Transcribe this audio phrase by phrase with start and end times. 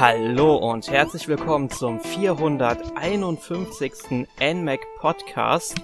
[0.00, 4.26] Hallo und herzlich willkommen zum 451.
[4.40, 5.76] NMAC Podcast.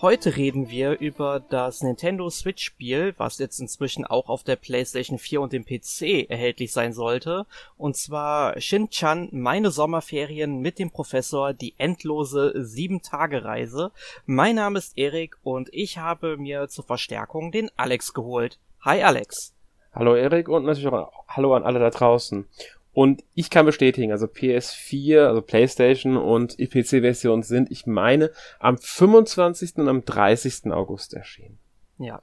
[0.00, 5.18] Heute reden wir über das Nintendo Switch Spiel, was jetzt inzwischen auch auf der PlayStation
[5.18, 7.44] 4 und dem PC erhältlich sein sollte.
[7.76, 13.92] Und zwar Shin-Chan, meine Sommerferien mit dem Professor, die endlose 7-Tage-Reise.
[14.24, 18.58] Mein Name ist Erik und ich habe mir zur Verstärkung den Alex geholt.
[18.80, 19.52] Hi Alex.
[19.92, 22.48] Hallo Erik und natürlich auch Hallo an alle da draußen.
[22.94, 28.30] Und ich kann bestätigen, also PS4, also PlayStation und PC-Version sind, ich meine,
[28.60, 29.76] am 25.
[29.78, 30.72] und am 30.
[30.72, 31.58] August erschienen.
[31.98, 32.22] Ja.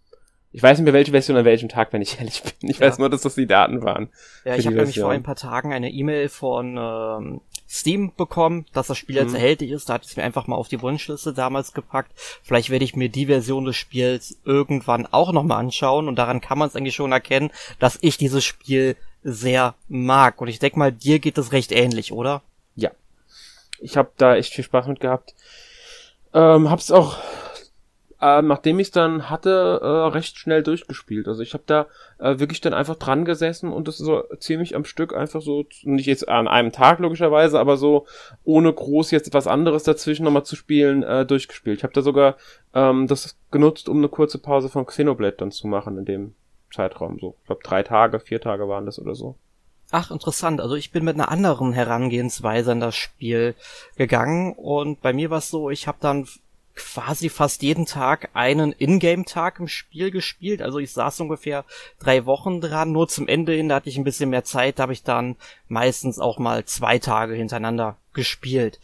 [0.53, 2.69] Ich weiß nicht mehr, welche Version an welchem Tag, wenn ich ehrlich bin.
[2.69, 2.87] Ich Ja.
[2.87, 4.09] weiß nur, dass das die Daten waren.
[4.45, 7.41] Ja, ich habe nämlich vor ein paar Tagen eine E-Mail von ähm,
[7.73, 9.35] Steam bekommen, dass das Spiel jetzt Mhm.
[9.35, 9.87] erhältlich ist.
[9.87, 12.11] Da hatte ich es mir einfach mal auf die Wunschliste damals gepackt.
[12.43, 16.09] Vielleicht werde ich mir die Version des Spiels irgendwann auch nochmal anschauen.
[16.09, 20.41] Und daran kann man es eigentlich schon erkennen, dass ich dieses Spiel sehr mag.
[20.41, 22.41] Und ich denke mal, dir geht es recht ähnlich, oder?
[22.75, 22.91] Ja.
[23.79, 25.33] Ich habe da echt viel Spaß mit gehabt.
[26.33, 27.17] Ähm, hab's auch,
[28.21, 31.27] äh, nachdem ich dann hatte, äh, recht schnell durchgespielt.
[31.27, 31.87] Also ich habe da
[32.19, 36.05] äh, wirklich dann einfach dran gesessen und das so ziemlich am Stück einfach so, nicht
[36.05, 38.05] jetzt an einem Tag logischerweise, aber so
[38.43, 41.79] ohne groß jetzt was anderes dazwischen nochmal zu spielen, äh, durchgespielt.
[41.79, 42.37] Ich habe da sogar
[42.75, 46.35] ähm, das genutzt, um eine kurze Pause von Xenoblade dann zu machen in dem
[46.71, 47.17] Zeitraum.
[47.19, 49.35] So, ich glaube drei Tage, vier Tage waren das oder so.
[49.89, 50.61] Ach, interessant.
[50.61, 53.55] Also ich bin mit einer anderen Herangehensweise an das Spiel
[53.97, 56.27] gegangen und bei mir war es so, ich habe dann
[56.75, 60.61] quasi fast jeden Tag einen Ingame-Tag im Spiel gespielt.
[60.61, 61.65] Also ich saß ungefähr
[61.99, 62.91] drei Wochen dran.
[62.91, 65.35] Nur zum Ende hin, da hatte ich ein bisschen mehr Zeit, da habe ich dann
[65.67, 68.79] meistens auch mal zwei Tage hintereinander gespielt.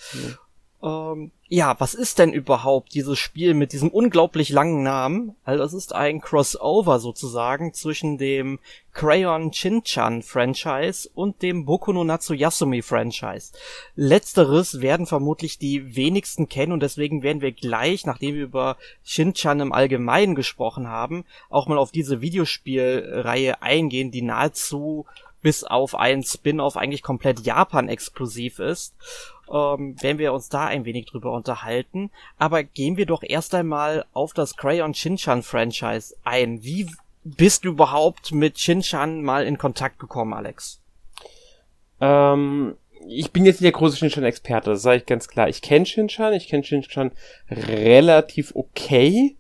[0.84, 5.36] Ähm, ja, was ist denn überhaupt dieses Spiel mit diesem unglaublich langen Namen?
[5.46, 8.60] Also es ist ein Crossover sozusagen zwischen dem
[8.94, 13.54] Crayon Shin-Chan Franchise und dem Boku no Natsuyasumi Franchise.
[13.96, 18.76] Letzteres werden vermutlich die wenigsten kennen und deswegen werden wir gleich, nachdem wir über
[19.06, 25.06] Shin-Chan im Allgemeinen gesprochen haben, auch mal auf diese Videospielreihe eingehen, die nahezu
[25.42, 28.96] bis auf einen Spin-off eigentlich komplett Japan exklusiv ist
[29.52, 32.12] ähm, werden wir uns da ein wenig drüber unterhalten.
[32.38, 36.64] Aber gehen wir doch erst einmal auf das Crayon Shinchan Franchise ein.
[36.64, 36.88] Wie
[37.24, 40.82] bist du überhaupt mit Shinchan mal in Kontakt gekommen, Alex?
[42.00, 42.76] Ähm,
[43.08, 45.50] ich bin jetzt nicht der große Shinchan-Experte, das sage ich ganz klar.
[45.50, 47.12] Ich kenne Shinchan, ich kenne Shinchan
[47.50, 49.36] relativ okay.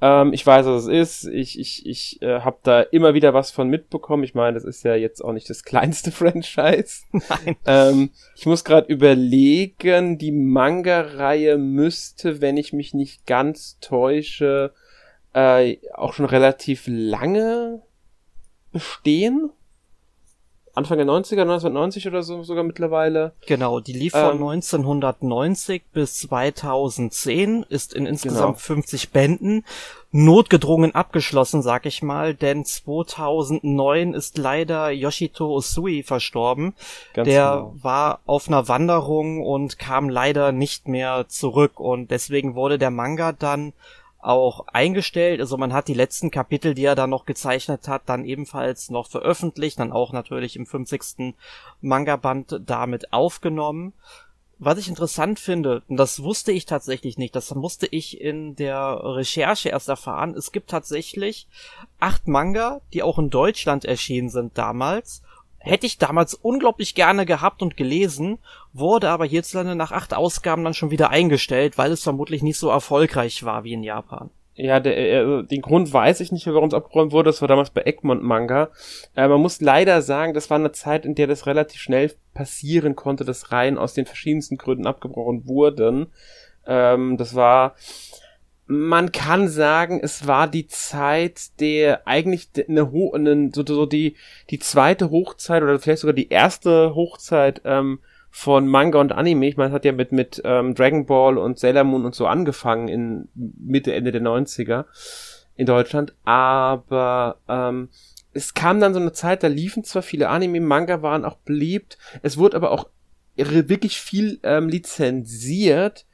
[0.00, 1.32] Ähm, ich weiß, was es ist.
[1.32, 4.22] Ich, ich, ich äh, habe da immer wieder was von mitbekommen.
[4.22, 7.02] Ich meine, das ist ja jetzt auch nicht das kleinste Franchise.
[7.12, 7.56] Nein.
[7.66, 14.72] Ähm, ich muss gerade überlegen, die Manga-Reihe müsste, wenn ich mich nicht ganz täusche,
[15.34, 17.82] äh, auch schon relativ lange
[18.72, 19.50] bestehen.
[20.78, 23.32] Anfang der 90er, 1990 oder so sogar mittlerweile.
[23.46, 24.48] Genau, die lief von Ähm.
[24.48, 28.58] 1990 bis 2010, ist in insgesamt Genau.
[28.58, 29.64] 50 Bänden,
[30.10, 36.74] notgedrungen abgeschlossen, sag ich mal, denn 2009 ist leider Yoshito Usui verstorben.
[37.12, 37.74] Ganz der genau.
[37.82, 43.32] war auf einer Wanderung und kam leider nicht mehr zurück und deswegen wurde der Manga
[43.32, 43.74] dann
[44.28, 45.40] auch eingestellt.
[45.40, 49.08] Also man hat die letzten Kapitel, die er dann noch gezeichnet hat, dann ebenfalls noch
[49.08, 51.34] veröffentlicht, dann auch natürlich im 50.
[51.80, 53.94] Manga-Band damit aufgenommen.
[54.58, 59.00] Was ich interessant finde, und das wusste ich tatsächlich nicht, das musste ich in der
[59.02, 61.46] Recherche erst erfahren, es gibt tatsächlich
[61.98, 65.22] acht Manga, die auch in Deutschland erschienen sind damals.
[65.58, 68.38] Hätte ich damals unglaublich gerne gehabt und gelesen,
[68.72, 72.68] wurde aber hierzulande nach acht Ausgaben dann schon wieder eingestellt, weil es vermutlich nicht so
[72.68, 74.30] erfolgreich war wie in Japan.
[74.60, 77.28] Ja, der, äh, den Grund weiß ich nicht mehr, warum es abgeräumt wurde.
[77.28, 78.70] Das war damals bei Egmont Manga.
[79.14, 82.96] Äh, man muss leider sagen, das war eine Zeit, in der das relativ schnell passieren
[82.96, 86.08] konnte, dass Reihen aus den verschiedensten Gründen abgebrochen wurden.
[86.66, 87.76] Ähm, das war,
[88.68, 94.14] man kann sagen, es war die Zeit der eigentlich eine, Ho eine so, so die
[94.50, 98.00] die zweite Hochzeit oder vielleicht sogar die erste Hochzeit ähm,
[98.30, 99.48] von Manga und Anime.
[99.48, 102.26] Ich meine, es hat ja mit mit ähm, Dragon Ball und Sailor Moon und so
[102.26, 104.84] angefangen in Mitte Ende der 90er
[105.56, 107.88] in Deutschland, aber ähm,
[108.34, 111.96] es kam dann so eine Zeit, da liefen zwar viele Anime, Manga waren auch beliebt,
[112.22, 112.88] es wurde aber auch
[113.34, 116.06] wirklich viel ähm, lizenziert,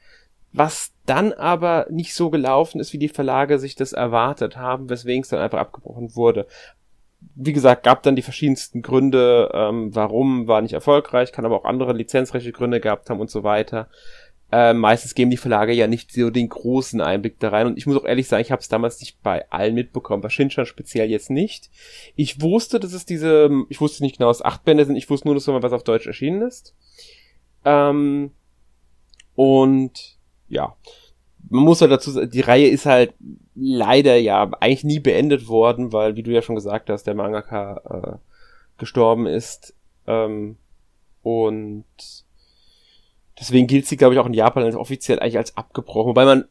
[0.53, 5.21] was dann aber nicht so gelaufen ist, wie die Verlage sich das erwartet haben, weswegen
[5.21, 6.47] es dann einfach abgebrochen wurde.
[7.35, 11.65] Wie gesagt, gab dann die verschiedensten Gründe, ähm, warum war nicht erfolgreich, kann aber auch
[11.65, 13.87] andere lizenzrechtliche Gründe gehabt haben und so weiter.
[14.51, 17.67] Äh, meistens geben die Verlage ja nicht so den großen Einblick da rein.
[17.67, 20.29] Und ich muss auch ehrlich sagen, ich habe es damals nicht bei allen mitbekommen, bei
[20.29, 21.69] Shinchan speziell jetzt nicht.
[22.15, 25.27] Ich wusste, dass es diese, ich wusste nicht genau, es acht Bände sind, ich wusste
[25.27, 26.75] nur, dass mal was auf Deutsch erschienen ist.
[27.65, 28.31] Ähm,
[29.35, 30.14] und
[30.47, 30.75] ja,
[31.49, 33.13] man muss halt dazu sagen, die Reihe ist halt
[33.55, 37.81] leider ja eigentlich nie beendet worden, weil, wie du ja schon gesagt hast, der Mangaka
[37.85, 38.17] äh,
[38.77, 39.73] gestorben ist.
[40.07, 40.57] Ähm,
[41.21, 41.85] und
[43.39, 46.09] deswegen gilt sie, glaube ich, auch in Japan als offiziell eigentlich als abgebrochen.
[46.09, 46.45] Wobei man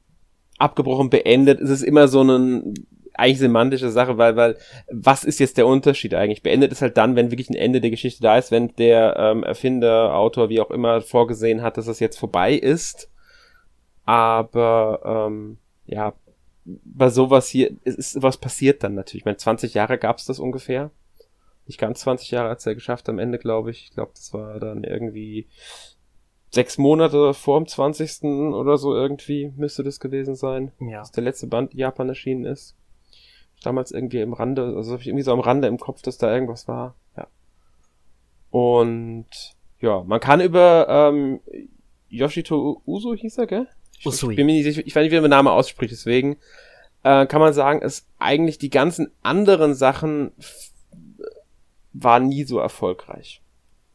[0.58, 2.74] abgebrochen beendet, ist es immer so eine
[3.16, 4.56] eigentlich semantische Sache, weil, weil,
[4.90, 6.42] was ist jetzt der Unterschied eigentlich?
[6.42, 9.44] Beendet ist halt dann, wenn wirklich ein Ende der Geschichte da ist, wenn der ähm,
[9.44, 13.08] Erfinder, Autor, wie auch immer, vorgesehen hat, dass es jetzt vorbei ist.
[14.04, 16.14] Aber ähm, ja,
[16.64, 19.22] bei sowas hier ist, ist was passiert dann natürlich.
[19.22, 20.90] Ich meine, 20 Jahre gab's das ungefähr.
[21.66, 23.84] Nicht ganz 20 Jahre hat's er geschafft am Ende, glaube ich.
[23.84, 25.48] Ich glaube, das war dann irgendwie
[26.50, 28.22] sechs Monate vor dem 20.
[28.54, 30.72] oder so irgendwie müsste das gewesen sein.
[30.78, 31.00] Ja.
[31.00, 32.76] Dass der letzte Band Japan erschienen ist.
[33.62, 36.32] Damals irgendwie im Rande, also habe ich irgendwie so am Rande im Kopf, dass da
[36.32, 36.94] irgendwas war.
[37.16, 37.26] Ja.
[38.50, 39.26] Und
[39.80, 41.40] ja, man kann über ähm,
[42.08, 43.68] Yoshito Uso hieß er, gell?
[44.04, 44.32] Usui.
[44.32, 46.36] Ich, bin mir nicht sicher, ich weiß nicht, wie der Name ausspricht, deswegen
[47.02, 50.32] äh, kann man sagen, es eigentlich die ganzen anderen Sachen
[51.92, 53.40] waren nie so erfolgreich.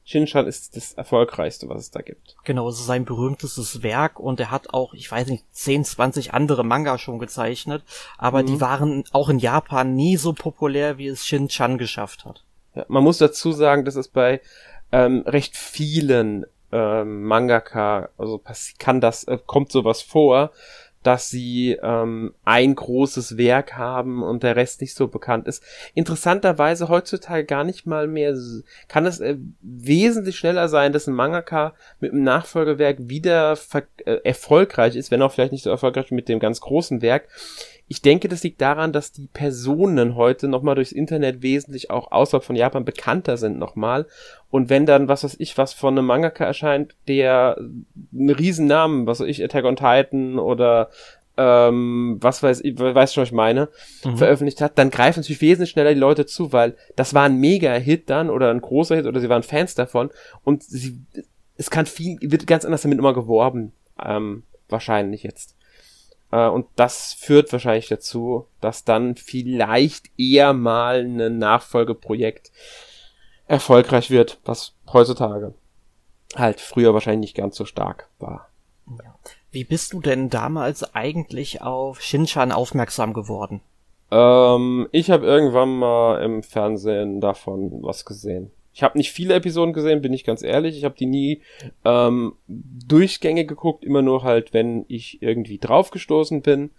[0.10, 2.36] Shinshan ist das erfolgreichste, was es da gibt.
[2.44, 6.34] Genau, es ist sein berühmtestes Werk und er hat auch, ich weiß nicht, 10, 20
[6.34, 7.84] andere Manga schon gezeichnet,
[8.18, 8.48] aber mhm.
[8.48, 12.44] die waren auch in Japan nie so populär, wie es Shinchan geschafft hat.
[12.74, 14.42] Ja, man muss dazu sagen, dass es bei
[14.92, 18.42] ähm, recht vielen ähm, Mangaka, also
[18.78, 20.52] kann das, äh, kommt sowas vor,
[21.04, 25.64] dass sie ähm, ein großes Werk haben und der Rest nicht so bekannt ist.
[25.94, 28.38] Interessanterweise heutzutage gar nicht mal mehr,
[28.88, 33.58] kann es äh, wesentlich schneller sein, dass ein Mangaka mit einem Nachfolgewerk wieder
[34.06, 37.28] äh, erfolgreich ist, wenn auch vielleicht nicht so erfolgreich mit dem ganz großen Werk.
[37.92, 42.44] Ich denke, das liegt daran, dass die Personen heute nochmal durchs Internet wesentlich auch außerhalb
[42.44, 44.06] von Japan bekannter sind nochmal.
[44.52, 49.08] Und wenn dann, was weiß ich, was von einem Mangaka erscheint, der einen riesen Namen,
[49.08, 50.92] was weiß ich, Attack on Titan oder
[51.36, 53.70] ähm, was weiß ich, weiß schon, was ich meine,
[54.04, 54.18] mhm.
[54.18, 58.10] veröffentlicht hat, dann greifen natürlich wesentlich schneller die Leute zu, weil das war ein Mega-Hit
[58.10, 60.12] dann oder ein großer Hit oder sie waren Fans davon
[60.44, 61.00] und sie,
[61.58, 63.72] es kann viel, wird ganz anders damit immer geworben,
[64.04, 65.56] ähm, wahrscheinlich jetzt.
[66.32, 72.52] Äh, und das führt wahrscheinlich dazu, dass dann vielleicht eher mal ein Nachfolgeprojekt
[73.48, 75.54] erfolgreich wird, was heutzutage
[76.36, 78.50] halt früher wahrscheinlich nicht ganz so stark war.
[78.88, 79.16] Ja.
[79.52, 83.62] Wie bist du denn damals eigentlich auf Shinchan aufmerksam geworden?
[84.12, 88.52] Ähm, ich habe irgendwann mal im Fernsehen davon was gesehen.
[88.74, 90.78] Ich habe nicht viele Episoden gesehen, bin ich ganz ehrlich.
[90.78, 91.42] Ich habe die nie
[91.84, 96.72] ähm, durchgängig geguckt, immer nur halt, wenn ich irgendwie draufgestoßen bin.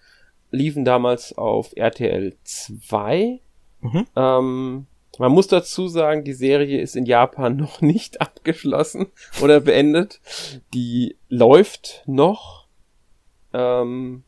[0.50, 3.40] Liefen damals auf RTL 2.
[3.80, 4.06] Mhm.
[4.16, 4.86] Ähm,
[5.18, 9.08] man muss dazu sagen, die Serie ist in Japan noch nicht abgeschlossen
[9.42, 10.20] oder beendet.
[10.72, 12.66] Die läuft noch
[13.52, 14.22] ähm,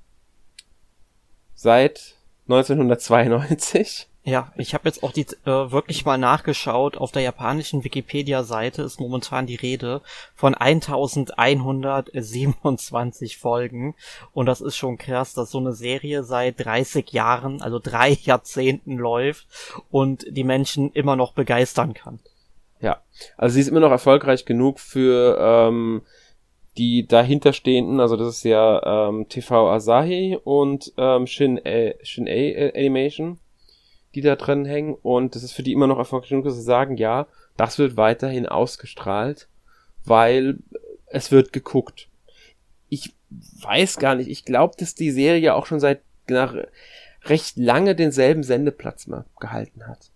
[1.55, 2.17] seit
[2.49, 4.09] 1992.
[4.25, 6.97] Ja, ich habe jetzt auch die äh, wirklich mal nachgeschaut.
[6.97, 10.01] Auf der japanischen Wikipedia-Seite ist momentan die Rede
[10.37, 13.97] von 1127 Folgen.
[14.33, 18.97] Und das ist schon krass, dass so eine Serie seit 30 Jahren, also drei Jahrzehnten
[18.97, 19.49] läuft
[19.91, 22.21] und die Menschen immer noch begeistern kann.
[22.81, 23.03] Ja,
[23.37, 26.03] also sie ist immer noch erfolgreich genug für ähm,
[26.79, 32.71] die dahinterstehenden, also das ist ja ähm, TV Asahi und ähm, Shin, A, Shin A
[32.77, 33.41] Animation
[34.15, 36.63] die da drin hängen und das ist für die immer noch erfolgreich genug, dass sie
[36.63, 37.27] sagen, ja,
[37.57, 39.49] das wird weiterhin ausgestrahlt,
[40.05, 40.59] weil
[41.07, 42.09] es wird geguckt.
[42.89, 46.55] Ich weiß gar nicht, ich glaube, dass die Serie auch schon seit nach
[47.25, 50.11] recht lange denselben Sendeplatz mal gehalten hat.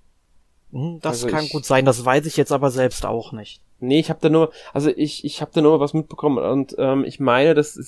[0.73, 3.63] Hm, das also kann ich, gut sein, das weiß ich jetzt aber selbst auch nicht.
[3.79, 7.05] Nee, ich habe da nur, also ich, ich habe da nur was mitbekommen und ähm,
[7.05, 7.79] ich meine, dass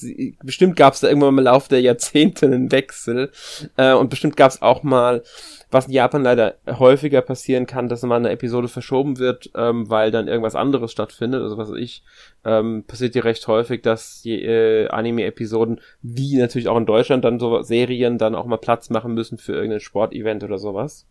[0.42, 3.30] bestimmt gab es da irgendwann im Laufe der Jahrzehnte einen Wechsel
[3.76, 5.22] äh, und bestimmt gab es auch mal
[5.70, 10.10] was in Japan leider häufiger passieren kann, dass mal eine Episode verschoben wird, ähm, weil
[10.10, 11.42] dann irgendwas anderes stattfindet.
[11.42, 12.02] Also was weiß ich,
[12.44, 17.38] ähm, passiert ja recht häufig, dass die äh, Anime-Episoden, wie natürlich auch in Deutschland, dann
[17.38, 21.06] so Serien dann auch mal Platz machen müssen für irgendein Sportevent oder sowas.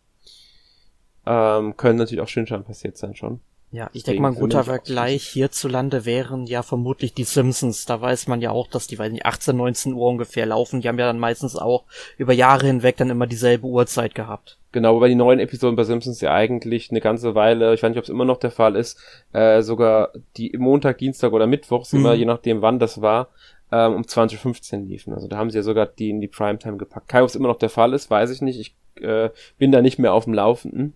[1.25, 3.41] Ähm, können natürlich auch Shinshan passiert sein schon.
[3.69, 7.85] Ja, ich denke mal, ein guter Vergleich hierzulande wären ja vermutlich die Simpsons.
[7.85, 10.79] Da weiß man ja auch, dass die, weiß nicht, 18, 19 Uhr ungefähr laufen.
[10.79, 11.83] Die haben ja dann meistens auch
[12.17, 14.57] über Jahre hinweg dann immer dieselbe Uhrzeit gehabt.
[14.71, 17.97] Genau, wobei die neuen Episoden bei Simpsons ja eigentlich eine ganze Weile, ich weiß nicht,
[17.97, 18.99] ob es immer noch der Fall ist,
[19.33, 21.99] äh, sogar die Montag, Dienstag oder Mittwochs, mhm.
[21.99, 23.29] immer je nachdem wann das war,
[23.71, 25.13] ähm, um 2015 liefen.
[25.13, 27.09] Also da haben sie ja sogar die in die Primetime gepackt.
[27.09, 28.59] Kai, ob es immer noch der Fall ist, weiß ich nicht.
[28.59, 30.93] Ich äh, bin da nicht mehr auf dem Laufenden.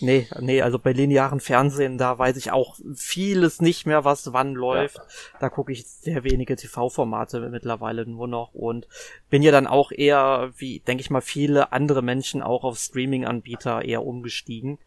[0.00, 4.54] Nee, nee, also bei linearen Fernsehen, da weiß ich auch vieles nicht mehr, was wann
[4.54, 4.96] läuft.
[4.96, 5.04] Ja.
[5.40, 8.88] Da gucke ich sehr wenige TV-Formate mittlerweile nur noch und
[9.30, 13.84] bin ja dann auch eher, wie denke ich mal, viele andere Menschen auch auf Streaming-Anbieter
[13.84, 14.78] eher umgestiegen.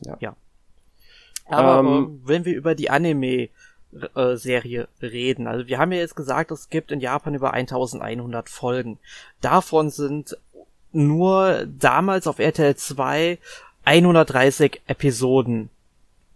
[0.00, 0.16] Ja.
[0.20, 0.36] ja.
[1.46, 3.50] Aber ähm, äh, wenn wir über die Anime
[4.14, 5.46] äh, Serie reden.
[5.46, 8.98] Also wir haben ja jetzt gesagt, es gibt in Japan über 1100 Folgen.
[9.40, 10.36] Davon sind
[10.92, 13.38] nur damals auf RTL 2
[13.86, 15.70] 130 Episoden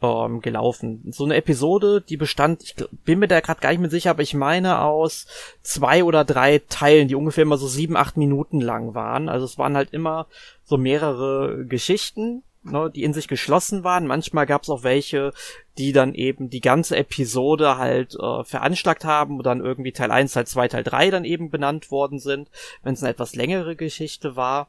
[0.03, 1.03] ähm, gelaufen.
[1.11, 4.23] So eine Episode, die bestand, ich bin mir da gerade gar nicht mehr sicher, aber
[4.23, 5.27] ich meine aus
[5.63, 9.29] zwei oder drei Teilen, die ungefähr immer so sieben, acht Minuten lang waren.
[9.29, 10.27] Also es waren halt immer
[10.65, 14.07] so mehrere Geschichten, ne, die in sich geschlossen waren.
[14.07, 15.33] Manchmal gab es auch welche,
[15.77, 20.33] die dann eben die ganze Episode halt äh, veranschlagt haben und dann irgendwie Teil 1,
[20.33, 22.49] Teil 2, Teil 3 dann eben benannt worden sind,
[22.83, 24.69] wenn es eine etwas längere Geschichte war.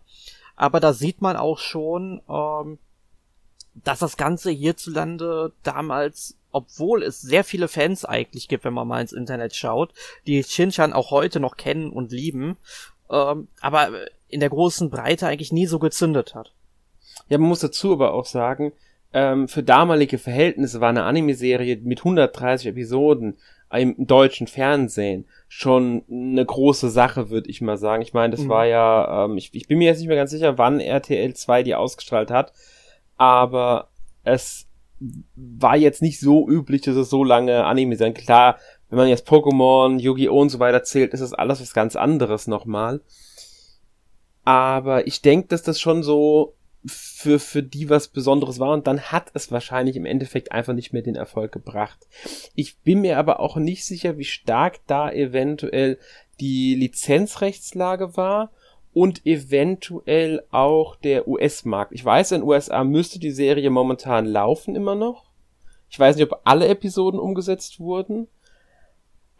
[0.61, 2.77] Aber da sieht man auch schon, ähm,
[3.73, 9.01] dass das Ganze hierzulande damals, obwohl es sehr viele Fans eigentlich gibt, wenn man mal
[9.01, 9.91] ins Internet schaut,
[10.27, 12.57] die Shinchan auch heute noch kennen und lieben,
[13.09, 13.89] ähm, aber
[14.27, 16.53] in der großen Breite eigentlich nie so gezündet hat.
[17.27, 18.71] Ja, man muss dazu aber auch sagen,
[19.13, 23.39] ähm, für damalige Verhältnisse war eine Anime-Serie mit 130 Episoden
[23.71, 28.01] im deutschen Fernsehen schon eine große Sache, würde ich mal sagen.
[28.01, 28.49] Ich meine, das mhm.
[28.49, 31.63] war ja, ähm, ich, ich bin mir jetzt nicht mehr ganz sicher, wann RTL 2
[31.63, 32.53] die ausgestrahlt hat,
[33.17, 33.89] aber
[34.23, 34.67] es
[35.35, 38.13] war jetzt nicht so üblich, dass es so lange Anime sein.
[38.13, 38.57] Klar,
[38.89, 40.39] wenn man jetzt Pokémon, Yu-Gi-Oh!
[40.39, 43.01] und so weiter zählt, ist das alles was ganz anderes nochmal.
[44.43, 49.01] Aber ich denke, dass das schon so für, für die was Besonderes war und dann
[49.01, 52.07] hat es wahrscheinlich im Endeffekt einfach nicht mehr den Erfolg gebracht.
[52.55, 55.99] Ich bin mir aber auch nicht sicher, wie stark da eventuell
[56.39, 58.51] die Lizenzrechtslage war
[58.93, 61.93] und eventuell auch der US-Markt.
[61.93, 65.29] Ich weiß, in USA müsste die Serie momentan laufen immer noch.
[65.89, 68.27] Ich weiß nicht, ob alle Episoden umgesetzt wurden.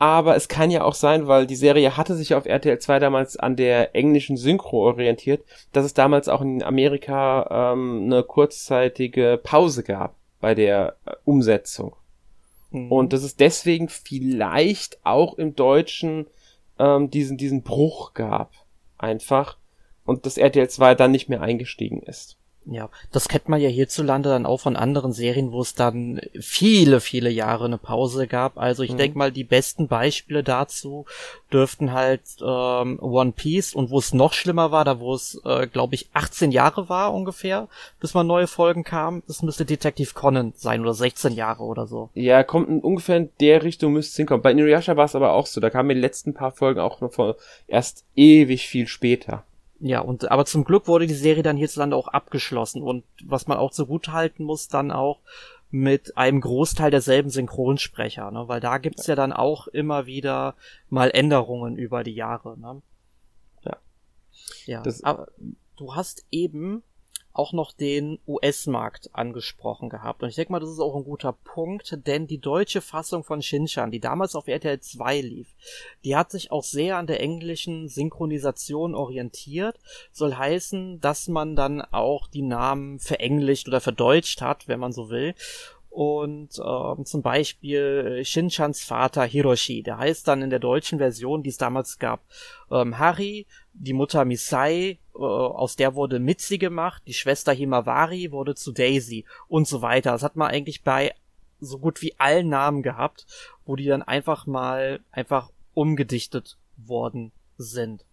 [0.01, 3.38] Aber es kann ja auch sein, weil die Serie hatte sich auf RTL 2 damals
[3.38, 5.43] an der englischen Synchro orientiert,
[5.74, 11.96] dass es damals auch in Amerika ähm, eine kurzzeitige Pause gab bei der äh, Umsetzung.
[12.72, 12.91] Mhm.
[12.91, 16.25] Und dass es deswegen vielleicht auch im Deutschen
[16.79, 18.53] ähm, diesen, diesen Bruch gab.
[18.98, 19.58] Einfach.
[20.03, 22.38] Und dass RTL 2 dann nicht mehr eingestiegen ist.
[22.65, 27.00] Ja, das kennt man ja hierzulande dann auch von anderen Serien, wo es dann viele,
[27.00, 28.60] viele Jahre eine Pause gab.
[28.60, 28.98] Also ich mhm.
[28.98, 31.06] denke mal, die besten Beispiele dazu
[31.51, 35.65] dürften halt ähm, One Piece und wo es noch schlimmer war, da wo es, äh,
[35.65, 37.68] glaube ich, 18 Jahre war ungefähr,
[38.00, 39.24] bis mal neue Folgen kamen.
[39.25, 42.10] Das müsste Detective Conan sein oder 16 Jahre oder so.
[42.13, 44.44] Ja, kommt in ungefähr in der Richtung müsste es hinkommen.
[44.44, 45.62] Bei Inuyasha war es aber auch so.
[45.62, 47.38] Da kamen die letzten paar Folgen auch noch vor,
[47.68, 49.46] erst ewig viel später.
[49.83, 53.57] Ja, und aber zum Glück wurde die Serie dann hierzulande auch abgeschlossen und was man
[53.57, 55.19] auch zugute halten muss, dann auch
[55.71, 58.47] mit einem Großteil derselben Synchronsprecher, ne?
[58.47, 60.53] weil da gibt's ja dann auch immer wieder
[60.89, 62.59] mal Änderungen über die Jahre.
[62.59, 62.81] Ne?
[63.63, 63.77] Ja.
[64.65, 64.81] Ja.
[64.83, 65.29] Das, aber
[65.77, 66.83] du hast eben
[67.33, 70.21] auch noch den US-Markt angesprochen gehabt.
[70.23, 73.41] Und ich denke mal, das ist auch ein guter Punkt, denn die deutsche Fassung von
[73.41, 75.55] Shinchan, die damals auf RTL 2 lief,
[76.03, 79.79] die hat sich auch sehr an der englischen Synchronisation orientiert.
[80.11, 85.09] Soll heißen, dass man dann auch die Namen verenglicht oder verdeutscht hat, wenn man so
[85.09, 85.33] will.
[85.91, 91.50] Und ähm, zum Beispiel Shinchans Vater Hiroshi, der heißt dann in der deutschen Version, die
[91.50, 92.21] es damals gab,
[92.71, 98.55] ähm, Hari, die Mutter Misai, äh, aus der wurde Mitzi gemacht, die Schwester Himawari wurde
[98.55, 100.13] zu Daisy und so weiter.
[100.13, 101.13] Das hat man eigentlich bei
[101.60, 103.25] so gut wie allen Namen gehabt,
[103.65, 108.05] wo die dann einfach mal einfach umgedichtet worden sind.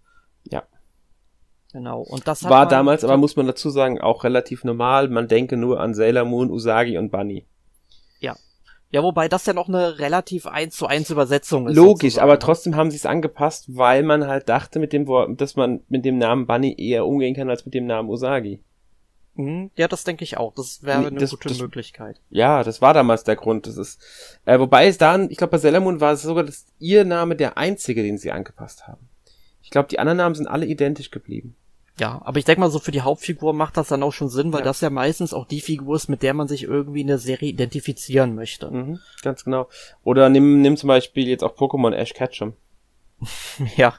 [0.50, 0.64] Ja.
[1.72, 2.00] Genau.
[2.00, 5.08] Und das war damals, aber muss man dazu sagen, auch relativ normal.
[5.08, 7.46] Man denke nur an Sailor Moon, Usagi und Bunny.
[8.20, 8.36] Ja.
[8.90, 11.76] Ja, wobei das ja noch eine relativ eins zu eins Übersetzung ist.
[11.76, 12.22] Logisch, sozusagen.
[12.22, 15.82] aber trotzdem haben sie es angepasst, weil man halt dachte mit dem Wort, dass man
[15.88, 18.62] mit dem Namen Bunny eher umgehen kann als mit dem Namen Usagi.
[19.34, 20.54] Mhm, ja, das denke ich auch.
[20.54, 22.20] Das wäre eine das, gute das, Möglichkeit.
[22.30, 23.66] Ja, das war damals der Grund.
[23.66, 24.02] Das ist,
[24.46, 27.36] äh, wobei es dann, ich glaube bei Sailor Moon war es sogar das, ihr Name
[27.36, 29.08] der einzige, den sie angepasst haben.
[29.62, 31.54] Ich glaube, die anderen Namen sind alle identisch geblieben.
[31.98, 34.52] Ja, aber ich denke mal, so für die Hauptfigur macht das dann auch schon Sinn,
[34.52, 34.66] weil ja.
[34.66, 37.48] das ja meistens auch die Figur ist, mit der man sich irgendwie in der Serie
[37.48, 38.70] identifizieren möchte.
[38.70, 39.68] Mhm, ganz genau.
[40.04, 42.54] Oder nimm, nimm zum Beispiel jetzt auch Pokémon Ash Ketchum.
[43.76, 43.94] ja.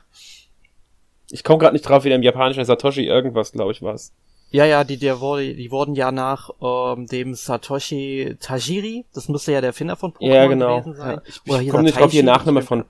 [1.30, 4.14] Ich komme gerade nicht drauf, wie der im japanischen Satoshi irgendwas, glaube ich, was.
[4.52, 9.52] Ja, ja, die, der wurde, die wurden ja nach ähm, dem Satoshi Tajiri, das müsste
[9.52, 10.80] ja der Finder von Pokémon ja, genau.
[10.80, 11.22] gewesen sein.
[11.46, 12.86] Ja, ich, ich komme nicht drauf, ihr Nachname von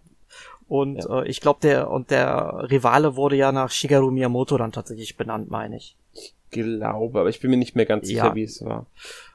[0.70, 1.24] Und ja.
[1.24, 5.50] äh, ich glaube, der und der Rivale wurde ja nach Shigeru Miyamoto dann tatsächlich benannt,
[5.50, 5.96] meine ich.
[6.14, 8.36] Ich glaube, aber ich bin mir nicht mehr ganz sicher, ja.
[8.36, 8.86] wie es war.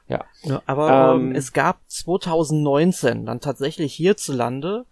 [0.07, 0.23] Ja.
[0.43, 4.85] ja aber ähm, ähm, es gab 2019 dann tatsächlich hierzulande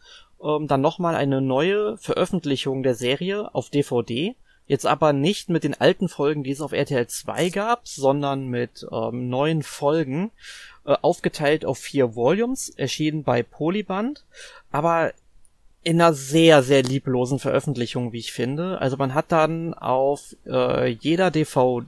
[0.44, 4.36] ähm, dann nochmal eine neue Veröffentlichung der Serie auf DVD.
[4.66, 8.86] Jetzt aber nicht mit den alten Folgen, die es auf RTL 2 gab, sondern mit
[8.92, 10.32] ähm, neuen Folgen,
[10.86, 14.24] äh, aufgeteilt auf vier Volumes, erschienen bei Polyband,
[14.72, 15.14] aber
[15.84, 18.80] in einer sehr, sehr lieblosen Veröffentlichung, wie ich finde.
[18.80, 21.86] Also man hat dann auf äh, jeder DVD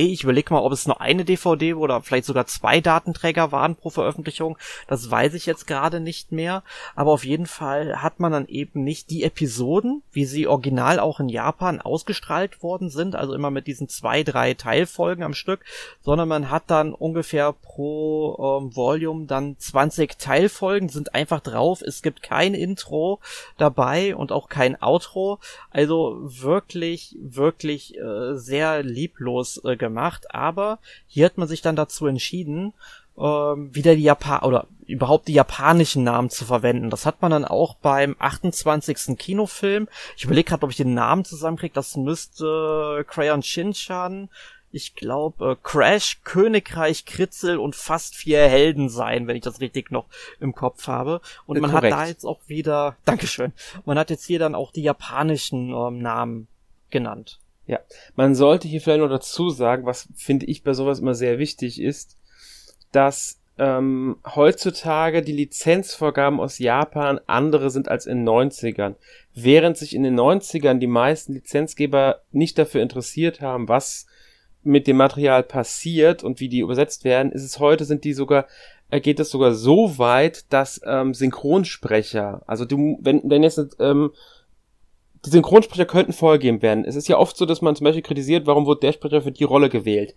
[0.00, 3.90] ich überlege mal, ob es nur eine DVD oder vielleicht sogar zwei Datenträger waren pro
[3.90, 4.56] Veröffentlichung.
[4.88, 6.62] Das weiß ich jetzt gerade nicht mehr.
[6.94, 11.20] Aber auf jeden Fall hat man dann eben nicht die Episoden, wie sie original auch
[11.20, 15.60] in Japan ausgestrahlt worden sind, also immer mit diesen zwei, drei Teilfolgen am Stück,
[16.02, 21.82] sondern man hat dann ungefähr pro ähm, Volume dann 20 Teilfolgen sind einfach drauf.
[21.82, 23.20] Es gibt kein Intro
[23.58, 25.38] dabei und auch kein Outro.
[25.70, 32.06] Also wirklich, wirklich äh, sehr lieblos äh, gemacht, aber hier hat man sich dann dazu
[32.06, 32.72] entschieden,
[33.18, 36.88] ähm, wieder die Japan oder überhaupt die japanischen Namen zu verwenden.
[36.88, 39.18] Das hat man dann auch beim 28.
[39.18, 39.88] Kinofilm.
[40.16, 41.74] Ich überlege gerade, ob ich den Namen zusammenkriege.
[41.74, 44.28] Das müsste Crayon Shinchan,
[44.72, 49.90] ich glaube, äh, Crash, Königreich, Kritzel und fast vier Helden sein, wenn ich das richtig
[49.90, 50.06] noch
[50.40, 51.20] im Kopf habe.
[51.46, 51.94] Und man Korrekt.
[51.94, 53.52] hat da jetzt auch wieder, Dankeschön,
[53.84, 56.48] man hat jetzt hier dann auch die japanischen ähm, Namen
[56.90, 57.38] genannt.
[57.66, 57.78] Ja,
[58.16, 61.80] man sollte hier vielleicht noch dazu sagen, was finde ich bei sowas immer sehr wichtig
[61.80, 62.16] ist,
[62.90, 68.94] dass ähm, heutzutage die Lizenzvorgaben aus Japan andere sind als in den 90ern.
[69.34, 74.06] Während sich in den 90ern die meisten Lizenzgeber nicht dafür interessiert haben, was
[74.64, 78.46] mit dem Material passiert und wie die übersetzt werden, ist es heute, sind die sogar,
[78.90, 84.12] äh, geht es sogar so weit, dass ähm, Synchronsprecher, also du, wenn, wenn jetzt ähm,
[85.24, 86.84] die Synchronsprecher könnten vorgegeben werden.
[86.84, 89.32] Es ist ja oft so, dass man zum Beispiel kritisiert, warum wurde der Sprecher für
[89.32, 90.14] die Rolle gewählt.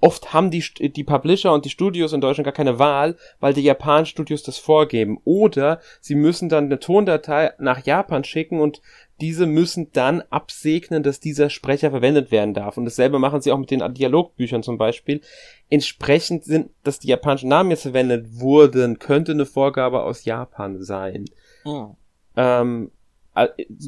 [0.00, 3.62] Oft haben die, die Publisher und die Studios in Deutschland gar keine Wahl, weil die
[3.62, 5.18] Japan-Studios das vorgeben.
[5.24, 8.80] Oder sie müssen dann eine Tondatei nach Japan schicken und
[9.20, 12.76] diese müssen dann absegnen, dass dieser Sprecher verwendet werden darf.
[12.76, 15.20] Und dasselbe machen sie auch mit den Dialogbüchern zum Beispiel.
[15.68, 21.24] Entsprechend sind, dass die japanischen Namen jetzt verwendet wurden, könnte eine Vorgabe aus Japan sein.
[21.64, 21.96] Oh.
[22.36, 22.92] Ähm,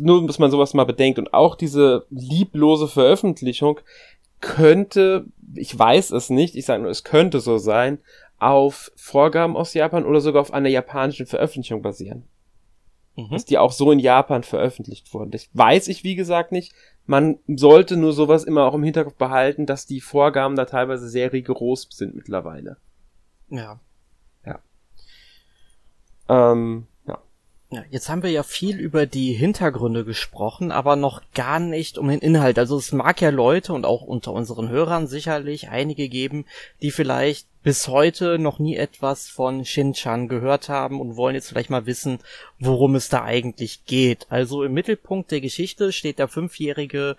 [0.00, 1.18] nur, dass man sowas mal bedenkt.
[1.18, 3.80] Und auch diese lieblose Veröffentlichung
[4.40, 7.98] könnte, ich weiß es nicht, ich sage nur, es könnte so sein,
[8.38, 12.24] auf Vorgaben aus Japan oder sogar auf einer japanischen Veröffentlichung basieren.
[13.16, 13.30] Mhm.
[13.30, 15.30] Dass die auch so in Japan veröffentlicht wurden.
[15.30, 16.72] Das weiß ich, wie gesagt, nicht.
[17.06, 21.32] Man sollte nur sowas immer auch im Hinterkopf behalten, dass die Vorgaben da teilweise sehr
[21.32, 22.78] rigoros sind mittlerweile.
[23.50, 23.80] Ja.
[24.46, 24.60] Ja.
[26.28, 26.86] Ähm,
[27.72, 32.08] ja, jetzt haben wir ja viel über die Hintergründe gesprochen, aber noch gar nicht um
[32.08, 32.58] den Inhalt.
[32.58, 36.46] Also es mag ja Leute und auch unter unseren Hörern sicherlich einige geben,
[36.82, 41.70] die vielleicht bis heute noch nie etwas von Shin-Chan gehört haben und wollen jetzt vielleicht
[41.70, 42.18] mal wissen,
[42.58, 44.26] worum es da eigentlich geht.
[44.30, 47.16] Also im Mittelpunkt der Geschichte steht der fünfjährige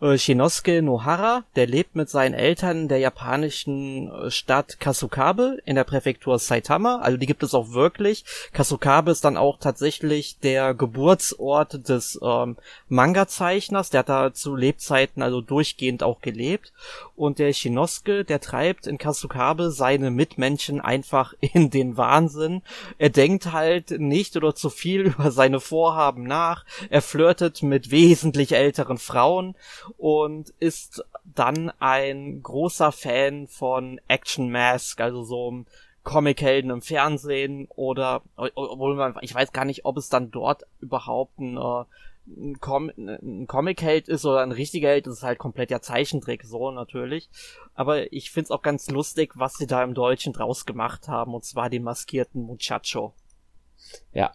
[0.00, 5.76] äh, Shinosuke Nohara, der lebt mit seinen Eltern in der japanischen äh, Stadt Kasukabe in
[5.76, 7.00] der Präfektur Saitama.
[7.00, 8.24] Also die gibt es auch wirklich.
[8.52, 12.56] Kasukabe ist dann auch tatsächlich der Geburtsort des ähm,
[12.88, 13.90] Manga-Zeichners.
[13.90, 16.72] Der hat da zu Lebzeiten also durchgehend auch gelebt.
[17.16, 22.62] Und der Shinosuke, der treibt in Kasukabe seine Mitmenschen einfach in den Wahnsinn.
[22.98, 26.64] Er denkt halt nicht oder zu viel über seine Vorhaben nach.
[26.88, 29.54] Er flirtet mit wesentlich älteren Frauen
[29.98, 35.64] und ist dann ein großer Fan von Action Mask, also so
[36.02, 41.38] Comic-Helden im Fernsehen oder obwohl man, ich weiß gar nicht, ob es dann dort überhaupt
[41.38, 41.84] ein, äh,
[42.26, 46.44] ein, Com ein Comic-Held ist oder ein richtiger Held, das ist halt komplett ja Zeichentrick,
[46.44, 47.28] so natürlich.
[47.74, 51.44] Aber ich find's auch ganz lustig, was sie da im Deutschen draus gemacht haben, und
[51.44, 53.14] zwar den maskierten Muchacho.
[54.12, 54.32] Ja,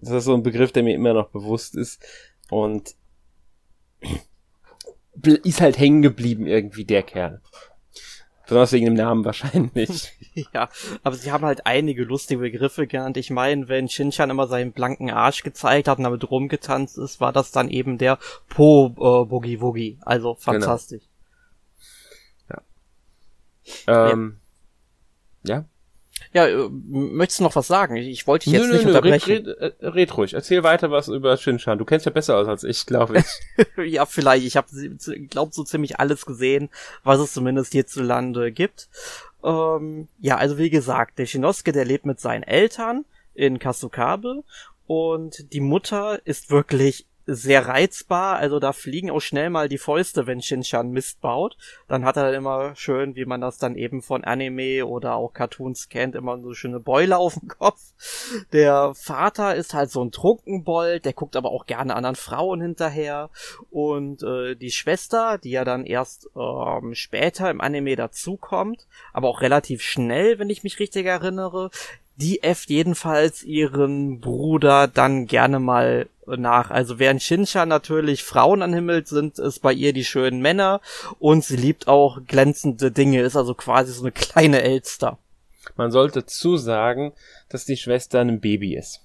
[0.00, 2.04] das ist so ein Begriff, der mir immer noch bewusst ist.
[2.50, 2.94] Und
[5.22, 7.40] ist halt hängen geblieben irgendwie der Kerl.
[8.44, 10.12] Besonders wegen dem Namen wahrscheinlich.
[10.52, 10.68] ja,
[11.02, 13.16] aber sie haben halt einige lustige Begriffe genannt.
[13.16, 17.32] Ich meine, wenn Shinchan immer seinen blanken Arsch gezeigt hat und damit rumgetanzt ist, war
[17.32, 19.98] das dann eben der Po äh, Boogie Woogie.
[20.02, 20.40] Also genau.
[20.40, 21.04] fantastisch.
[22.48, 22.62] Genau.
[23.86, 24.10] Ja.
[24.10, 24.38] Ähm,
[25.44, 25.56] ja.
[25.56, 25.64] ja.
[26.34, 27.94] Ja, äh, möchtest du noch was sagen?
[27.94, 29.46] Ich wollte dich jetzt nö, nicht nö, unterbrechen.
[29.46, 30.34] Red, red, äh, red ruhig.
[30.34, 31.78] Erzähl weiter was über Shinshan.
[31.78, 33.64] Du kennst ja besser aus als ich, glaube ich.
[33.92, 34.44] ja, vielleicht.
[34.44, 34.66] Ich habe,
[35.30, 36.70] glaub, so ziemlich alles gesehen,
[37.04, 38.88] was es zumindest hierzulande gibt.
[39.44, 44.42] Ähm, ja, also wie gesagt, der Shinosuke, der lebt mit seinen Eltern in Kasukabe
[44.88, 50.26] Und die Mutter ist wirklich sehr reizbar, also da fliegen auch schnell mal die Fäuste,
[50.26, 51.56] wenn Shinchan Mist baut.
[51.88, 55.88] Dann hat er immer schön, wie man das dann eben von Anime oder auch Cartoons
[55.88, 57.80] kennt, immer so schöne Beule auf dem Kopf.
[58.52, 63.30] Der Vater ist halt so ein Trunkenbold, der guckt aber auch gerne anderen Frauen hinterher.
[63.70, 69.40] Und äh, die Schwester, die ja dann erst ähm, später im Anime dazukommt, aber auch
[69.40, 71.70] relativ schnell, wenn ich mich richtig erinnere,
[72.16, 76.70] die äfft jedenfalls ihren Bruder dann gerne mal nach.
[76.70, 80.80] Also während Shinsha natürlich Frauen anhimmelt, sind es bei ihr die schönen Männer
[81.18, 85.18] und sie liebt auch glänzende Dinge, ist also quasi so eine kleine Elster.
[85.76, 87.12] Man sollte zusagen,
[87.48, 89.00] dass die Schwester ein Baby ist.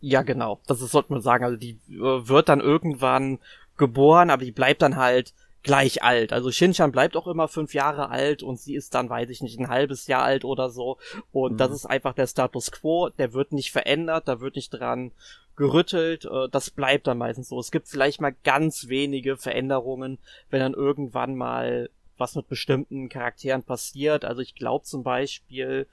[0.00, 0.60] Ja, genau.
[0.66, 1.44] Das ist, sollte man sagen.
[1.44, 3.38] Also die äh, wird dann irgendwann
[3.76, 5.34] geboren, aber die bleibt dann halt
[5.66, 6.32] gleich alt.
[6.32, 9.58] Also Shinchan bleibt auch immer fünf Jahre alt und sie ist dann, weiß ich nicht,
[9.58, 10.96] ein halbes Jahr alt oder so.
[11.32, 11.56] Und mhm.
[11.58, 13.08] das ist einfach der Status quo.
[13.10, 15.10] Der wird nicht verändert, da wird nicht dran
[15.56, 16.24] gerüttelt.
[16.24, 17.58] Äh, das bleibt dann meistens so.
[17.58, 20.18] Es gibt vielleicht mal ganz wenige Veränderungen,
[20.50, 24.24] wenn dann irgendwann mal was mit bestimmten Charakteren passiert.
[24.24, 25.88] Also ich glaube zum Beispiel,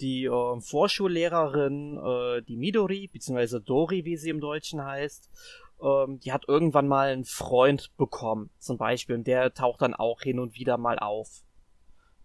[0.00, 5.30] die äh, Vorschullehrerin, äh, die Midori, beziehungsweise Dori, wie sie im Deutschen heißt,
[5.84, 10.22] ähm, die hat irgendwann mal einen Freund bekommen, zum Beispiel, und der taucht dann auch
[10.22, 11.42] hin und wieder mal auf.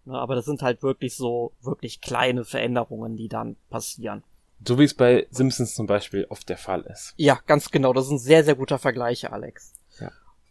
[0.04, 4.24] Ne, aber das sind halt wirklich so, wirklich kleine Veränderungen, die dann passieren.
[4.66, 7.14] So wie es bei Simpsons zum Beispiel oft der Fall ist.
[7.16, 7.92] Ja, ganz genau.
[7.92, 9.74] Das ist ein sehr, sehr guter Vergleich, Alex.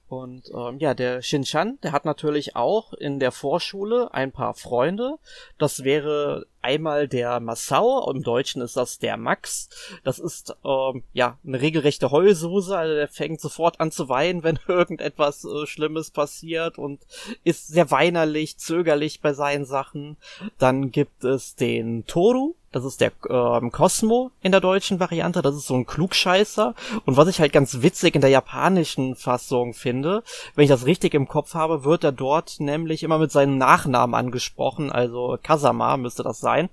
[0.10, 5.18] Und ähm, ja, der Shinchan, der hat natürlich auch in der Vorschule ein paar Freunde.
[5.60, 9.70] Das wäre einmal der Massau, im Deutschen ist das der Max.
[10.04, 14.58] Das ist ähm, ja eine regelrechte Heulsuse, also der fängt sofort an zu weinen, wenn
[14.68, 17.02] irgendetwas äh, Schlimmes passiert und
[17.44, 20.18] ist sehr weinerlich, zögerlich bei seinen Sachen.
[20.58, 25.42] Dann gibt es den Toru, das ist der ähm, Cosmo in der deutschen Variante.
[25.42, 26.76] Das ist so ein Klugscheißer.
[27.06, 30.24] Und was ich halt ganz witzig in der japanischen Fassung finde,
[30.56, 34.14] wenn ich das richtig im Kopf habe, wird er dort nämlich immer mit seinem Nachnamen
[34.14, 34.92] angesprochen.
[34.92, 36.70] Also Kasama müsste das sein.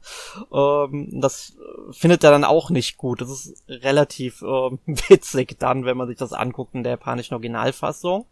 [0.52, 1.56] Ähm, das
[1.92, 3.22] findet er dann auch nicht gut.
[3.22, 4.78] Das ist relativ ähm,
[5.08, 8.26] witzig dann, wenn man sich das anguckt in der japanischen Originalfassung.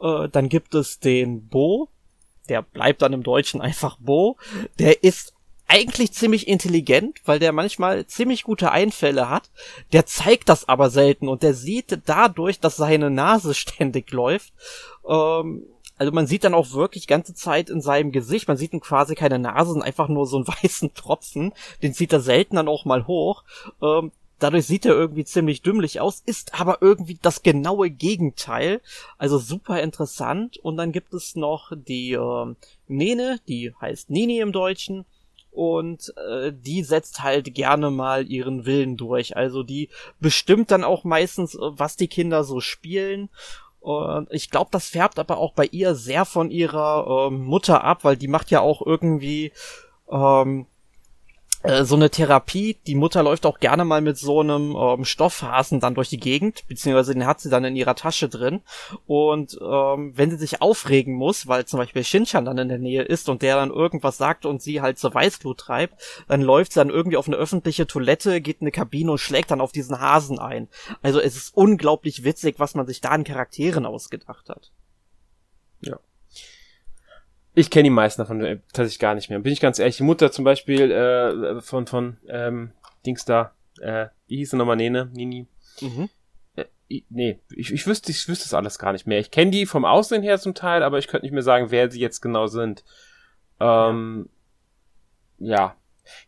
[0.00, 1.88] Äh, dann gibt es den Bo.
[2.48, 4.36] Der bleibt dann im Deutschen einfach Bo.
[4.78, 5.34] Der ist
[5.70, 9.50] eigentlich ziemlich intelligent, weil der manchmal ziemlich gute Einfälle hat.
[9.92, 14.52] Der zeigt das aber selten und der sieht dadurch, dass seine Nase ständig läuft.
[15.08, 15.62] Ähm,
[15.96, 19.14] also man sieht dann auch wirklich ganze Zeit in seinem Gesicht, man sieht ihm quasi
[19.14, 21.52] keine Nase, sondern einfach nur so einen weißen Tropfen.
[21.82, 23.44] Den sieht er selten dann auch mal hoch.
[23.80, 28.80] Ähm, dadurch sieht er irgendwie ziemlich dümmlich aus, ist aber irgendwie das genaue Gegenteil.
[29.18, 30.56] Also super interessant.
[30.56, 32.54] Und dann gibt es noch die äh,
[32.88, 35.04] Nene, die heißt Nini im Deutschen
[35.50, 39.36] und äh, die setzt halt gerne mal ihren Willen durch.
[39.36, 39.88] Also die
[40.20, 43.30] bestimmt dann auch meistens, äh, was die Kinder so spielen.
[43.80, 48.04] Und ich glaube, das färbt aber auch bei ihr sehr von ihrer ähm, Mutter ab,
[48.04, 49.52] weil die macht ja auch irgendwie
[50.10, 50.66] ähm,
[51.62, 52.78] äh, so eine Therapie.
[52.86, 56.66] Die Mutter läuft auch gerne mal mit so einem ähm, Stoffhasen dann durch die Gegend,
[56.68, 58.62] beziehungsweise den hat sie dann in ihrer Tasche drin.
[59.06, 63.02] Und ähm, wenn sie sich aufregen muss, weil zum Beispiel Shinchan dann in der Nähe
[63.02, 65.94] ist und der dann irgendwas sagt und sie halt zur Weißglut treibt,
[66.28, 69.50] dann läuft sie dann irgendwie auf eine öffentliche Toilette, geht in eine Kabine und schlägt
[69.50, 70.68] dann auf diesen Hasen ein.
[71.02, 74.72] Also es ist unglaublich witzig, was man sich da an Charakteren ausgedacht hat.
[75.80, 75.98] Ja.
[77.54, 79.38] Ich kenne die meisten davon äh, tatsächlich gar nicht mehr.
[79.40, 79.96] Bin ich ganz ehrlich.
[79.96, 82.72] Die Mutter zum Beispiel äh, von, von ähm,
[83.04, 85.46] Dings da, äh, wie hieß sie nochmal, Nene, Nini?
[85.80, 86.08] Mhm.
[86.54, 86.66] Äh,
[87.08, 89.18] nee, ich, ich wüsste, ich wüsste das alles gar nicht mehr.
[89.18, 91.90] Ich kenne die vom Aussehen her zum Teil, aber ich könnte nicht mehr sagen, wer
[91.90, 92.84] sie jetzt genau sind.
[93.58, 94.28] Ähm,
[95.38, 95.56] ja.
[95.56, 95.76] ja.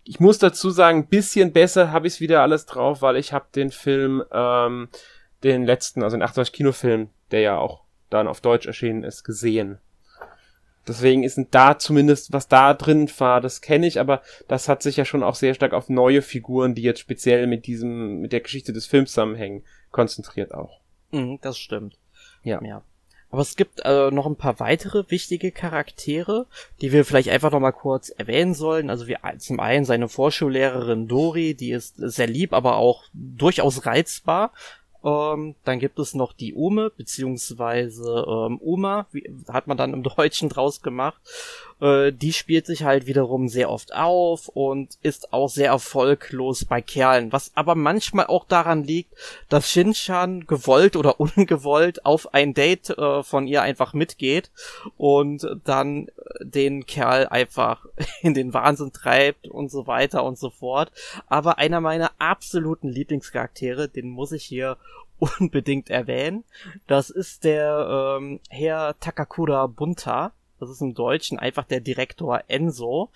[0.04, 3.32] Ich muss dazu sagen, ein bisschen besser habe ich es wieder alles drauf, weil ich
[3.32, 4.88] habe den Film, ähm,
[5.42, 9.78] den letzten, also den 88 Kinofilm, der ja auch dann auf Deutsch erschienen ist, gesehen.
[10.86, 14.96] Deswegen ist da zumindest, was da drin war, das kenne ich, aber das hat sich
[14.96, 18.40] ja schon auch sehr stark auf neue Figuren, die jetzt speziell mit diesem, mit der
[18.40, 20.80] Geschichte des Films zusammenhängen, konzentriert auch.
[21.12, 21.98] Mhm, das stimmt.
[22.42, 22.60] Ja.
[22.62, 22.82] ja.
[23.32, 26.46] Aber es gibt äh, noch ein paar weitere wichtige Charaktere,
[26.82, 28.90] die wir vielleicht einfach noch mal kurz erwähnen sollen.
[28.90, 34.52] Also wir zum einen seine Vorschullehrerin Dori, die ist sehr lieb, aber auch durchaus reizbar.
[35.04, 40.02] Ähm, dann gibt es noch die Ume, beziehungsweise ähm, Uma, wie, hat man dann im
[40.16, 41.20] Deutschen draus gemacht.
[41.82, 46.80] Äh, die spielt sich halt wiederum sehr oft auf und ist auch sehr erfolglos bei
[46.80, 49.12] Kerlen, was aber manchmal auch daran liegt,
[49.48, 54.52] dass Shinchan gewollt oder ungewollt auf ein Date äh, von ihr einfach mitgeht
[54.96, 56.06] und dann
[56.40, 57.84] den Kerl einfach
[58.22, 60.92] in den Wahnsinn treibt und so weiter und so fort.
[61.26, 64.76] Aber einer meiner absoluten Lieblingscharaktere, den muss ich hier
[65.18, 66.44] unbedingt erwähnen.
[66.86, 70.32] Das ist der ähm, Herr Takakura Bunta.
[70.62, 73.10] Das ist im Deutschen einfach der Direktor Enzo.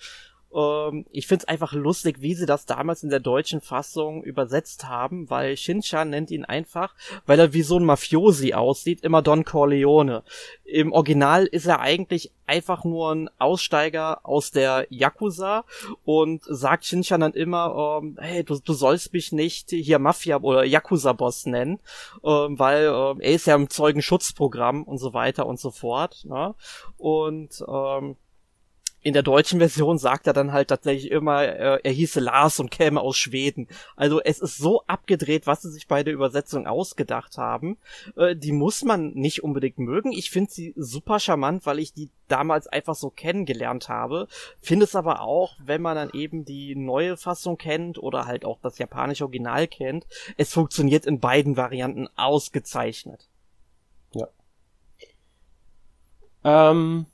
[0.53, 5.29] Ähm, ich find's einfach lustig, wie sie das damals in der deutschen Fassung übersetzt haben,
[5.29, 10.23] weil Shinchan nennt ihn einfach, weil er wie so ein Mafiosi aussieht, immer Don Corleone.
[10.63, 15.65] Im Original ist er eigentlich einfach nur ein Aussteiger aus der Yakuza
[16.05, 20.63] und sagt Shinchan dann immer, ähm, hey, du, du sollst mich nicht hier Mafia oder
[20.63, 21.79] Yakuza-Boss nennen,
[22.23, 26.23] ähm, weil ähm, er ist ja im Zeugenschutzprogramm und so weiter und so fort.
[26.25, 26.55] Ne?
[26.97, 28.15] Und ähm,
[29.01, 32.71] in der deutschen Version sagt er dann halt tatsächlich immer, äh, er hieße Lars und
[32.71, 33.67] käme aus Schweden.
[33.95, 37.77] Also es ist so abgedreht, was sie sich bei der Übersetzung ausgedacht haben.
[38.15, 40.11] Äh, die muss man nicht unbedingt mögen.
[40.11, 44.27] Ich finde sie super charmant, weil ich die damals einfach so kennengelernt habe.
[44.59, 48.59] Finde es aber auch, wenn man dann eben die neue Fassung kennt oder halt auch
[48.61, 50.07] das japanische Original kennt,
[50.37, 53.29] es funktioniert in beiden Varianten ausgezeichnet.
[54.13, 54.27] Ja.
[56.43, 57.05] Ähm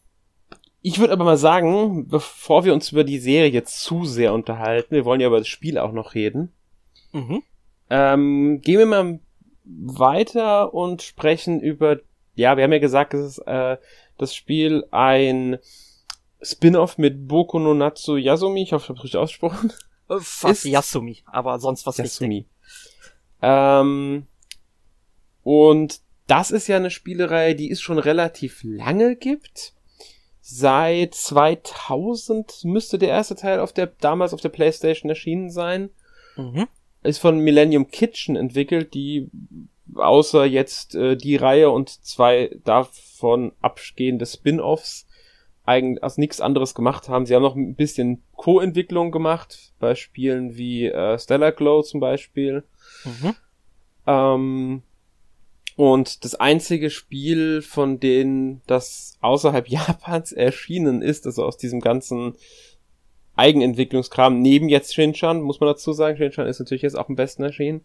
[0.85, 4.93] ich würde aber mal sagen, bevor wir uns über die Serie jetzt zu sehr unterhalten,
[4.93, 6.51] wir wollen ja über das Spiel auch noch reden,
[7.13, 7.41] mhm.
[7.89, 9.19] ähm, gehen wir mal
[9.63, 11.99] weiter und sprechen über,
[12.35, 13.77] ja, wir haben ja gesagt, dass äh,
[14.17, 15.57] das Spiel ein
[16.41, 19.71] Spin-off mit Boku no Natsu Yasumi, ich hoffe, ich habe richtig ausgesprochen.
[20.09, 22.45] Äh, fast ist Yasumi, aber sonst was Yasumi.
[23.41, 24.27] Ähm,
[25.43, 29.73] und das ist ja eine Spielerei, die es schon relativ lange gibt
[30.45, 35.89] seit 2000 müsste der erste Teil auf der damals auf der PlayStation erschienen sein.
[36.35, 36.67] Mhm.
[37.01, 39.29] Ist von Millennium Kitchen entwickelt, die
[39.95, 45.07] außer jetzt äh, die Reihe und zwei davon abgehende Spin-offs
[45.63, 47.25] eigentlich also nichts anderes gemacht haben.
[47.25, 52.65] Sie haben noch ein bisschen Co-Entwicklung gemacht bei Spielen wie äh, Stellar Glow zum Beispiel.
[53.05, 53.35] Mhm.
[54.07, 54.83] Ähm,
[55.75, 62.35] und das einzige Spiel, von denen das außerhalb Japans erschienen ist, also aus diesem ganzen
[63.35, 67.43] Eigenentwicklungskram, neben jetzt Shinchan, muss man dazu sagen, Shinchan ist natürlich jetzt auch am besten
[67.43, 67.81] erschienen,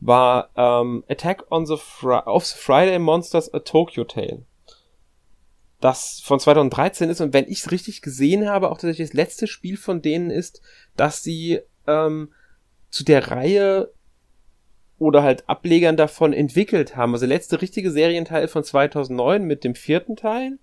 [0.00, 4.44] war ähm, Attack on the, Fri of the Friday Monsters A Tokyo Tale.
[5.80, 9.46] Das von 2013 ist und wenn ich es richtig gesehen habe, auch tatsächlich das letzte
[9.46, 10.60] Spiel von denen ist,
[10.96, 12.32] dass sie ähm,
[12.90, 13.92] zu der Reihe
[14.98, 17.12] oder halt Ablegern davon entwickelt haben.
[17.12, 20.58] Also der letzte richtige Serienteil von 2009 mit dem vierten Teil.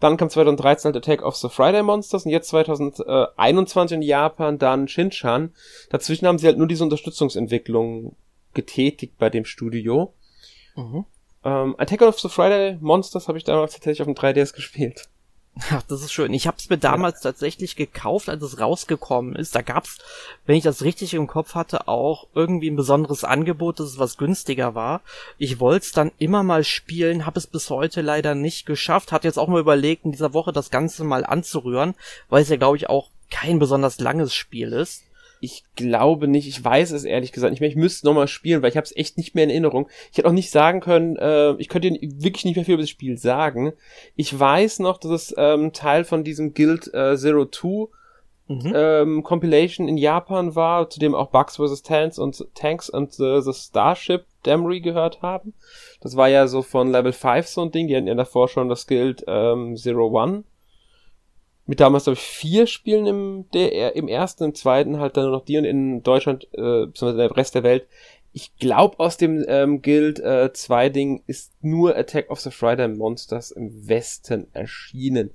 [0.00, 4.86] Dann kam 2013 halt Attack of the Friday Monsters und jetzt 2021 in Japan dann
[4.86, 5.52] Shinchan.
[5.90, 8.14] Dazwischen haben sie halt nur diese Unterstützungsentwicklung
[8.54, 10.14] getätigt bei dem Studio.
[10.76, 11.04] Mhm.
[11.44, 15.08] Ähm, Attack of the Friday Monsters habe ich damals tatsächlich auf dem 3DS gespielt.
[15.70, 16.32] Ach, das ist schön.
[16.34, 17.30] Ich habe es mir damals ja.
[17.30, 19.54] tatsächlich gekauft, als es rausgekommen ist.
[19.54, 19.98] Da gab's,
[20.46, 24.16] wenn ich das richtig im Kopf hatte, auch irgendwie ein besonderes Angebot, dass es was
[24.16, 25.00] günstiger war.
[25.36, 29.10] Ich wollte es dann immer mal spielen, habe es bis heute leider nicht geschafft.
[29.10, 31.94] Hat jetzt auch mal überlegt, in dieser Woche das Ganze mal anzurühren,
[32.28, 35.04] weil es ja, glaube ich, auch kein besonders langes Spiel ist.
[35.40, 37.68] Ich glaube nicht, ich weiß es ehrlich gesagt nicht mehr.
[37.68, 39.88] Ich müsste nochmal spielen, weil ich habe es echt nicht mehr in Erinnerung.
[40.10, 42.90] Ich hätte auch nicht sagen können, äh, ich könnte wirklich nicht mehr viel über das
[42.90, 43.72] Spiel sagen.
[44.16, 47.90] Ich weiß noch, dass es ähm, Teil von diesem Guild äh, Zero Two
[48.48, 48.72] mhm.
[48.74, 51.82] ähm, Compilation in Japan war, zu dem auch Bugs vs.
[51.82, 55.54] Tanks und Tanks und äh, The Starship Damry gehört haben.
[56.00, 58.68] Das war ja so von Level 5 so ein Ding, die hatten ja davor schon
[58.68, 60.44] das Guild ähm, Zero One
[61.68, 65.32] mit damals, glaube ich, vier Spielen im, der, im ersten, im zweiten halt dann nur
[65.32, 67.86] noch die und in Deutschland, äh, beziehungsweise der Rest der Welt.
[68.32, 72.88] Ich glaube, aus dem ähm, Guild äh, 2 Ding ist nur Attack of the Friday
[72.88, 75.30] Monsters im Westen erschienen.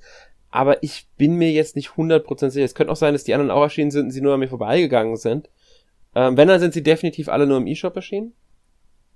[0.49, 2.65] Aber ich bin mir jetzt nicht 100% sicher.
[2.65, 4.47] Es könnte auch sein, dass die anderen auch erschienen sind und sie nur an mir
[4.47, 5.51] vorbeigegangen sind.
[6.15, 8.33] Ähm, wenn, dann sind sie definitiv alle nur im eShop erschienen.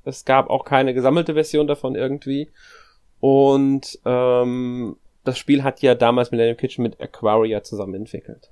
[0.03, 2.51] Es gab auch keine gesammelte Version davon irgendwie.
[3.19, 4.97] Und ähm,
[5.28, 8.52] das Spiel hat ja damals Millennium Kitchen mit Aquaria zusammen entwickelt.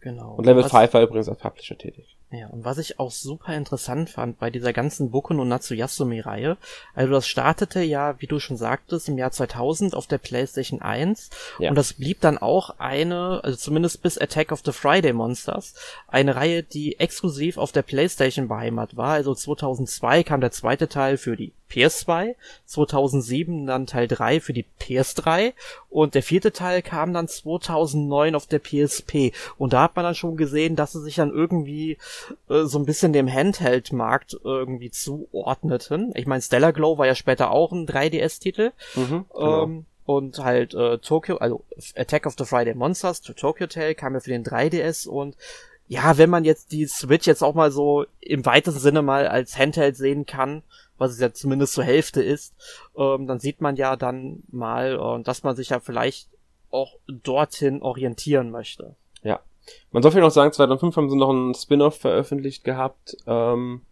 [0.00, 0.34] Genau.
[0.34, 2.17] Und Level 5 war übrigens als Publisher tätig.
[2.30, 6.58] Ja, und was ich auch super interessant fand bei dieser ganzen Boku no Natsuyasumi-Reihe,
[6.94, 11.30] also das startete ja, wie du schon sagtest, im Jahr 2000 auf der PlayStation 1
[11.58, 11.70] ja.
[11.70, 15.72] und das blieb dann auch eine, also zumindest bis Attack of the Friday Monsters,
[16.06, 19.12] eine Reihe, die exklusiv auf der PlayStation beheimat war.
[19.12, 24.64] Also 2002 kam der zweite Teil für die PS2, 2007 dann Teil 3 für die
[24.80, 25.52] PS3
[25.90, 30.14] und der vierte Teil kam dann 2009 auf der PSP und da hat man dann
[30.14, 31.98] schon gesehen, dass sie sich dann irgendwie
[32.48, 36.12] äh, so ein bisschen dem Handheld-Markt irgendwie zuordneten.
[36.14, 38.72] Ich meine, Stellar Glow war ja später auch ein 3DS-Titel.
[38.94, 39.62] Mhm, genau.
[39.64, 44.20] ähm, und halt äh, Tokyo, also Attack of the Friday Monsters, Tokyo Tale kam ja
[44.20, 45.36] für den 3DS und
[45.86, 49.58] ja, wenn man jetzt die Switch jetzt auch mal so im weitesten Sinne mal als
[49.58, 50.62] Handheld sehen kann,
[50.98, 52.54] was es ja zumindest zur Hälfte ist,
[52.96, 56.28] ähm, dann sieht man ja dann mal, äh, dass man sich ja vielleicht
[56.70, 58.94] auch dorthin orientieren möchte.
[59.22, 59.40] Ja.
[59.92, 63.82] Man soll vielleicht noch sagen, 2005 haben sie noch einen Spin-off veröffentlicht gehabt, ähm,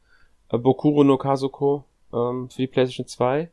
[0.48, 3.50] Bokuro no Kazuko ähm, für die PlayStation 2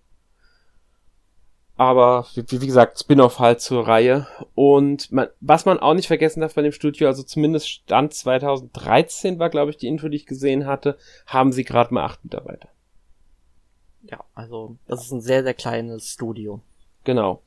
[1.76, 4.28] aber wie, wie gesagt, Spin-off halt zur Reihe.
[4.54, 9.40] Und man, was man auch nicht vergessen darf bei dem Studio, also zumindest Stand 2013
[9.40, 12.70] war, glaube ich, die Info, die ich gesehen hatte, haben sie gerade mal acht Mitarbeiter.
[14.04, 16.62] Ja, also das ist ein sehr, sehr kleines Studio.
[17.06, 17.42] Genau.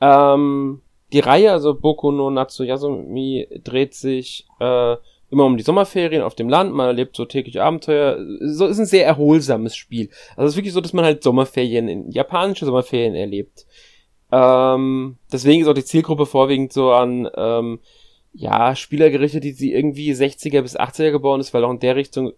[0.00, 4.96] Ähm, die Reihe, also Boku no Natsuyasumi, dreht sich äh,
[5.30, 8.18] immer um die Sommerferien auf dem Land, man erlebt so tägliche Abenteuer.
[8.40, 10.10] So ist ein sehr erholsames Spiel.
[10.36, 13.66] Also es ist wirklich so, dass man halt Sommerferien, in japanische Sommerferien erlebt.
[14.32, 17.80] Ähm, deswegen ist auch die Zielgruppe vorwiegend so an ähm,
[18.32, 21.96] ja, Spieler gerichtet, die sie irgendwie 60er bis 80er geboren ist, weil auch in der
[21.96, 22.32] Richtung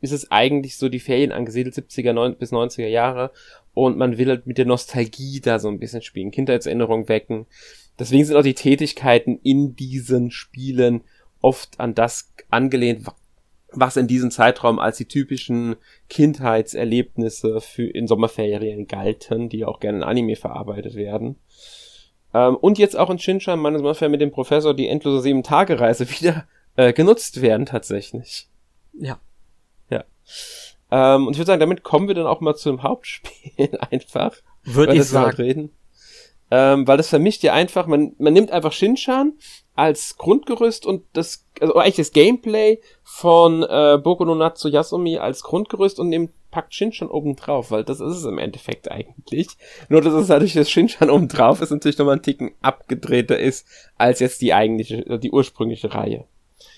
[0.00, 3.30] ist es eigentlich so die Ferien angesiedelt, 70er 9 bis 90er Jahre.
[3.74, 7.46] Und man will halt mit der Nostalgie da so ein bisschen spielen, Kindheitserinnerung wecken.
[8.00, 11.02] Deswegen sind auch die Tätigkeiten in diesen Spielen
[11.42, 13.06] oft an das angelehnt,
[13.72, 15.76] was in diesem Zeitraum als die typischen
[16.08, 21.36] Kindheitserlebnisse für in Sommerferien galten, die auch gerne in Anime verarbeitet werden.
[22.32, 26.46] Ähm, und jetzt auch in Shinshan, meine Sommerferien mit dem Professor, die endlose Sieben-Tage-Reise wieder
[26.76, 28.48] äh, genutzt werden tatsächlich.
[28.98, 29.20] Ja.
[29.90, 30.04] Ja.
[30.90, 34.36] Ähm, und ich würde sagen, damit kommen wir dann auch mal zum Hauptspiel einfach.
[34.64, 35.36] Würde ich sagen.
[35.36, 35.70] Reden.
[36.50, 39.34] Ähm, weil das vermischt ja einfach, man, man nimmt einfach Shinshan
[39.76, 45.42] als Grundgerüst und das, also eigentlich das Gameplay von äh, Boku no Natsu Yasumi als
[45.42, 49.48] Grundgerüst und nimmt packt Shinshan oben drauf, weil das ist es im Endeffekt eigentlich.
[49.88, 53.66] Nur dass es dadurch, dass Shinshan oben drauf ist, natürlich nochmal ein Ticken abgedrehter ist,
[53.96, 56.24] als jetzt die eigentliche, die ursprüngliche Reihe.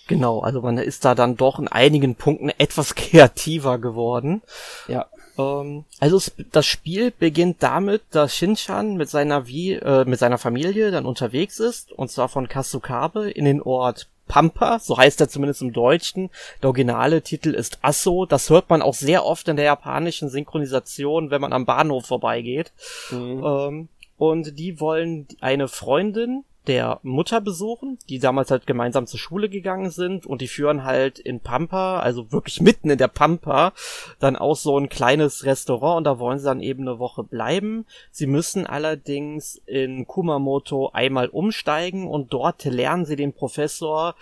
[0.08, 4.42] Genau, also man ist da dann doch in einigen Punkten etwas kreativer geworden.
[4.88, 5.06] Ja.
[5.38, 10.38] Ähm, also es, das Spiel beginnt damit, dass Shinchan mit seiner wie äh, mit seiner
[10.38, 15.28] Familie dann unterwegs ist und zwar von Kasukabe in den Ort Pampa, so heißt er
[15.28, 16.30] zumindest im Deutschen.
[16.62, 18.24] Der originale Titel ist Asso.
[18.24, 22.72] Das hört man auch sehr oft in der japanischen Synchronisation, wenn man am Bahnhof vorbeigeht.
[23.10, 23.44] Mhm.
[23.44, 29.48] Ähm, und die wollen eine Freundin der Mutter besuchen, die damals halt gemeinsam zur Schule
[29.48, 33.72] gegangen sind und die führen halt in Pampa, also wirklich mitten in der Pampa,
[34.20, 37.87] dann auch so ein kleines Restaurant und da wollen sie dann eben eine Woche bleiben.
[38.11, 44.14] Sie müssen allerdings in Kumamoto einmal umsteigen und dort lernen sie den Professor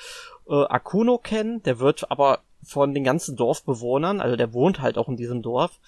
[0.49, 5.09] äh, Akuno kennen, der wird aber von den ganzen Dorfbewohnern, also der wohnt halt auch
[5.09, 5.79] in diesem Dorf,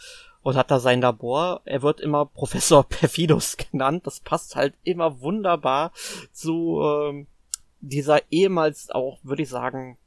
[0.42, 1.60] und hat da sein Labor.
[1.64, 4.06] Er wird immer Professor Perfidus genannt.
[4.06, 5.92] Das passt halt immer wunderbar
[6.32, 7.26] zu ähm,
[7.80, 9.98] dieser ehemals auch, würde ich sagen,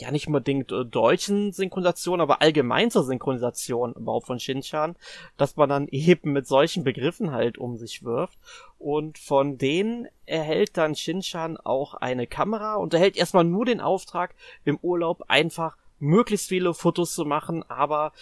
[0.00, 4.96] ja nicht unbedingt äh, deutschen Synchronisation, aber allgemein zur Synchronisation überhaupt von Shinchan,
[5.36, 8.38] dass man dann eben mit solchen Begriffen halt um sich wirft.
[8.78, 14.34] Und von denen erhält dann Shinchan auch eine Kamera und erhält erstmal nur den Auftrag,
[14.64, 18.12] im Urlaub einfach möglichst viele Fotos zu machen, aber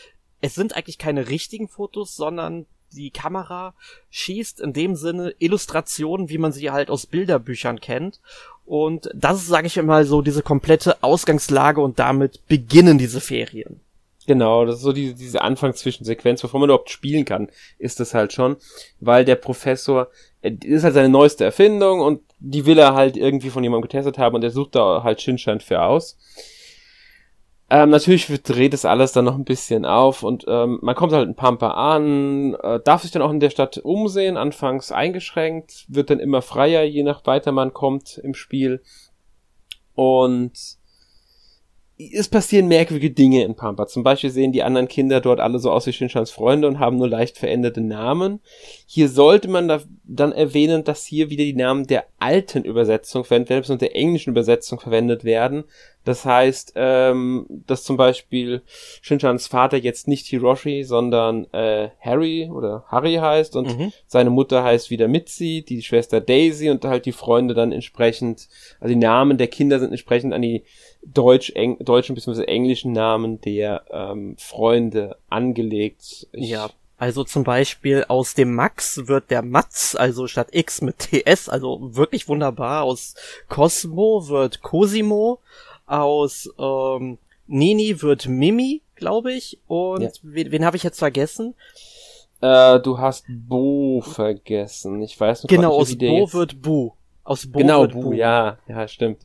[0.42, 3.74] es sind eigentlich keine richtigen Fotos, sondern die Kamera
[4.11, 8.20] schießt in dem Sinne Illustrationen, wie man sie halt aus Bilderbüchern kennt.
[8.66, 13.81] Und das ist, sage ich immer, so diese komplette Ausgangslage und damit beginnen diese Ferien.
[14.26, 18.33] Genau, das ist so die, diese Anfangszwischensequenz, bevor man überhaupt spielen kann, ist das halt
[18.33, 18.57] schon,
[19.00, 20.09] weil der Professor,
[20.42, 24.18] das ist halt seine neueste Erfindung und die will er halt irgendwie von jemandem getestet
[24.18, 26.16] haben und er sucht da halt Shinschein für aus.
[27.72, 31.26] Ähm, natürlich dreht es alles dann noch ein bisschen auf und ähm, man kommt halt
[31.26, 36.11] in Pampa an, äh, darf sich dann auch in der Stadt umsehen, anfangs eingeschränkt, wird
[36.11, 38.82] dann immer freier, je nach weiter man kommt im Spiel.
[39.94, 40.52] Und
[42.12, 43.86] es passieren merkwürdige Dinge in Pampa.
[43.86, 46.96] Zum Beispiel sehen die anderen Kinder dort alle so aus wie Shinchans Freunde und haben
[46.96, 48.40] nur leicht veränderte Namen.
[48.86, 53.50] Hier sollte man da dann erwähnen, dass hier wieder die Namen der alten Übersetzung verwendet
[53.50, 55.64] werden, und der englischen Übersetzung verwendet werden.
[56.04, 58.62] Das heißt, ähm, dass zum Beispiel
[59.00, 63.92] Shinchans Vater jetzt nicht Hiroshi, sondern äh, Harry oder Harry heißt und mhm.
[64.07, 68.48] seine Mutter heißt wieder Mitzi, die Schwester Daisy und halt die Freunde dann entsprechend,
[68.80, 70.64] also die Namen der Kinder sind entsprechend an die
[71.05, 72.44] deutsch, eng, deutschen bzw.
[72.44, 76.26] englischen Namen der ähm, Freunde angelegt.
[76.32, 80.98] Ich, ja, Also zum Beispiel aus dem Max wird der Matz, also statt X mit
[80.98, 82.84] TS, also wirklich wunderbar.
[82.84, 83.14] Aus
[83.48, 85.40] Cosmo wird Cosimo.
[85.86, 89.59] Aus ähm, Nini wird Mimi, glaube ich.
[89.66, 90.11] Und ja.
[90.22, 91.55] wen, wen habe ich jetzt vergessen?
[92.40, 95.03] Äh, du hast Bo vergessen.
[95.03, 96.34] Ich weiß noch Genau, aus Bo jetzt.
[96.34, 96.92] wird Bu.
[97.24, 98.03] Aus Bo genau, wird Bu.
[98.03, 98.12] Bu.
[98.12, 99.18] Ja, ja, stimmt.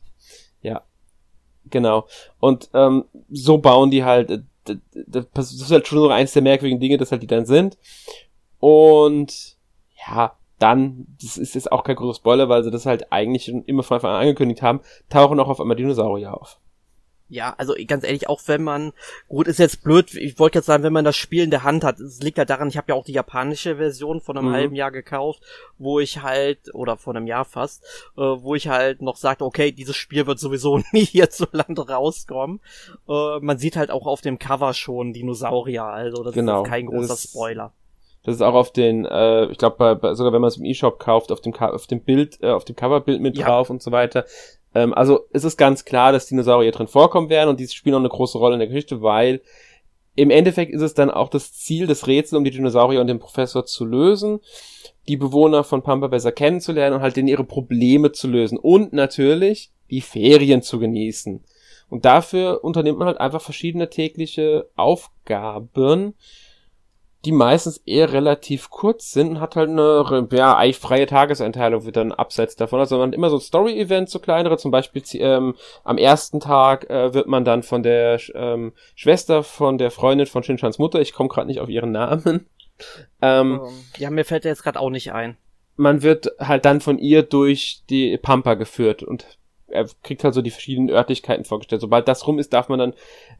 [1.70, 2.06] Genau.
[2.40, 4.38] Und ähm, so bauen die halt äh,
[5.32, 7.78] das ist halt schon so eins der merkwürdigen Dinge, dass halt die dann sind.
[8.58, 9.56] Und
[10.06, 13.82] ja, dann, das ist jetzt auch kein großer Spoiler, weil sie das halt eigentlich immer
[13.82, 16.58] von Anfang an angekündigt haben, tauchen auch auf einmal Dinosaurier auf.
[17.30, 18.92] Ja, also ganz ehrlich, auch wenn man,
[19.28, 21.84] gut, ist jetzt blöd, ich wollte jetzt sagen, wenn man das Spiel in der Hand
[21.84, 24.52] hat, es liegt halt daran, ich habe ja auch die japanische Version von einem mhm.
[24.52, 25.42] halben Jahr gekauft,
[25.76, 27.84] wo ich halt, oder vor einem Jahr fast,
[28.16, 32.60] äh, wo ich halt noch sagte, okay, dieses Spiel wird sowieso nie hierzulande rauskommen.
[33.08, 36.62] Äh, man sieht halt auch auf dem Cover schon Dinosaurier, also das genau.
[36.62, 37.74] ist kein großer das Spoiler.
[38.24, 41.32] Das ist auch auf den, äh, ich glaube, sogar wenn man es im E-Shop kauft,
[41.32, 43.46] auf dem, auf dem Bild, äh, auf dem Coverbild mit ja.
[43.46, 44.24] drauf und so weiter.
[44.74, 48.00] Ähm, also es ist ganz klar, dass Dinosaurier drin vorkommen werden und die spielen auch
[48.00, 49.40] eine große Rolle in der Geschichte, weil
[50.14, 53.20] im Endeffekt ist es dann auch das Ziel des Rätsels, um die Dinosaurier und den
[53.20, 54.40] Professor zu lösen,
[55.06, 59.70] die Bewohner von Pampa besser kennenzulernen und halt in ihre Probleme zu lösen und natürlich
[59.90, 61.44] die Ferien zu genießen.
[61.88, 66.14] Und dafür unternimmt man halt einfach verschiedene tägliche Aufgaben,
[67.24, 71.96] die meistens eher relativ kurz sind und hat halt eine ja, eigentlich freie Tageseinteilung wird
[71.96, 72.78] dann abseits davon.
[72.78, 75.54] Also man hat immer so Story-Events, so kleinere, zum Beispiel ähm,
[75.84, 80.42] am ersten Tag äh, wird man dann von der ähm, Schwester von der Freundin von
[80.42, 82.46] Shinchans Mutter, ich komme gerade nicht auf ihren Namen.
[83.20, 85.36] Ähm, ähm, ja, mir fällt der jetzt gerade auch nicht ein.
[85.74, 89.37] Man wird halt dann von ihr durch die Pampa geführt und
[89.70, 91.80] er kriegt halt so die verschiedenen Örtlichkeiten vorgestellt.
[91.80, 92.94] Sobald das rum ist, darf man dann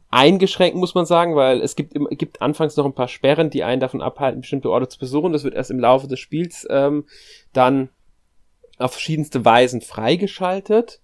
[0.09, 3.81] eingeschränkt, muss man sagen, weil es gibt, gibt anfangs noch ein paar Sperren, die einen
[3.81, 5.33] davon abhalten, bestimmte Orte zu besuchen.
[5.33, 7.05] Das wird erst im Laufe des Spiels ähm,
[7.53, 7.89] dann
[8.77, 11.01] auf verschiedenste Weisen freigeschaltet.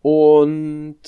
[0.00, 1.00] Und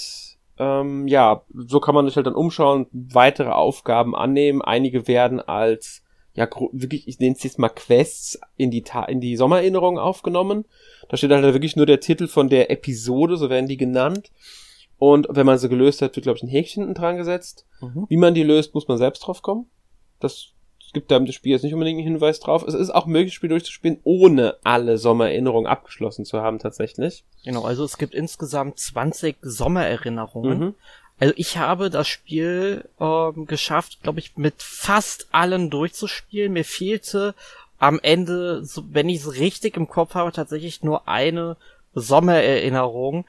[0.59, 4.63] ähm, ja, so kann man sich halt dann umschauen, weitere Aufgaben annehmen.
[4.63, 6.04] Einige werden als
[6.35, 10.65] ja wirklich, ich nenne es jetzt mal Quests in die Ta in die Sommererinnerung aufgenommen.
[11.09, 14.31] Da steht halt wirklich nur der Titel von der Episode, so werden die genannt.
[14.99, 17.67] Und wenn man sie gelöst hat, wird, glaube ich, ein Häkchen hinten dran gesetzt.
[17.81, 18.07] Mhm.
[18.09, 19.67] Wie man die löst, muss man selbst drauf kommen.
[20.21, 20.55] Das
[20.93, 22.65] gibt da im Spiel jetzt nicht unbedingt einen Hinweis drauf.
[22.67, 27.25] Es ist auch möglich, das Spiel durchzuspielen, ohne alle Sommererinnerungen abgeschlossen zu haben, tatsächlich.
[27.45, 30.59] Genau, also es gibt insgesamt 20 Sommererinnerungen.
[30.59, 30.75] Mhm.
[31.21, 36.53] Also ich habe das Spiel ähm, geschafft, glaube ich, mit fast allen durchzuspielen.
[36.53, 37.35] Mir fehlte
[37.79, 41.57] am Ende, so, wenn ich es richtig im Kopf habe, tatsächlich nur eine
[41.95, 43.27] Sommererinnerung.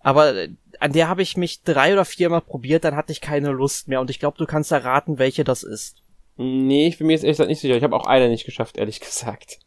[0.00, 0.48] Aber äh,
[0.80, 4.00] an der habe ich mich drei oder viermal probiert, dann hatte ich keine Lust mehr.
[4.00, 5.96] Und ich glaube, du kannst erraten, welche das ist.
[6.36, 7.76] Nee, ich bin mir jetzt ehrlich gesagt nicht sicher.
[7.76, 9.58] Ich habe auch eine nicht geschafft, ehrlich gesagt.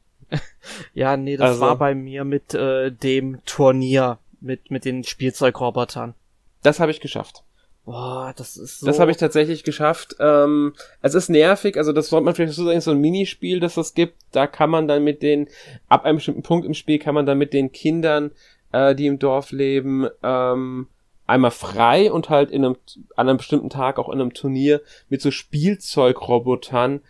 [0.93, 6.16] ja, nee, das also, war bei mir mit äh, dem Turnier, mit, mit den Spielzeugrobotern.
[6.64, 7.43] Das habe ich geschafft.
[7.86, 8.86] Boah, das ist so.
[8.86, 10.15] Das habe ich tatsächlich geschafft.
[10.19, 13.77] Ähm, es ist nervig, also das sollte man vielleicht so sagen, so ein Minispiel, das
[13.77, 14.15] es gibt.
[14.32, 15.47] Da kann man dann mit den,
[15.89, 18.32] ab einem bestimmten Punkt im Spiel kann man dann mit den Kindern,
[18.71, 20.88] äh, die im Dorf leben, ähm,
[21.25, 22.77] einmal frei und halt in einem,
[23.15, 27.01] an einem bestimmten Tag auch in einem Turnier mit so Spielzeugrobotern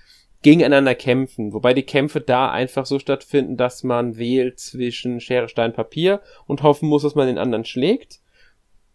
[0.42, 1.54] gegeneinander kämpfen.
[1.54, 6.64] Wobei die Kämpfe da einfach so stattfinden, dass man wählt zwischen Schere, Stein, Papier und
[6.64, 8.20] hoffen muss, dass man den anderen schlägt.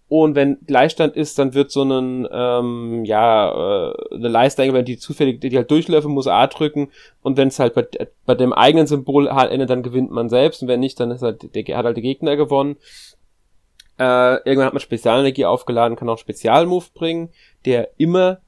[0.09, 4.99] Und wenn Gleichstand ist, dann wird so ein, ähm, ja, äh, eine Leiste eingeblendet, die
[4.99, 6.91] zufällig, die halt durchläuft, muss A drücken.
[7.23, 7.87] Und wenn es halt bei,
[8.25, 10.63] bei dem eigenen Symbol halt endet, dann gewinnt man selbst.
[10.63, 12.77] Und wenn nicht, dann ist halt, der, hat halt der Gegner gewonnen.
[13.99, 17.31] Äh, irgendwann hat man Spezialenergie aufgeladen, kann auch einen Spezialmove bringen,
[17.65, 18.41] der immer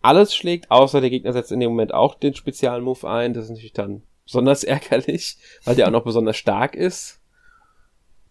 [0.00, 3.34] alles schlägt, außer der Gegner setzt in dem Moment auch den Spezialmove ein.
[3.34, 7.21] Das ist natürlich dann besonders ärgerlich, weil der auch noch besonders stark ist.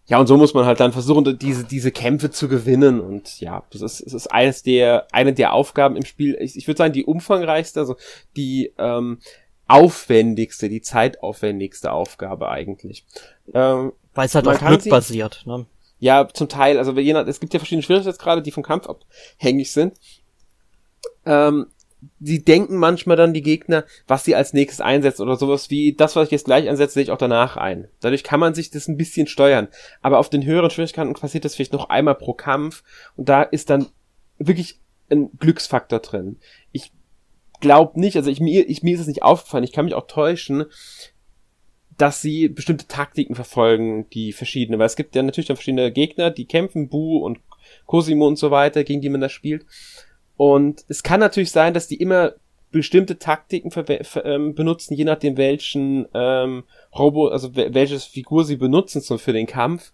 [0.06, 3.00] Ja, und so muss man halt dann versuchen, diese, diese Kämpfe zu gewinnen.
[3.00, 6.36] Und ja, das ist, das ist eines der, eine der Aufgaben im Spiel.
[6.40, 7.96] Ich, ich würde sagen, die umfangreichste, also
[8.36, 9.18] die ähm,
[9.68, 13.06] aufwendigste, die zeitaufwendigste Aufgabe eigentlich.
[13.54, 15.66] Ähm, Weil es halt auf Glück basiert, ne?
[15.98, 16.78] Ja, zum Teil.
[16.78, 19.94] Also je nach, es gibt ja verschiedene Schwierigkeitsgrade, die vom Kampf abhängig sind.
[21.24, 21.68] Ähm,
[22.20, 26.16] sie denken manchmal dann die Gegner, was sie als nächstes einsetzen oder sowas wie das,
[26.16, 27.88] was ich jetzt gleich einsetze, sehe ich auch danach ein.
[28.00, 29.68] Dadurch kann man sich das ein bisschen steuern.
[30.00, 32.82] Aber auf den höheren Schwierigkeiten passiert das vielleicht noch einmal pro Kampf
[33.16, 33.86] und da ist dann
[34.38, 34.80] wirklich
[35.10, 36.38] ein Glücksfaktor drin.
[36.72, 36.92] Ich
[37.60, 40.06] glaube nicht, also ich, mir, ich, mir ist es nicht aufgefallen, ich kann mich auch
[40.06, 40.64] täuschen,
[41.96, 46.30] dass sie bestimmte Taktiken verfolgen, die verschiedene, weil es gibt ja natürlich dann verschiedene Gegner,
[46.30, 47.38] die kämpfen, Bu und
[47.86, 49.66] Cosimo und so weiter, gegen die man da spielt.
[50.36, 52.34] Und es kann natürlich sein, dass die immer
[52.70, 53.70] bestimmte Taktiken
[54.24, 56.64] ähm, benutzen, je nachdem welchen ähm,
[56.98, 59.92] Robo, also welches Figur sie benutzen so für den Kampf.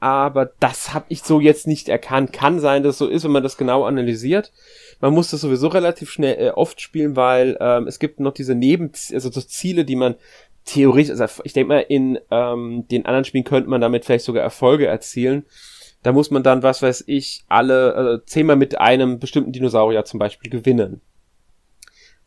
[0.00, 2.32] Aber das habe ich so jetzt nicht erkannt.
[2.32, 4.52] Kann sein, dass es so ist, wenn man das genau analysiert.
[5.00, 8.54] Man muss das sowieso relativ schnell äh, oft spielen, weil ähm, es gibt noch diese
[8.54, 10.16] Neben, also so Ziele, die man
[10.64, 14.42] theoretisch, also ich denke mal, in ähm, den anderen Spielen könnte man damit vielleicht sogar
[14.42, 15.44] Erfolge erzielen.
[16.04, 20.18] Da muss man dann, was weiß ich, alle äh, zehnmal mit einem bestimmten Dinosaurier zum
[20.20, 21.00] Beispiel gewinnen.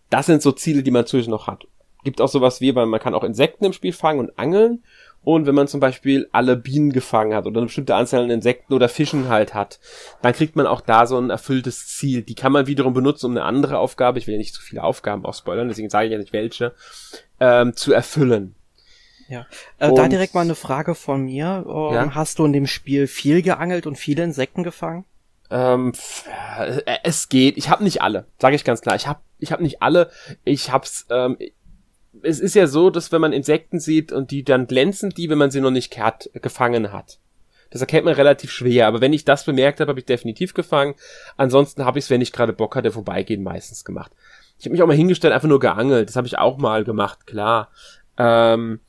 [0.09, 1.67] Das sind so Ziele, die man zusätzlich noch hat.
[2.03, 4.83] Gibt auch sowas wie, weil man kann auch Insekten im Spiel fangen und angeln.
[5.23, 8.73] Und wenn man zum Beispiel alle Bienen gefangen hat oder eine bestimmte Anzahl an Insekten
[8.73, 9.79] oder Fischen halt hat,
[10.23, 12.23] dann kriegt man auch da so ein erfülltes Ziel.
[12.23, 14.83] Die kann man wiederum benutzen, um eine andere Aufgabe, ich will ja nicht zu viele
[14.83, 16.73] Aufgaben ausspoilern, deswegen sage ich ja nicht welche,
[17.39, 18.55] ähm, zu erfüllen.
[19.29, 19.45] Ja,
[19.79, 21.65] äh, da direkt mal eine Frage von mir.
[21.67, 22.15] Ähm, ja?
[22.15, 25.05] Hast du in dem Spiel viel geangelt und viele Insekten gefangen?
[25.49, 25.93] Ähm,
[26.59, 27.57] äh, es geht.
[27.57, 28.95] Ich habe nicht alle, sage ich ganz klar.
[28.95, 30.09] Ich habe ich hab nicht alle.
[30.43, 31.05] Ich hab's.
[31.09, 31.37] Ähm,
[32.23, 35.37] es ist ja so, dass wenn man Insekten sieht und die dann glänzen die, wenn
[35.37, 37.19] man sie noch nicht kehrt, gefangen hat.
[37.69, 40.95] Das erkennt man relativ schwer, aber wenn ich das bemerkt habe, habe ich definitiv gefangen.
[41.35, 44.11] Ansonsten habe ich es, wenn ich gerade Bock hatte, vorbeigehen meistens gemacht.
[44.57, 46.09] Ich habe mich auch mal hingestellt, einfach nur geangelt.
[46.09, 47.69] Das habe ich auch mal gemacht, klar.
[48.17, 48.79] Ähm,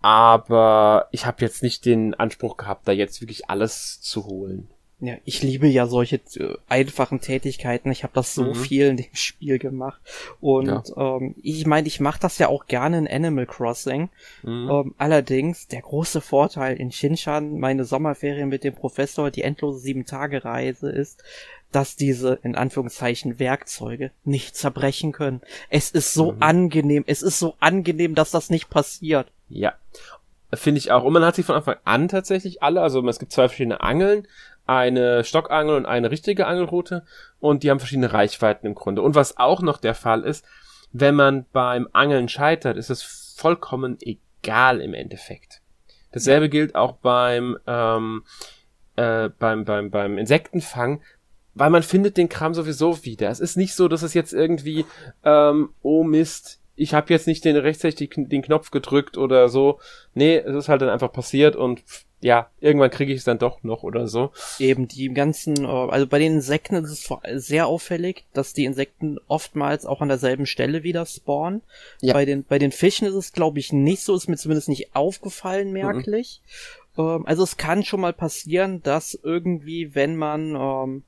[0.00, 4.68] aber ich habe jetzt nicht den Anspruch gehabt, da jetzt wirklich alles zu holen.
[5.00, 7.92] Ja, ich liebe ja solche äh, einfachen Tätigkeiten.
[7.92, 8.54] Ich habe das so mhm.
[8.56, 10.00] viel in dem Spiel gemacht.
[10.40, 11.16] Und ja.
[11.16, 14.08] ähm, ich meine, ich mache das ja auch gerne in Animal Crossing.
[14.42, 14.68] Mhm.
[14.70, 20.90] Ähm, allerdings, der große Vorteil in Shinshan, meine Sommerferien mit dem Professor, die endlose Sieben-Tage-Reise
[20.90, 21.22] ist,
[21.72, 25.42] dass diese, in Anführungszeichen, Werkzeuge nicht zerbrechen können.
[25.68, 26.42] Es ist so mhm.
[26.42, 29.30] angenehm, es ist so angenehm, dass das nicht passiert.
[29.48, 29.74] Ja.
[30.54, 31.04] Finde ich auch.
[31.04, 34.26] Und man hat sie von Anfang an tatsächlich alle, also es gibt zwei verschiedene Angeln,
[34.66, 37.04] eine Stockangel und eine richtige Angelroute
[37.38, 39.02] und die haben verschiedene Reichweiten im Grunde.
[39.02, 40.44] Und was auch noch der Fall ist,
[40.92, 43.02] wenn man beim Angeln scheitert, ist es
[43.36, 45.60] vollkommen egal im Endeffekt.
[46.12, 48.24] Dasselbe gilt auch beim, ähm,
[48.96, 51.02] äh, beim, beim, beim Insektenfang,
[51.58, 53.30] weil man findet den Kram sowieso wieder.
[53.30, 54.84] Es ist nicht so, dass es jetzt irgendwie,
[55.24, 59.80] ähm, oh Mist, ich habe jetzt nicht den rechtzeitig den Knopf gedrückt oder so.
[60.14, 61.82] Nee, es ist halt dann einfach passiert und
[62.20, 64.30] ja, irgendwann kriege ich es dann doch noch oder so.
[64.58, 69.18] Eben die ganzen, äh, also bei den Insekten ist es sehr auffällig, dass die Insekten
[69.28, 71.62] oftmals auch an derselben Stelle wieder spawnen.
[72.00, 72.14] Ja.
[72.14, 74.94] Bei den bei den Fischen ist es glaube ich nicht so, ist mir zumindest nicht
[74.94, 76.40] aufgefallen merklich.
[76.96, 77.24] Mhm.
[77.26, 81.02] also es kann schon mal passieren, dass irgendwie, wenn man ähm,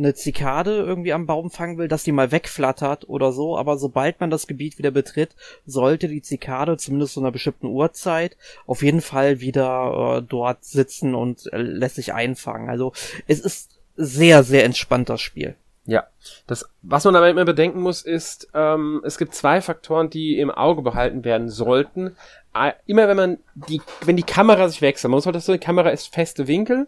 [0.00, 4.20] eine Zikade irgendwie am Baum fangen will, dass die mal wegflattert oder so, aber sobald
[4.20, 5.36] man das Gebiet wieder betritt,
[5.66, 8.36] sollte die Zikade zumindest zu einer bestimmten Uhrzeit
[8.66, 12.68] auf jeden Fall wieder äh, dort sitzen und äh, lässt sich einfangen.
[12.68, 12.92] Also
[13.26, 15.54] es ist sehr, sehr entspannt das Spiel.
[15.86, 16.06] Ja,
[16.46, 20.50] das, was man dabei immer bedenken muss, ist, ähm, es gibt zwei Faktoren, die im
[20.50, 22.16] Auge behalten werden sollten.
[22.86, 25.58] Immer wenn man die, wenn die Kamera sich wechselt, man muss halt das so, die
[25.58, 26.86] Kamera ist feste Winkel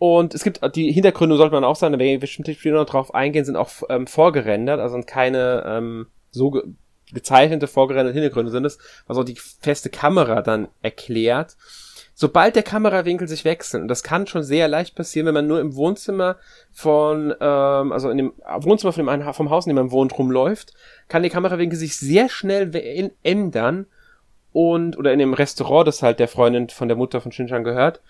[0.00, 3.14] und es gibt die Hintergründe, sollte man auch sagen, wenn wir bestimmte Spiele noch drauf
[3.14, 6.62] eingehen, sind auch ähm, vorgerendert, also keine ähm, so ge
[7.12, 11.56] gezeichnete, vorgerenderte Hintergründe sind es, was auch die feste Kamera dann erklärt.
[12.14, 15.60] Sobald der Kamerawinkel sich wechselt, und das kann schon sehr leicht passieren, wenn man nur
[15.60, 16.36] im Wohnzimmer
[16.72, 20.72] von, ähm, also in dem Wohnzimmer von dem, vom Haus, in dem man wohnt, rumläuft,
[21.08, 23.84] kann der Kamerawinkel sich sehr schnell ändern
[24.52, 28.00] und, oder in dem Restaurant, das halt der Freundin von der Mutter von Shinchan gehört,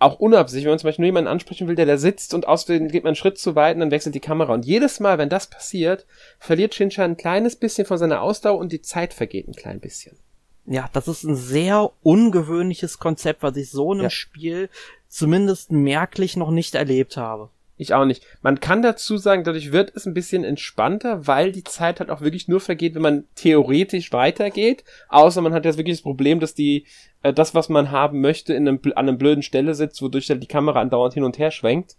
[0.00, 2.90] auch unabsichtlich, wenn man zum Beispiel nur jemanden ansprechen will, der da sitzt und auswählt,
[2.90, 4.54] geht man einen Schritt zu weit und dann wechselt die Kamera.
[4.54, 6.06] Und jedes Mal, wenn das passiert,
[6.38, 10.16] verliert Shinchan ein kleines bisschen von seiner Ausdauer und die Zeit vergeht ein klein bisschen.
[10.64, 14.10] Ja, das ist ein sehr ungewöhnliches Konzept, was ich so in einem ja.
[14.10, 14.70] Spiel
[15.08, 17.50] zumindest merklich noch nicht erlebt habe.
[17.80, 18.22] Ich auch nicht.
[18.42, 22.20] Man kann dazu sagen, dadurch wird es ein bisschen entspannter, weil die Zeit halt auch
[22.20, 24.84] wirklich nur vergeht, wenn man theoretisch weitergeht.
[25.08, 26.84] Außer man hat jetzt wirklich das Problem, dass die,
[27.22, 30.42] äh, das, was man haben möchte, in einem, an einem blöden Stelle sitzt, wodurch halt
[30.42, 31.96] die Kamera andauernd hin und her schwenkt.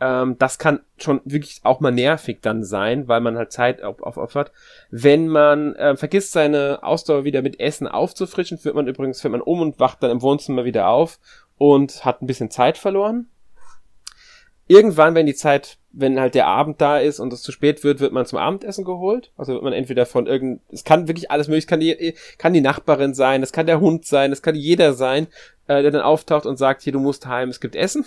[0.00, 4.02] Ähm, das kann schon wirklich auch mal nervig dann sein, weil man halt Zeit auf,
[4.02, 4.50] auf, auf hat.
[4.90, 9.42] Wenn man äh, vergisst, seine Ausdauer wieder mit Essen aufzufrischen, führt man übrigens, fährt man
[9.42, 11.20] um und wacht dann im Wohnzimmer wieder auf
[11.56, 13.28] und hat ein bisschen Zeit verloren
[14.66, 18.00] irgendwann, wenn die Zeit, wenn halt der Abend da ist und es zu spät wird,
[18.00, 19.32] wird man zum Abendessen geholt.
[19.36, 22.52] Also wird man entweder von irgend, es kann wirklich alles möglich, es kann die, kann
[22.52, 25.26] die Nachbarin sein, es kann der Hund sein, es kann jeder sein,
[25.66, 28.04] äh, der dann auftaucht und sagt, hier, du musst heim, es gibt Essen.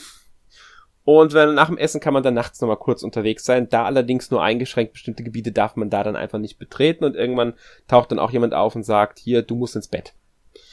[1.04, 3.70] Und wenn, nach dem Essen kann man dann nachts nochmal kurz unterwegs sein.
[3.70, 7.54] Da allerdings nur eingeschränkt bestimmte Gebiete darf man da dann einfach nicht betreten und irgendwann
[7.88, 10.14] taucht dann auch jemand auf und sagt, hier, du musst ins Bett.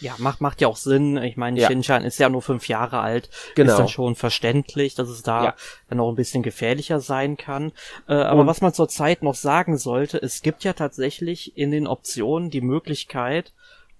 [0.00, 1.16] Ja, macht, macht ja auch Sinn.
[1.18, 1.68] Ich meine, Ja.
[1.68, 3.30] Shinchan ist ja nur fünf Jahre alt.
[3.54, 3.72] Genau.
[3.72, 5.54] Ist dann schon verständlich, dass es da Ja.
[5.88, 7.72] dann auch ein bisschen gefährlicher sein kann.
[8.08, 11.86] Äh, aber Und- was man zurzeit noch sagen sollte, es gibt ja tatsächlich in den
[11.86, 13.52] Optionen die Möglichkeit,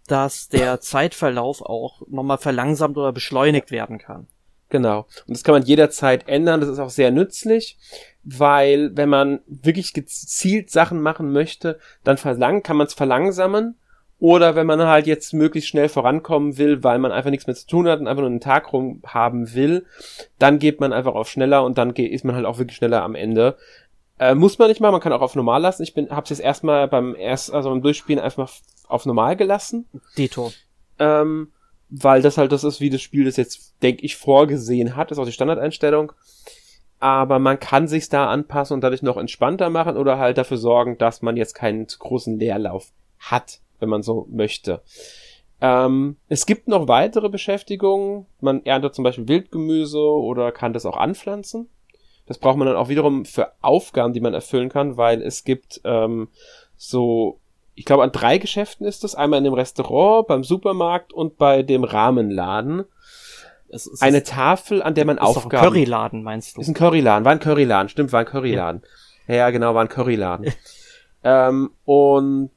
[0.07, 4.27] dass der Zeitverlauf auch nochmal verlangsamt oder beschleunigt werden kann.
[4.71, 5.07] Genau.
[5.27, 6.61] Und das kann man jederzeit ändern.
[6.61, 7.79] Das ist auch sehr nützlich,
[8.25, 13.79] weil wenn man wirklich gezielt Sachen machen möchte, dann verlang kann man es verlangsamen.
[14.21, 17.67] Oder wenn man halt jetzt möglichst schnell vorankommen will, weil man einfach nichts mehr zu
[17.67, 19.87] tun hat und einfach nur einen Tag rum haben will,
[20.39, 23.15] dann geht man einfach auf schneller und dann ist man halt auch wirklich schneller am
[23.15, 23.57] Ende.
[24.19, 25.83] Äh, muss man nicht mal, man kann auch auf normal lassen.
[25.83, 28.53] Ich bin, hab's jetzt erstmal beim erst, also beim Durchspielen einfach
[28.87, 29.87] auf normal gelassen
[30.17, 30.53] Dito.
[30.99, 31.53] ähm,
[31.89, 35.11] weil das halt das ist, wie das Spiel das jetzt, denke ich, vorgesehen hat.
[35.11, 36.13] Das ist auch die Standardeinstellung.
[37.01, 40.97] Aber man kann sich's da anpassen und dadurch noch entspannter machen oder halt dafür sorgen,
[40.97, 44.83] dass man jetzt keinen zu großen Leerlauf hat, wenn man so möchte.
[45.61, 48.27] Ähm, es gibt noch weitere Beschäftigungen.
[48.41, 51.69] Man erntet zum Beispiel Wildgemüse oder kann das auch anpflanzen.
[52.27, 55.81] Das braucht man dann auch wiederum für Aufgaben, die man erfüllen kann, weil es gibt
[55.85, 56.29] ähm,
[56.77, 57.41] so,
[57.75, 59.15] ich glaube, an drei Geschäften ist das.
[59.15, 62.85] Einmal in dem Restaurant, beim Supermarkt und bei dem Rahmenladen.
[63.69, 65.65] Es ist Eine Tafel, an der man ist doch ein Aufgaben...
[65.65, 66.61] Curryladen, meinst du?
[66.61, 68.83] Ist ein Curryladen, war ein Curryladen, stimmt, war ein Curryladen.
[69.27, 70.53] Ja, ja genau, war ein Curryladen.
[71.25, 72.53] ähm, und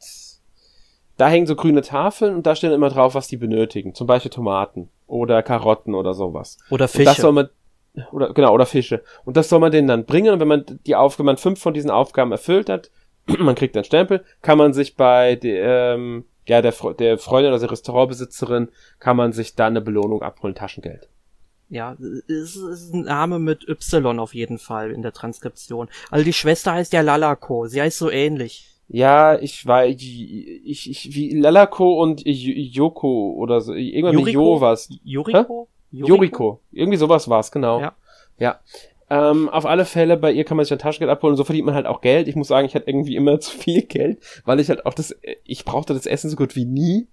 [1.18, 3.94] da hängen so grüne Tafeln und da stehen immer drauf, was die benötigen.
[3.96, 6.58] Zum Beispiel Tomaten oder Karotten oder sowas.
[6.70, 7.50] Oder Und das soll Fische.
[7.96, 9.04] man, oder, genau, oder Fische.
[9.26, 10.34] Und das soll man denen dann bringen.
[10.34, 12.92] Und wenn man die Aufgaben, wenn man fünf von diesen Aufgaben erfüllt hat,
[13.40, 17.60] man kriegt einen Stempel, kann man sich bei der, ähm, ja, der, der Freundin oder
[17.60, 21.10] der Restaurantbesitzerin, kann man sich dann eine Belohnung abholen, Taschengeld.
[21.70, 21.98] Ja,
[22.30, 25.90] es ist ein Name mit Y auf jeden Fall in der Transkription.
[26.10, 27.68] Also die Schwester heißt ja Lalako.
[27.68, 28.77] Sie heißt so ähnlich.
[28.90, 34.56] Ja, ich war, ich, ich, wie Lalako und Yoko oder so, irgendwann mit Yuriko?
[34.56, 34.90] Jo was.
[35.04, 35.68] Yoriko?
[35.92, 36.62] Yoriko.
[36.72, 37.82] Irgendwie sowas war's, genau.
[37.82, 37.94] Ja.
[38.40, 38.60] Ja.
[39.10, 41.66] Ähm, auf alle Fälle, bei ihr kann man sich ein Taschengeld abholen und so verdient
[41.66, 42.28] man halt auch Geld.
[42.28, 45.16] Ich muss sagen, ich hatte irgendwie immer zu viel Geld, weil ich halt auch das,
[45.44, 47.08] ich brauchte das Essen so gut wie nie.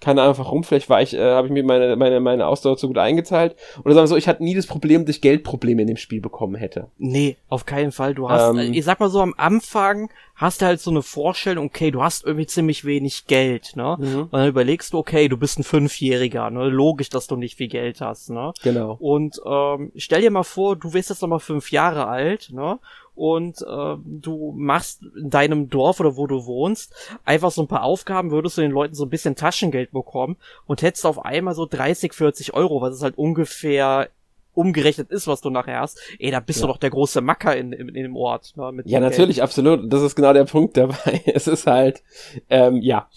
[0.00, 2.88] Keine Ahnung warum, vielleicht war ich, äh, habe ich mir meine, meine, meine Ausdauer zu
[2.88, 3.56] gut eingeteilt.
[3.84, 6.20] Oder sagen wir so, ich hatte nie das Problem, dass ich Geldprobleme in dem Spiel
[6.20, 6.88] bekommen hätte.
[6.98, 8.14] Nee, auf keinen Fall.
[8.14, 8.58] Du hast, Ähm.
[8.58, 12.02] äh, ich sag mal so, am Anfang hast du halt so eine Vorstellung, okay, du
[12.02, 13.96] hast irgendwie ziemlich wenig Geld, ne?
[13.98, 14.22] Mhm.
[14.24, 16.68] Und dann überlegst du, okay, du bist ein Fünfjähriger, ne?
[16.68, 18.52] Logisch, dass du nicht viel Geld hast, ne?
[18.62, 18.96] Genau.
[19.00, 22.78] Und ähm, stell dir mal vor, du wirst jetzt noch mal fünf Jahre alt, ne?
[23.16, 26.94] Und äh, du machst in deinem Dorf oder wo du wohnst
[27.24, 30.36] einfach so ein paar Aufgaben, würdest du den Leuten so ein bisschen Taschengeld bekommen
[30.66, 34.10] und hättest auf einmal so 30, 40 Euro, was es halt ungefähr
[34.52, 36.00] umgerechnet ist, was du nachher hast.
[36.18, 36.72] Ey, da bist du Ja.
[36.72, 38.54] doch der große Macker in, in, in dem Ort.
[38.56, 38.82] Ne?
[38.86, 39.92] Ja, natürlich, absolut.
[39.92, 41.22] Das ist genau der Punkt dabei.
[41.26, 42.02] Es ist halt,
[42.48, 43.08] ähm, ja.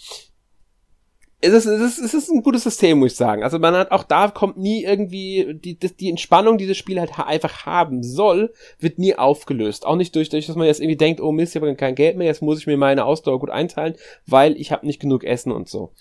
[1.42, 3.42] Es ist, es, ist, es ist ein gutes System, muss ich sagen.
[3.42, 7.00] Also man hat auch da kommt nie irgendwie die, die, die Entspannung, die das Spiel
[7.00, 9.86] halt ha einfach haben soll, wird nie aufgelöst.
[9.86, 12.18] Auch nicht durch, durch, dass man jetzt irgendwie denkt, oh Mist, ich habe kein Geld
[12.18, 13.94] mehr, jetzt muss ich mir meine Ausdauer gut einteilen,
[14.26, 15.92] weil ich habe nicht genug Essen und so.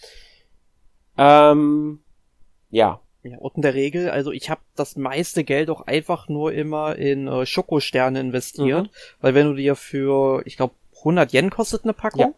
[1.18, 2.00] Ähm,
[2.70, 3.02] ja.
[3.22, 6.96] Ja, und in der Regel, also ich habe das meiste Geld auch einfach nur immer
[6.96, 8.90] in äh, Schokosterne investiert, Mhm.
[9.20, 12.34] weil wenn du dir für, ich glaube, 100 Yen kostet eine Packung,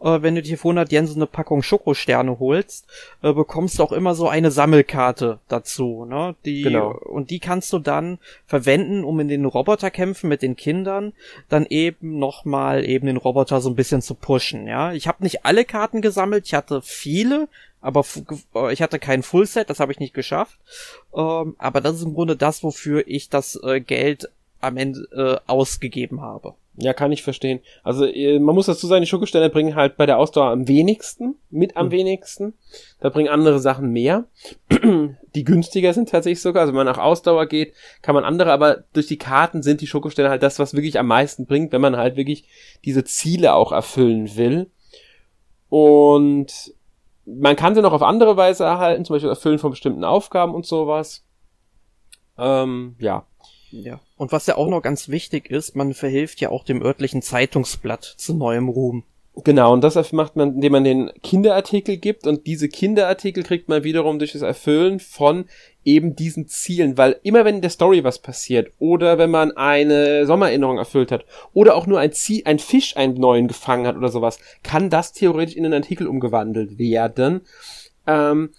[0.00, 2.86] äh, wenn du dir für 100 Yen so eine Packung Schokosterne holst,
[3.22, 6.34] äh, bekommst du auch immer so eine Sammelkarte dazu, ne?
[6.44, 6.90] Die Genau.
[6.92, 11.12] und die kannst du dann verwenden, um in den Roboterkämpfen mit den Kindern
[11.48, 14.92] dann eben nochmal eben den Roboter so ein bisschen zu pushen, ja?
[14.92, 17.48] Ich habe nicht alle Karten gesammelt, ich hatte viele,
[17.80, 18.04] aber
[18.54, 20.58] äh, ich hatte kein Fullset, das habe ich nicht geschafft.
[21.14, 24.30] Ähm, aber das ist im Grunde das, wofür ich das äh, Geld
[24.60, 26.54] am Ende äh, ausgegeben habe.
[26.80, 27.58] Ja, kann ich verstehen.
[27.82, 31.34] Also äh, man muss dazu sagen, die Schokosterne bringen halt bei der Ausdauer am wenigsten,
[31.50, 31.90] mit am Hm.
[31.90, 32.54] wenigsten.
[33.00, 34.26] Da bringen andere Sachen mehr,
[35.34, 36.60] die günstiger sind tatsächlich sogar.
[36.60, 39.88] Also wenn man nach Ausdauer geht, kann man andere, aber durch die Karten sind die
[39.88, 42.48] Schokosterne halt das, was wirklich am meisten bringt, wenn man halt wirklich
[42.84, 44.70] diese Ziele auch erfüllen will.
[45.68, 46.72] Und
[47.26, 50.64] man kann sie noch auf andere Weise erhalten, zum Beispiel Erfüllen von bestimmten Aufgaben und
[50.64, 51.24] sowas.
[52.38, 53.26] Ähm, ja.
[53.70, 54.00] Ja.
[54.16, 58.14] Und was ja auch noch ganz wichtig ist, man verhilft ja auch dem örtlichen Zeitungsblatt
[58.16, 59.04] zu neuem Ruhm.
[59.44, 63.84] Genau, und das macht man, indem man den Kinderartikel gibt und diese Kinderartikel kriegt man
[63.84, 65.44] wiederum durch das Erfüllen von
[65.84, 70.26] eben diesen Zielen, weil immer wenn in der Story was passiert oder wenn man eine
[70.26, 74.08] Sommererinnerung erfüllt hat oder auch nur ein Ziel, ein Fisch einen neuen gefangen hat oder
[74.08, 77.42] sowas, kann das theoretisch in einen Artikel umgewandelt werden.
[78.06, 78.50] Ähm,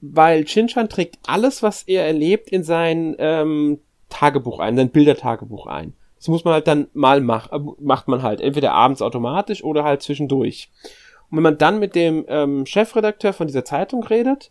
[0.00, 3.78] weil Chinchan trägt alles, was er erlebt, in sein ähm,
[4.14, 5.94] Tagebuch ein, sein Bildertagebuch ein.
[6.16, 10.02] Das muss man halt dann mal machen, macht man halt entweder abends automatisch oder halt
[10.02, 10.70] zwischendurch.
[11.30, 14.50] Und wenn man dann mit dem ähm, Chefredakteur von dieser Zeitung redet,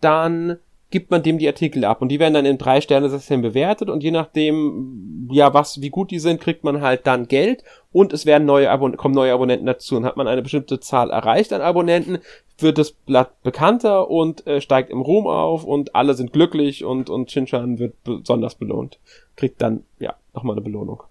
[0.00, 0.58] dann
[0.90, 3.90] gibt man dem die Artikel ab und die werden dann in drei Sterne System bewertet
[3.90, 7.62] und je nachdem, ja, was, wie gut die sind, kriegt man halt dann Geld
[7.92, 11.10] und es werden neue Abon kommen neue Abonnenten dazu und hat man eine bestimmte Zahl
[11.10, 12.18] erreicht an Abonnenten,
[12.56, 17.10] wird das Blatt bekannter und äh, steigt im Ruhm auf und alle sind glücklich und
[17.10, 18.98] und Shinchan wird besonders belohnt,
[19.36, 21.02] kriegt dann ja nochmal eine Belohnung.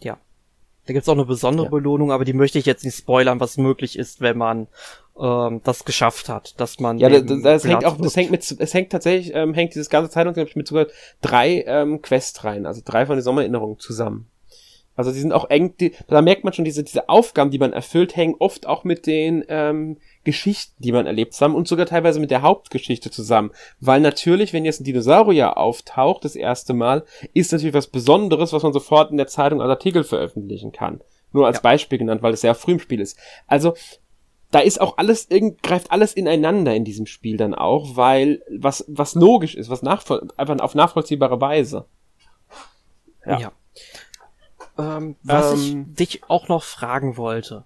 [0.00, 0.16] Ja.
[0.86, 1.70] Da gibt's auch eine besondere ja.
[1.70, 4.66] Belohnung, aber die möchte ich jetzt nicht spoilern, was möglich ist, wenn man
[5.20, 8.74] ähm, das geschafft hat, dass man ja das, das hängt auch das hängt mit es
[8.74, 10.86] hängt tatsächlich ähm, hängt dieses ganze Zeitung mit sogar
[11.20, 14.30] drei ähm, Quests rein, also drei von den Sommererinnerungen zusammen.
[14.96, 17.72] Also die sind auch eng, die, da merkt man schon diese diese Aufgaben, die man
[17.72, 22.20] erfüllt, hängen oft auch mit den ähm, Geschichten, die man erlebt zusammen und sogar teilweise
[22.20, 23.50] mit der Hauptgeschichte zusammen.
[23.80, 28.62] Weil natürlich, wenn jetzt ein Dinosaurier auftaucht, das erste Mal, ist natürlich was Besonderes, was
[28.62, 31.00] man sofort in der Zeitung als Artikel veröffentlichen kann.
[31.32, 31.62] Nur als ja.
[31.62, 33.16] Beispiel genannt, weil es sehr früh im Spiel ist.
[33.46, 33.74] Also,
[34.50, 38.84] da ist auch alles, irgend, greift alles ineinander in diesem Spiel dann auch, weil was,
[38.88, 41.86] was logisch ist, was nachvoll einfach auf nachvollziehbare Weise.
[43.24, 43.38] Ja.
[43.38, 43.52] ja.
[44.78, 47.64] Ähm, was ähm, ich dich auch noch fragen wollte.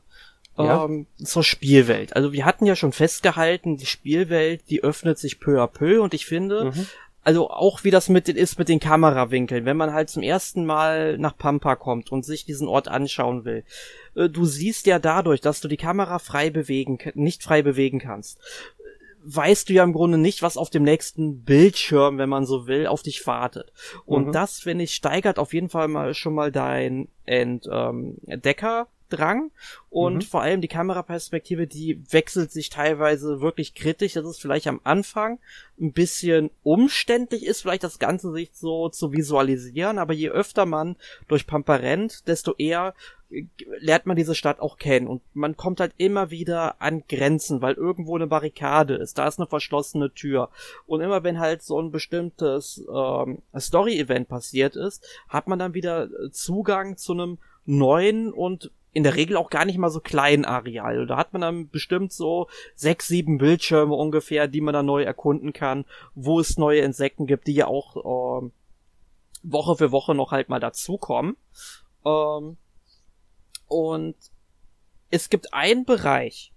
[0.59, 0.85] Ja?
[0.85, 2.14] Ähm, zur Spielwelt.
[2.14, 6.14] Also wir hatten ja schon festgehalten, die Spielwelt, die öffnet sich peu à peu und
[6.14, 6.87] ich finde, mhm
[7.24, 10.66] also auch wie das mit den, ist mit den Kamerawinkeln, wenn man halt zum ersten
[10.66, 13.64] Mal nach Pampa kommt und sich diesen Ort anschauen will.
[14.14, 18.38] Äh, du siehst ja dadurch, dass du die Kamera frei bewegen, nicht frei bewegen kannst,
[19.24, 22.86] weißt du ja im Grunde nicht, was auf dem nächsten Bildschirm, wenn man so will,
[22.86, 23.72] auf dich wartet.
[24.04, 24.32] Und mhm.
[24.32, 28.80] das, finde ich, steigert auf jeden Fall mal schon mal dein Entdecker.
[28.80, 29.50] Ähm, Drang
[29.90, 30.22] und mhm.
[30.22, 34.14] vor allem die Kameraperspektive, die wechselt sich teilweise wirklich kritisch.
[34.14, 35.38] Das ist vielleicht am Anfang
[35.80, 40.96] ein bisschen umständlich ist, vielleicht das Ganze sich so zu visualisieren, aber je öfter man
[41.28, 42.94] durch Pampa rennt, desto eher
[43.78, 47.74] lernt man diese Stadt auch kennen und man kommt halt immer wieder an Grenzen, weil
[47.74, 50.51] irgendwo eine Barrikade ist, da ist eine verschlossene Tür
[50.87, 56.09] und immer wenn halt so ein bestimmtes ähm, Story-Event passiert ist, hat man dann wieder
[56.30, 61.07] Zugang zu einem neuen und in der Regel auch gar nicht mal so klein Areal.
[61.07, 65.53] Da hat man dann bestimmt so sechs, sieben Bildschirme ungefähr, die man dann neu erkunden
[65.53, 68.53] kann, wo es neue Insekten gibt, die ja auch ähm,
[69.43, 71.37] Woche für Woche noch halt mal dazukommen.
[72.07, 72.57] Ähm,
[73.74, 74.14] und
[75.10, 76.52] es gibt einen Bereich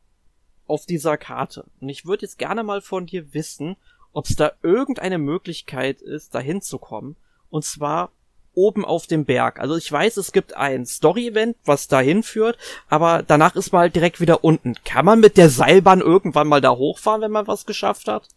[0.68, 1.66] auf dieser Karte.
[1.82, 3.76] Und ich würde jetzt gerne mal von dir wissen,
[4.14, 7.16] ob es da irgendeine Möglichkeit ist, da hinzukommen.
[7.50, 8.12] Und zwar
[8.54, 9.60] oben auf dem Berg.
[9.60, 13.96] Also ich weiß, es gibt ein Story-Event, was dahin führt, aber danach ist man halt
[13.96, 14.76] direkt wieder unten.
[14.86, 18.28] Kann man mit der Seilbahn irgendwann mal da hochfahren, wenn man was geschafft hat?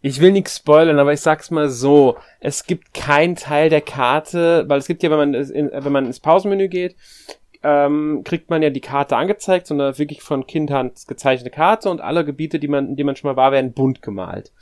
[0.00, 4.64] Ich will nichts spoilern, aber ich sag's mal so, es gibt keinen Teil der Karte,
[4.66, 6.96] weil es gibt ja, wenn man, in, wenn man ins Pausenmenü geht,
[7.62, 12.24] ähm, kriegt man ja die Karte angezeigt, sondern wirklich von Kindhand gezeichnete Karte und alle
[12.24, 14.52] Gebiete, die man, in denen man schon mal war, werden bunt gemalt.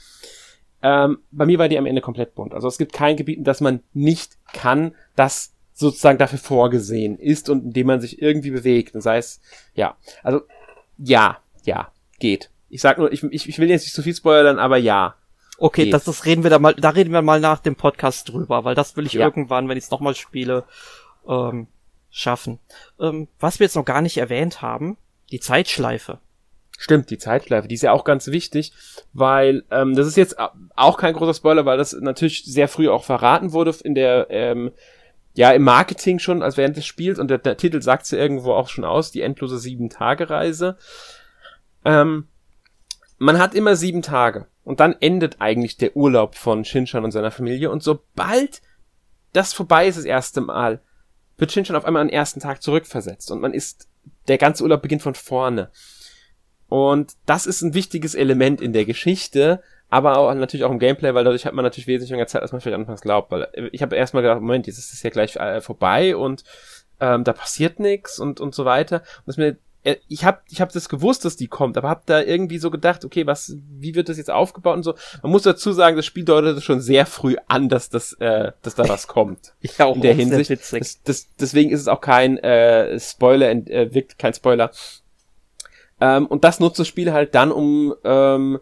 [0.83, 2.55] Ähm, bei mir war die am Ende komplett bunt.
[2.55, 7.65] Also es gibt kein Gebiet, das man nicht kann, das sozusagen dafür vorgesehen ist und
[7.65, 8.95] in dem man sich irgendwie bewegt.
[8.95, 9.43] Das heißt,
[9.75, 10.43] ja, also
[10.99, 12.51] ja, ja, geht.
[12.69, 15.15] Ich sag nur, ich, ich, ich will jetzt nicht zu viel spoilern, aber ja.
[15.59, 18.65] Okay, das, das reden wir da mal, da reden wir mal nach dem Podcast drüber,
[18.65, 19.27] weil das will ich ja.
[19.27, 20.65] irgendwann, wenn ich es nochmal spiele,
[21.29, 21.67] ähm,
[22.11, 22.59] schaffen.
[22.99, 24.97] Ähm, was wir jetzt noch gar nicht erwähnt haben,
[25.31, 26.19] die Zeitschleife.
[26.79, 28.73] Stimmt, die Zeitschleife, die ist ja auch ganz wichtig,
[29.13, 30.37] weil ähm, das ist jetzt
[30.77, 34.73] auch kein großer Spoiler, weil das natürlich sehr früh auch verraten wurde in der ähm,
[35.35, 38.53] ja im Marketing schon, als während des Spiels und der, der Titel sagt ja irgendwo
[38.53, 40.79] auch schon aus, die endlose sieben Tage Reise.
[41.85, 42.29] Ähm,
[43.19, 47.31] man hat immer sieben Tage und dann endet eigentlich der Urlaub von Shinshan und seiner
[47.31, 48.63] Familie und sobald
[49.33, 50.81] das vorbei ist das erste Mal,
[51.41, 53.88] wird Shinshan auf einmal am ersten Tag zurückversetzt und man ist
[54.28, 55.70] der ganze Urlaub beginnt von vorne.
[56.68, 61.14] Und das ist ein wichtiges Element in der Geschichte, aber auch natürlich auch im Gameplay,
[61.14, 63.32] weil dadurch hat man natürlich wesentlich länger Zeit, als man vielleicht anfangs glaubt.
[63.32, 66.45] Weil ich habe erstmal gedacht, Moment, jetzt ist es ja gleich äh, vorbei und
[67.01, 68.99] ähm, da passiert nichts und und so weiter.
[68.99, 69.57] Und das mir äh,
[70.09, 73.05] ich habe ich hab das gewusst, dass die kommt, aber habe da irgendwie so gedacht,
[73.05, 74.95] okay, was, wie wird das jetzt aufgebaut und so.
[75.22, 78.74] Man muss dazu sagen, das Spiel deutet schon sehr früh an, dass das, äh, dass
[78.74, 79.55] da was kommt.
[79.62, 80.51] ja, auch in der Hinsicht.
[80.51, 84.70] Das, das, deswegen ist es auch kein äh, Spoiler, äh, wirkt kein Spoiler,
[86.01, 88.59] ähm, und das nutzt das Spiel halt dann, um ähm,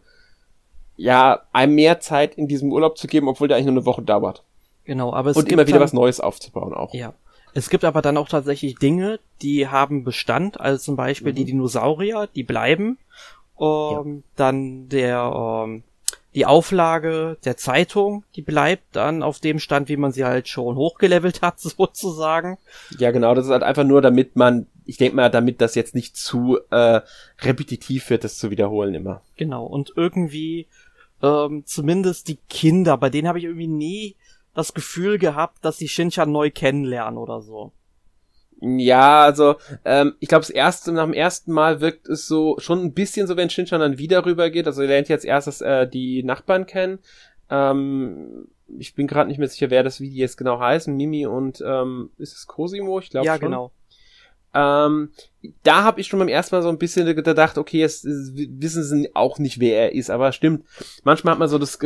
[0.96, 4.02] ja einem mehr Zeit in diesem Urlaub zu geben, obwohl der eigentlich nur eine Woche
[4.02, 4.42] dauert.
[4.84, 6.92] Genau, aber es und immer wieder was Neues aufzubauen auch.
[6.94, 7.14] Ja.
[7.58, 11.36] Es gibt aber dann auch tatsächlich Dinge, die haben Bestand, also zum Beispiel mhm.
[11.36, 12.98] die Dinosaurier, die bleiben.
[13.60, 13.64] Ähm,
[14.16, 14.22] ja.
[14.36, 15.82] Dann der ähm,
[16.36, 20.76] die Auflage der Zeitung, die bleibt dann auf dem Stand, wie man sie halt schon
[20.76, 22.58] hochgelevelt hat, sozusagen.
[22.96, 25.96] Ja, genau, das ist halt einfach nur, damit man ich denke mal, damit das jetzt
[25.96, 27.00] nicht zu äh,
[27.40, 29.20] repetitiv wird, das zu wiederholen immer.
[29.36, 30.68] Genau, und irgendwie
[31.24, 34.14] ähm, zumindest die Kinder, bei denen habe ich irgendwie nie
[34.58, 37.72] das Gefühl gehabt, dass sie Shinchan neu kennenlernen oder so.
[38.60, 39.54] Ja, also
[39.84, 43.28] ähm, ich glaube, das erste nach dem ersten Mal wirkt es so schon ein bisschen
[43.28, 44.66] so, wenn Shinchan dann wieder rübergeht.
[44.66, 46.98] Also er lernt jetzt erstes äh, die Nachbarn kennen.
[47.50, 50.94] Ähm, ich bin gerade nicht mehr sicher, wer das die jetzt genau heißen.
[50.94, 52.98] Mimi und ähm, ist es Cosimo?
[52.98, 53.42] Ich glaube Ja, schon.
[53.42, 53.72] genau.
[54.54, 55.10] Ähm,
[55.62, 59.14] da habe ich schon beim ersten Mal so ein bisschen gedacht, okay, jetzt wissen sie
[59.14, 60.64] auch nicht, wer er ist, aber stimmt.
[61.04, 61.78] Manchmal hat man so das,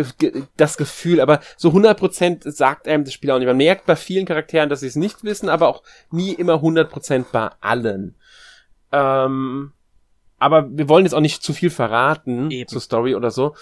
[0.56, 3.48] das Gefühl, aber so 100% sagt einem das Spiel auch nicht.
[3.48, 7.26] Man merkt bei vielen Charakteren, dass sie es nicht wissen, aber auch nie immer 100%
[7.32, 8.14] bei allen.
[8.92, 9.72] Ähm,
[10.38, 12.68] aber wir wollen jetzt auch nicht zu viel verraten Eben.
[12.68, 13.54] zur Story oder so,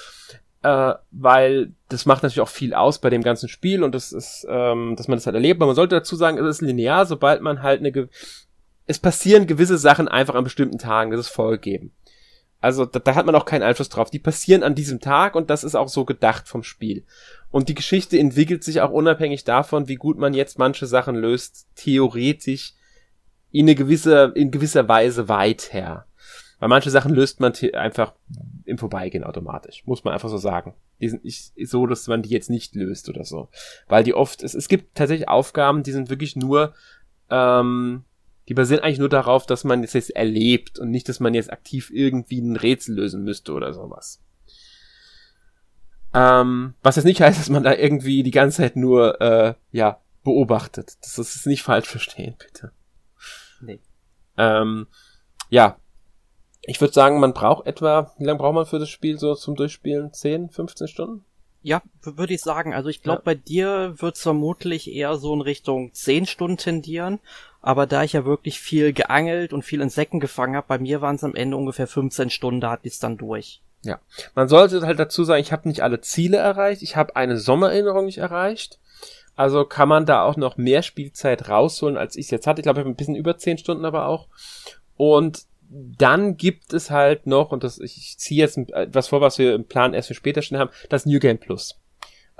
[0.63, 4.47] äh, weil das macht natürlich auch viel aus bei dem ganzen Spiel und das ist,
[4.49, 5.59] ähm, dass man das halt erlebt.
[5.59, 8.09] Aber man sollte dazu sagen, es ist linear, sobald man halt eine,
[8.91, 11.93] es passieren gewisse Sachen einfach an bestimmten Tagen, das ist vorgegeben.
[12.61, 14.11] Also da, da hat man auch keinen Einfluss drauf.
[14.11, 17.05] Die passieren an diesem Tag und das ist auch so gedacht vom Spiel.
[17.53, 21.69] Und die Geschichte entwickelt sich auch unabhängig davon, wie gut man jetzt manche Sachen löst,
[21.77, 22.75] theoretisch
[23.53, 26.07] in eine gewisse, in gewisser Weise weiter.
[26.59, 28.13] Weil manche Sachen löst man einfach
[28.65, 29.87] im Vorbeigehen automatisch.
[29.87, 30.75] Muss man einfach so sagen.
[31.01, 33.49] Die sind nicht so, dass man die jetzt nicht löst oder so.
[33.87, 36.75] Weil die oft, es, es gibt tatsächlich Aufgaben, die sind wirklich nur,
[37.31, 38.05] ähm,
[38.51, 41.53] die basieren eigentlich nur darauf, dass man es jetzt erlebt und nicht, dass man jetzt
[41.53, 44.21] aktiv irgendwie ein Rätsel lösen müsste oder sowas.
[46.13, 50.01] Ähm, was jetzt nicht heißt, dass man da irgendwie die ganze Zeit nur, äh, ja,
[50.25, 50.99] beobachtet.
[51.03, 52.73] Das ist nicht falsch verstehen, bitte.
[53.61, 53.79] Nee.
[54.37, 54.89] Ähm,
[55.49, 55.77] ja.
[56.63, 59.55] Ich würde sagen, man braucht etwa, wie lange braucht man für das Spiel so zum
[59.55, 60.13] Durchspielen?
[60.13, 61.25] 10, 15 Stunden?
[61.63, 62.75] Ja, würde ich sagen.
[62.75, 63.25] Also ich glaube, Ja.
[63.27, 67.21] bei dir wird's vermutlich eher so in Richtung 10 Stunden tendieren.
[67.63, 71.17] Aber da ich ja wirklich viel geangelt und viel Insekten gefangen habe, bei mir waren
[71.17, 73.61] es am Ende ungefähr 15 Stunden, da hatte ich's dann durch.
[73.83, 73.99] Ja.
[74.35, 78.07] Man sollte halt dazu sagen, ich habe nicht alle Ziele erreicht, ich habe eine Sommererinnerung
[78.07, 78.79] nicht erreicht.
[79.37, 82.61] Also kann man da auch noch mehr Spielzeit rausholen, als ich jetzt hatte.
[82.61, 84.29] Ich glaube, ich habe ein bisschen über 10 Stunden aber auch.
[84.97, 89.39] Und dann gibt es halt noch, und das, ich, ich ziehe jetzt etwas vor, was
[89.39, 91.80] wir im Plan erst für später stehen haben, das New Game Plus.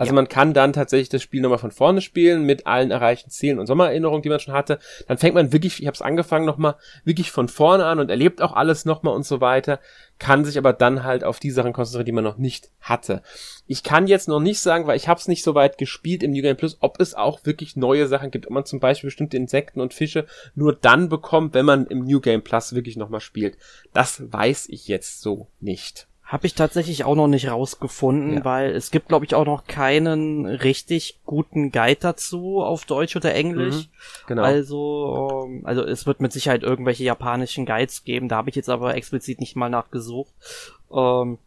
[0.01, 0.15] Also Ja.
[0.15, 3.67] man kann dann tatsächlich das Spiel nochmal von vorne spielen mit allen erreichten Zielen und
[3.67, 4.79] Sommererinnerungen, die man schon hatte.
[5.07, 8.41] Dann fängt man wirklich, ich habe es angefangen nochmal wirklich von vorne an und erlebt
[8.41, 9.79] auch alles nochmal und so weiter,
[10.19, 13.21] kann sich aber dann halt auf die Sachen konzentrieren, die man noch nicht hatte.
[13.67, 16.31] Ich kann jetzt noch nicht sagen, weil ich habe es nicht so weit gespielt im
[16.31, 19.37] New Game Plus, ob es auch wirklich neue Sachen gibt, ob man zum Beispiel bestimmte
[19.37, 20.25] Insekten und Fische
[20.55, 23.59] nur dann bekommt, wenn man im New Game Plus wirklich nochmal spielt.
[23.93, 26.07] Das weiß ich jetzt so nicht.
[26.31, 28.45] Habe ich tatsächlich auch noch nicht rausgefunden, Ja.
[28.45, 33.35] weil es gibt, glaube ich, auch noch keinen richtig guten Guide dazu auf Deutsch oder
[33.35, 33.89] Englisch.
[34.29, 34.45] Genau.
[34.45, 38.29] Also, ähm, also es wird mit Sicherheit irgendwelche japanischen Guides geben.
[38.29, 40.33] Da habe ich jetzt aber explizit nicht mal nachgesucht.
[40.93, 41.39] Ähm,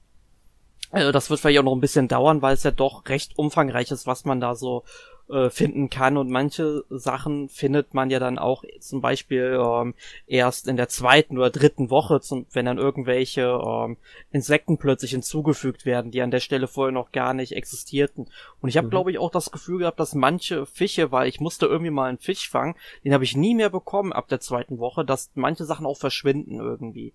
[0.92, 3.90] also das wird vielleicht auch noch ein bisschen dauern, weil es ja doch recht umfangreich
[3.90, 4.84] ist, was man da so
[5.30, 6.18] äh, finden kann.
[6.18, 9.94] Und manche Sachen findet man ja dann auch zum Beispiel ähm,
[10.28, 13.98] erst in der zweiten oder dritten Woche, zum, wenn dann irgendwelche ähm,
[14.32, 18.28] Insekten plötzlich hinzugefügt werden, die an der Stelle vorher noch gar nicht existierten.
[18.62, 18.92] Und ich habe, Mhm.
[18.92, 22.18] glaube ich, auch das Gefühl gehabt, dass manche Fische, weil ich musste irgendwie mal einen
[22.18, 25.86] Fisch fangen, den habe ich nie mehr bekommen ab der zweiten Woche, dass manche Sachen
[25.86, 27.14] auch verschwinden irgendwie.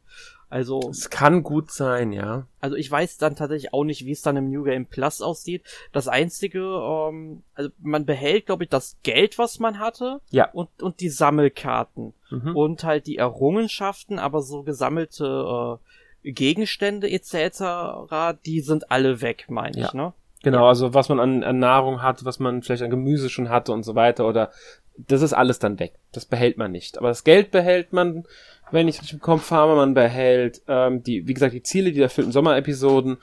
[0.51, 2.47] Also, es kann gut sein, ja.
[2.61, 5.63] also ich weiß dann tatsächlich auch nicht, wie es dann im New Game Plus aussieht.
[5.93, 10.49] Das einzige, ähm, also man behält, glaube ich, das Geld, was man hatte Ja.
[10.53, 12.57] und, und die Sammelkarten Mhm.
[12.57, 15.79] und halt die Errungenschaften, aber so gesammelte
[16.25, 19.87] äh, Gegenstände etc., die sind alle weg, meine Ja.
[19.87, 20.13] ich, ne?
[20.43, 23.73] Genau, also was man an, an Nahrung hat, was man vielleicht an Gemüse schon hatte
[23.73, 24.51] und so weiter, oder
[24.97, 25.95] das ist alles dann weg.
[26.13, 26.97] Das behält man nicht.
[26.99, 28.25] Aber das Geld behält man,
[28.71, 33.19] wenn ich richtig habe, man behält ähm, die, wie gesagt, die Ziele, die erfüllten Sommerepisoden.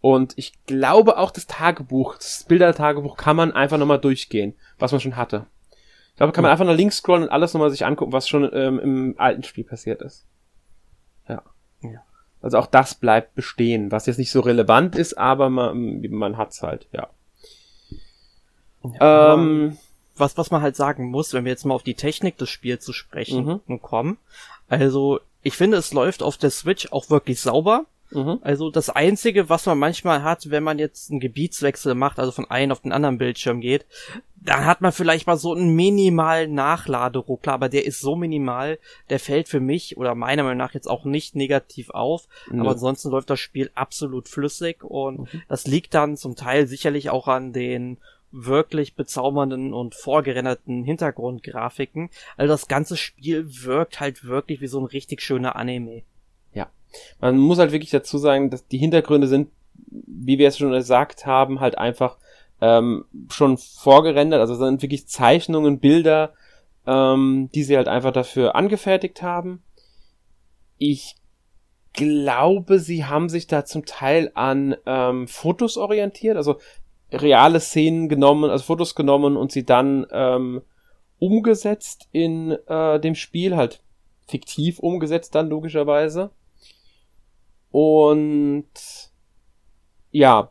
[0.00, 5.00] Und ich glaube auch das Tagebuch, das Bildertagebuch kann man einfach nochmal durchgehen, was man
[5.00, 5.46] schon hatte.
[6.10, 8.48] Ich glaube, kann man einfach nach links scrollen und alles nochmal sich angucken, was schon
[8.52, 10.26] ähm, im alten Spiel passiert ist.
[11.28, 11.42] Ja.
[11.82, 12.02] Ja.
[12.42, 16.62] Also auch das bleibt bestehen, was jetzt nicht so relevant ist, aber man, man hat's
[16.62, 17.08] halt, ja.
[18.98, 19.78] Aber Ähm,
[20.16, 22.84] was, was man halt sagen muss, wenn wir jetzt mal auf die Technik des Spiels
[22.84, 23.80] zu sprechen Mhm.
[23.80, 24.18] kommen.
[24.72, 27.84] Also, ich finde, es läuft auf der Switch auch wirklich sauber.
[28.10, 28.38] mhm.
[28.40, 32.50] Also das Einzige, was man manchmal hat, wenn man jetzt einen Gebietswechsel macht, also von
[32.50, 33.84] einem auf den anderen Bildschirm geht,
[34.36, 38.78] dann hat man vielleicht mal so einen minimalen Nachladeruckler, aber der ist so minimal,
[39.10, 42.26] der fällt für mich oder meiner Meinung nach jetzt auch nicht negativ auf.
[42.50, 42.60] Nö.
[42.60, 47.28] Aber ansonsten läuft das Spiel absolut flüssig und das liegt dann zum Teil sicherlich auch
[47.28, 47.98] an den
[48.32, 52.10] wirklich bezaubernden und vorgerenderten Hintergrundgrafiken.
[52.36, 56.02] Also das ganze Spiel wirkt halt wirklich wie so ein richtig schöner Anime.
[56.54, 56.68] Ja.
[57.20, 59.50] Man muss halt wirklich dazu sagen, dass die Hintergründe sind,
[59.86, 62.16] wie wir es schon gesagt haben, halt einfach
[62.60, 64.40] ähm, schon vorgerendert.
[64.40, 66.32] Also sind wirklich Zeichnungen, Bilder,
[66.86, 69.62] ähm, die sie halt einfach dafür angefertigt haben.
[70.78, 71.16] Ich
[71.92, 76.58] glaube, sie haben sich da zum Teil an ähm, Fotos orientiert, also
[77.12, 80.62] reale Szenen genommen, also Fotos genommen und sie dann ähm,
[81.18, 83.82] umgesetzt in äh, dem Spiel, halt
[84.26, 86.30] fiktiv umgesetzt dann logischerweise.
[87.70, 88.66] Und
[90.14, 90.50] ja,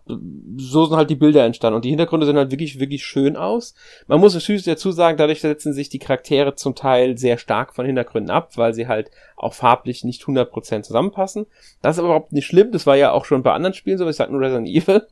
[0.58, 3.76] so sind halt die Bilder entstanden und die Hintergründe sehen halt wirklich, wirklich schön aus.
[4.08, 7.86] Man muss natürlich dazu sagen, dadurch setzen sich die Charaktere zum Teil sehr stark von
[7.86, 11.46] Hintergründen ab, weil sie halt auch farblich nicht 100% zusammenpassen.
[11.82, 14.10] Das ist aber überhaupt nicht schlimm, das war ja auch schon bei anderen Spielen so,
[14.10, 15.06] ich sag nur Resident Evil.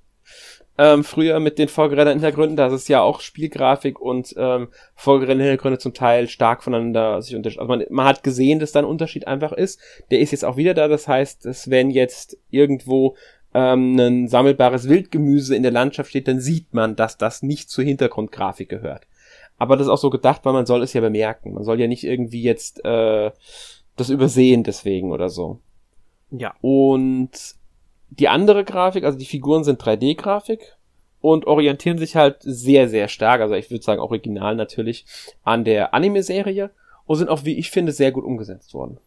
[0.81, 5.49] Ähm, früher mit den vorgerenderten Hintergründen, da ist es ja auch Spielgrafik und ähm, vorgerenderte
[5.49, 7.59] Hintergründe zum Teil stark voneinander sich unterscheiden.
[7.59, 9.81] Also man, man hat gesehen, dass da ein Unterschied einfach ist.
[10.09, 13.17] Der ist jetzt auch wieder da, das heißt, dass wenn jetzt irgendwo
[13.53, 17.83] ähm, ein sammelbares Wildgemüse in der Landschaft steht, dann sieht man, dass das nicht zur
[17.83, 19.05] Hintergrundgrafik gehört.
[19.57, 21.55] Aber das ist auch so gedacht, weil man soll es ja bemerken.
[21.55, 23.31] Man soll ja nicht irgendwie jetzt äh,
[23.97, 25.59] das übersehen deswegen oder so.
[26.31, 26.53] Ja.
[26.61, 27.58] Und
[28.09, 30.75] die andere Grafik, also die Figuren sind 3D-Grafik
[31.21, 35.05] und orientieren sich halt sehr, sehr stark, also ich würde sagen original natürlich,
[35.43, 36.71] an der Anime-Serie
[37.05, 38.97] und sind auch, wie ich finde, sehr gut umgesetzt worden.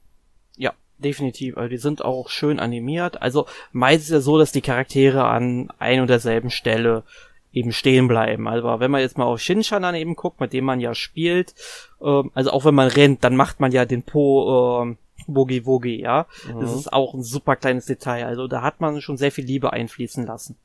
[0.57, 1.57] Ja, definitiv.
[1.57, 3.23] Also die sind auch schön animiert.
[3.23, 7.05] Also meist ist ja so, dass die Charaktere an ein und derselben Stelle
[7.53, 8.49] eben stehen bleiben.
[8.49, 11.55] Also wenn man jetzt mal auf Shinshan dann eben guckt, mit dem man ja spielt,
[12.03, 14.99] ähm, also auch wenn man rennt, dann macht man ja den Po ähm,
[15.35, 16.27] Wogi Wogi, ja.
[16.53, 16.61] Mhm.
[16.61, 18.27] Das ist auch ein super kleines Detail.
[18.27, 20.57] Also da hat man schon sehr viel Liebe einfließen lassen.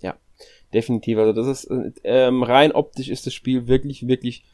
[0.00, 0.16] Ja,
[0.72, 1.18] definitiv.
[1.18, 1.70] Also das ist
[2.04, 4.44] ähm, rein optisch ist das Spiel wirklich, wirklich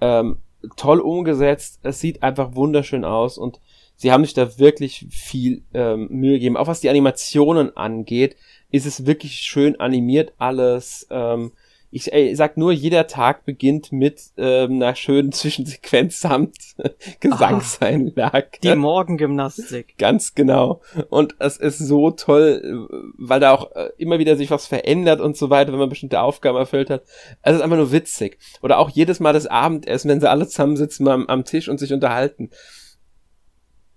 [0.00, 0.38] ähm,
[0.76, 1.80] toll umgesetzt.
[1.82, 3.60] Es sieht einfach wunderschön aus und
[3.96, 6.56] sie haben sich da wirklich viel ähm, Mühe gegeben.
[6.56, 8.36] Auch was die Animationen angeht,
[8.70, 11.06] ist es wirklich schön animiert alles.
[11.10, 11.52] Ähm,
[11.92, 16.56] ich, ich sag nur, jeder Tag beginnt mit ähm, einer schönen Zwischensequenz samt
[17.20, 18.58] Gesangseinlage.
[18.62, 19.98] Die Morgengymnastik.
[19.98, 20.80] Ganz genau.
[21.08, 22.88] Und es ist so toll,
[23.18, 26.20] weil da auch äh, immer wieder sich was verändert und so weiter, wenn man bestimmte
[26.20, 27.02] Aufgaben erfüllt hat.
[27.42, 28.38] Es ist einfach nur witzig.
[28.62, 31.92] Oder auch jedes Mal das Abendessen, wenn sie alle zusammensitzen am, am Tisch und sich
[31.92, 32.50] unterhalten.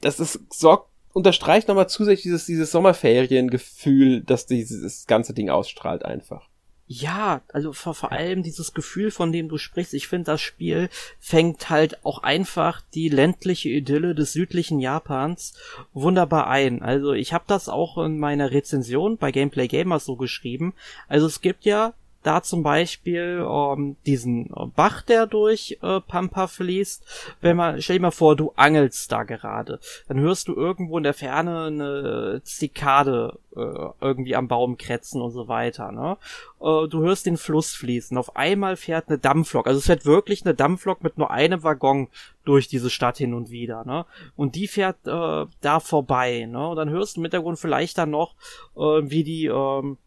[0.01, 6.49] Das ist, sorgt unterstreicht nochmal zusätzlich dieses, dieses Sommerferiengefühl, dass dieses ganze Ding ausstrahlt einfach.
[6.95, 9.95] Ja, also vor, vor allem dieses Gefühl, von dem du sprichst.
[9.95, 10.89] Ich finde, das Spiel
[11.19, 15.55] fängt halt auch einfach die ländliche Idylle des südlichen Japans
[15.93, 16.83] wunderbar ein.
[16.83, 20.75] Also ich habe das auch in meiner Rezension bei Gameplay Gamers so geschrieben.
[21.07, 21.93] Also es gibt ja
[22.24, 27.36] da zum Beispiel ähm, diesen Bach, der durch äh, Pampa fließt.
[27.41, 31.03] Wenn man, stell dir mal vor, du angelst da gerade, dann hörst du irgendwo in
[31.03, 35.91] der Ferne eine Zikade äh, irgendwie am Baum kretzen und so weiter.
[35.91, 36.17] Ne?
[36.59, 38.17] Äh, du hörst den Fluss fließen.
[38.17, 39.67] Auf einmal fährt eine Dampflok.
[39.67, 42.07] Also es fährt wirklich eine Dampflok mit nur einem Waggon
[42.45, 43.86] durch diese Stadt hin und wieder.
[43.86, 44.05] Ne?
[44.36, 46.47] Und die fährt äh, da vorbei.
[46.49, 46.67] Ne?
[46.67, 48.36] Und dann hörst du im Hintergrund vielleicht dann noch,
[48.76, 49.97] äh, wie die ähm,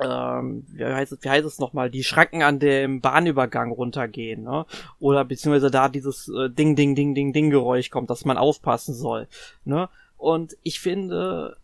[0.00, 4.66] ähm, wie heißt es, wie heißt es nochmal, die Schranken an dem Bahnübergang runtergehen, ne?
[5.00, 8.94] Oder beziehungsweise da dieses äh, Ding, Ding, Ding, Ding, Ding Geräusch kommt, dass man aufpassen
[8.94, 9.28] soll,
[9.64, 9.88] ne?
[10.16, 11.56] Und ich finde,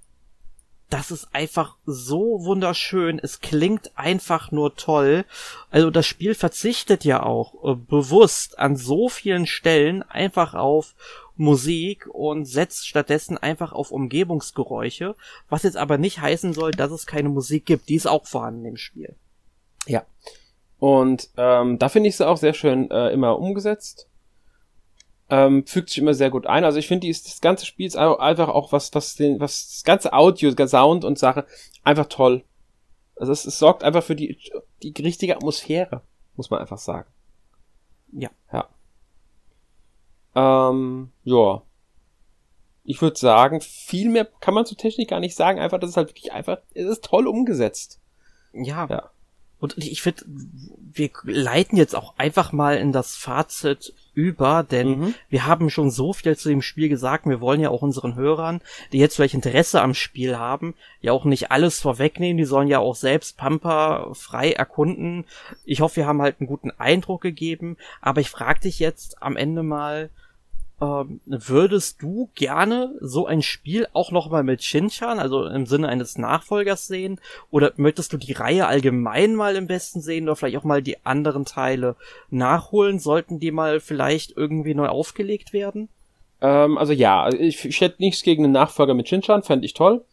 [0.90, 3.18] das ist einfach so wunderschön.
[3.20, 5.24] Es klingt einfach nur toll.
[5.70, 10.94] Also das Spiel verzichtet ja auch äh, bewusst an so vielen Stellen einfach auf
[11.36, 15.16] Musik und setzt stattdessen einfach auf Umgebungsgeräusche,
[15.48, 17.88] was jetzt aber nicht heißen soll, dass es keine Musik gibt.
[17.88, 19.16] Die ist auch vorhanden im Spiel.
[19.86, 20.04] Ja.
[20.78, 24.08] Und ähm, da finde ich sie auch sehr schön äh, immer umgesetzt.
[25.30, 26.64] Ähm, fügt sich immer sehr gut ein.
[26.64, 30.12] Also ich finde, das ganze Spiel ist einfach auch was, was den, was das ganze
[30.12, 31.46] Audio, Sound und Sache
[31.82, 32.44] einfach toll.
[33.16, 34.38] Also es, es sorgt einfach für die,
[34.82, 36.02] die richtige Atmosphäre,
[36.36, 37.08] muss man einfach sagen.
[38.12, 38.30] Ja.
[38.52, 38.68] Ja.
[40.34, 41.62] Ähm, ja.
[42.84, 45.58] Ich würde sagen, viel mehr kann man zur Technik gar nicht sagen.
[45.58, 48.00] Einfach, das ist halt wirklich einfach, es ist toll umgesetzt.
[48.52, 48.86] Ja.
[48.88, 49.10] ja.
[49.64, 55.14] Und ich finde, wir leiten jetzt auch einfach mal in das Fazit über, denn mhm.
[55.30, 57.24] wir haben schon so viel zu dem Spiel gesagt.
[57.24, 58.60] Wir wollen ja auch unseren Hörern,
[58.92, 62.36] die jetzt vielleicht Interesse am Spiel haben, ja auch nicht alles vorwegnehmen.
[62.36, 65.24] Die sollen ja auch selbst Pampa frei erkunden.
[65.64, 67.78] Ich hoffe, wir haben halt einen guten Eindruck gegeben.
[68.02, 70.10] Aber ich frage dich jetzt am Ende mal,
[70.84, 76.18] ähm, würdest du gerne so ein Spiel auch nochmal mit Shinchan, also im Sinne eines
[76.18, 77.20] Nachfolgers sehen?
[77.50, 81.04] Oder möchtest du die Reihe allgemein mal im besten sehen oder vielleicht auch mal die
[81.06, 81.96] anderen Teile
[82.30, 82.98] nachholen?
[82.98, 85.88] Sollten die mal vielleicht irgendwie neu aufgelegt werden?
[86.40, 90.04] Ähm, also ja, ich, ich hätte nichts gegen einen Nachfolger mit Shinchan, fände ich toll.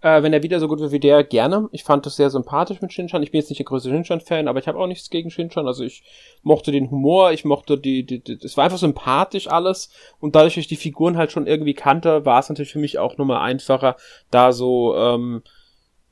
[0.00, 1.68] Äh, wenn er wieder so gut wird wie der, gerne.
[1.72, 3.22] Ich fand das sehr sympathisch mit Shinchan.
[3.22, 5.66] Ich bin jetzt nicht der größte Shinchan-Fan, aber ich habe auch nichts gegen Shinchan.
[5.66, 6.04] Also ich
[6.42, 9.90] mochte den Humor, ich mochte die, die, die es war einfach sympathisch alles.
[10.20, 12.98] Und dadurch, dass ich die Figuren halt schon irgendwie kannte, war es natürlich für mich
[12.98, 13.96] auch nochmal einfacher,
[14.30, 15.42] da so ähm,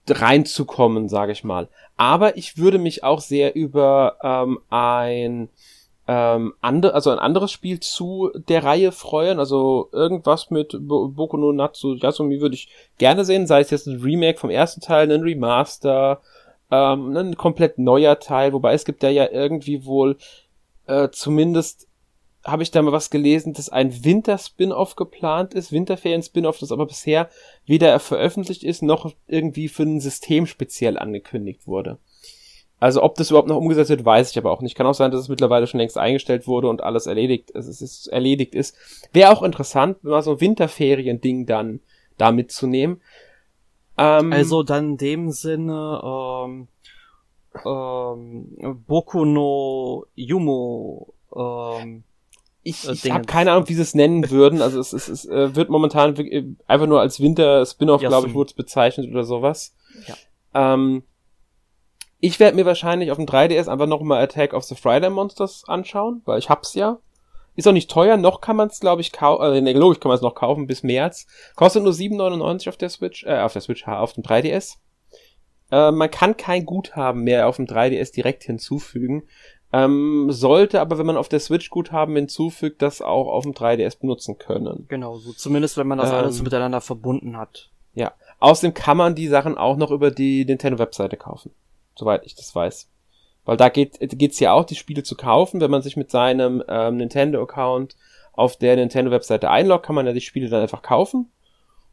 [0.08, 1.68] reinzukommen, sage ich mal.
[1.96, 5.48] Aber ich würde mich auch sehr über ähm, ein
[6.08, 9.38] ähm, andere, also ein anderes Spiel zu der Reihe freuen.
[9.38, 14.00] Also irgendwas mit Boku no Natsu Yasumi würde ich gerne sehen, sei es jetzt ein
[14.00, 16.20] Remake vom ersten Teil, ein Remaster,
[16.70, 20.16] ähm, ein komplett neuer Teil, wobei es gibt da ja irgendwie wohl
[20.86, 21.88] äh, zumindest
[22.44, 27.28] habe ich da mal was gelesen, dass ein Winter-Spin-Off geplant ist, Winterferien-Spin-Off, das aber bisher
[27.66, 31.98] weder veröffentlicht ist, noch irgendwie für ein System speziell angekündigt wurde.
[32.78, 34.74] Also ob das überhaupt noch umgesetzt wird, weiß ich aber auch nicht.
[34.74, 37.80] Kann auch sein, dass es mittlerweile schon längst eingestellt wurde und alles erledigt, also es
[37.80, 38.76] ist erledigt ist.
[39.12, 41.80] Wäre auch interessant, mal so ein Winterferien-Ding dann
[42.18, 43.00] da mitzunehmen.
[43.96, 46.68] Ähm, also dann in dem Sinne, ähm,
[47.64, 52.04] ähm, Boku no Yumo, ähm,
[52.62, 54.60] ich, ich habe keine Ahnung, wie sie es nennen würden.
[54.60, 56.14] Also es, es, es äh, wird momentan
[56.66, 59.74] einfach nur als Winter-Spin-Off, glaube ich, wurde es bezeichnet oder sowas.
[60.06, 60.74] Ja.
[60.74, 61.04] Ähm,
[62.18, 66.22] ich werde mir wahrscheinlich auf dem 3DS einfach nochmal Attack of the Friday Monsters anschauen,
[66.24, 66.98] weil ich hab's ja.
[67.54, 70.10] Ist auch nicht teuer, noch kann man es, glaube ich, kaufen, äh, ne, logisch kann
[70.10, 71.26] man es noch kaufen bis März.
[71.54, 74.76] Kostet nur 7,99 auf der Switch, äh, auf der Switch, auf dem 3DS.
[75.70, 79.24] Äh, man kann kein Guthaben mehr auf dem 3DS direkt hinzufügen.
[79.72, 84.00] Ähm, sollte aber, wenn man auf der Switch Guthaben hinzufügt, das auch auf dem 3DS
[84.00, 84.84] benutzen können.
[84.88, 87.70] Genau, so zumindest wenn man das ähm, alles miteinander verbunden hat.
[87.94, 88.12] Ja.
[88.38, 91.52] Außerdem kann man die Sachen auch noch über die Nintendo-Webseite kaufen
[91.96, 92.88] soweit ich das weiß.
[93.44, 95.60] Weil da geht geht's ja auch, die Spiele zu kaufen.
[95.60, 97.96] Wenn man sich mit seinem ähm, Nintendo-Account
[98.32, 101.30] auf der Nintendo-Webseite einloggt, kann man ja die Spiele dann einfach kaufen.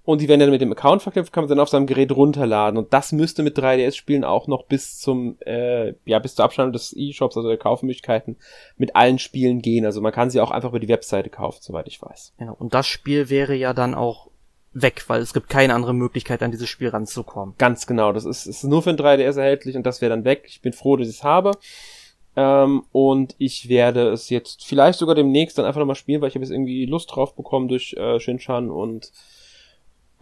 [0.05, 2.77] Und die werden dann mit dem Account verknüpft, kann man dann auf seinem Gerät runterladen.
[2.77, 6.93] Und das müsste mit 3DS-Spielen auch noch bis zum, äh, ja, bis zur Abschaltung des
[6.93, 8.35] E-Shops, also der Kaufmöglichkeiten,
[8.75, 9.85] mit allen Spielen gehen.
[9.85, 12.33] Also man kann sie auch einfach über die Webseite kaufen, soweit ich weiß.
[12.37, 12.53] Genau.
[12.59, 14.29] Und das Spiel wäre ja dann auch
[14.73, 17.55] weg, weil es gibt keine andere Möglichkeit, an dieses Spiel ranzukommen.
[17.57, 20.43] Ganz genau, das ist, ist nur für ein 3DS erhältlich und das wäre dann weg.
[20.47, 21.51] Ich bin froh, dass ich es habe.
[22.35, 26.35] Ähm, und ich werde es jetzt vielleicht sogar demnächst dann einfach nochmal spielen, weil ich
[26.35, 29.11] habe jetzt irgendwie Lust drauf bekommen durch äh, Shinchan und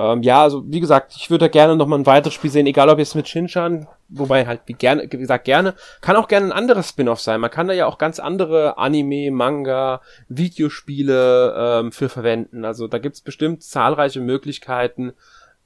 [0.02, 2.89] ähm, ja, also wie gesagt, ich würde gerne noch mal ein weiteres Spiel sehen, egal
[2.89, 6.52] ob jetzt mit Shinchan, wobei halt wie gerne, wie gesagt gerne, kann auch gerne ein
[6.52, 7.39] anderes Spin-off sein.
[7.39, 12.66] Man kann da ja auch ganz andere Anime, Manga, Videospiele ähm, für verwenden.
[12.66, 15.14] Also da gibt's bestimmt zahlreiche Möglichkeiten,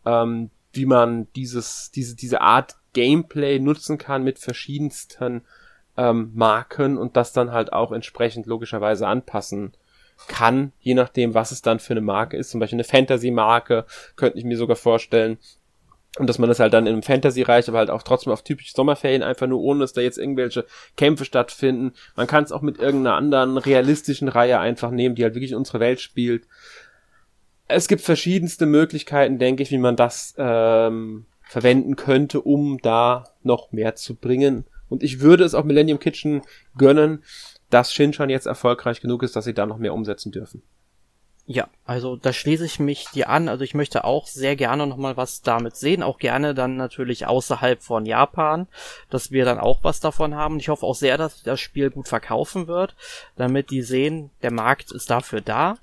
[0.05, 5.43] ähm, wie man dieses, diese, diese Art Gameplay nutzen kann mit verschiedensten
[5.95, 9.71] ähm, Marken und das dann halt auch entsprechend logischerweise anpassen
[10.27, 12.49] kann, je nachdem, was es dann für eine Marke ist.
[12.49, 13.85] Zum Beispiel eine Fantasy-Marke
[14.15, 15.37] könnte ich mir sogar vorstellen.
[16.17, 19.21] Und dass man das halt dann im Fantasy-Reich, aber halt auch trotzdem auf typische Sommerferien,
[19.21, 21.93] einfach nur ohne, dass da jetzt irgendwelche Kämpfe stattfinden.
[22.15, 25.81] Man kann es auch mit irgendeiner anderen realistischen Reihe einfach nehmen, die halt wirklich unsere
[25.81, 26.47] Welt spielt.
[27.67, 33.73] Es gibt verschiedenste Möglichkeiten, denke ich, wie man das ähm, verwenden könnte, um da noch
[33.73, 34.65] mehr zu bringen.
[34.87, 36.43] Und ich würde es auch Millennium Kitchen
[36.77, 37.23] gönnen,
[37.75, 40.63] dass Shinchan jetzt erfolgreich genug ist, dass sie da noch mehr umsetzen dürfen.
[41.45, 43.49] Ja, also da schließe ich mich dir an.
[43.49, 46.01] Also ich möchte auch sehr gerne nochmal was damit sehen.
[46.01, 48.67] Auch gerne dann natürlich außerhalb von Japan,
[49.09, 50.57] dass wir dann auch was davon haben.
[50.57, 52.95] Ich hoffe auch sehr, dass das Spiel gut verkaufen wird,
[53.35, 55.75] damit die sehen, der Markt ist dafür da.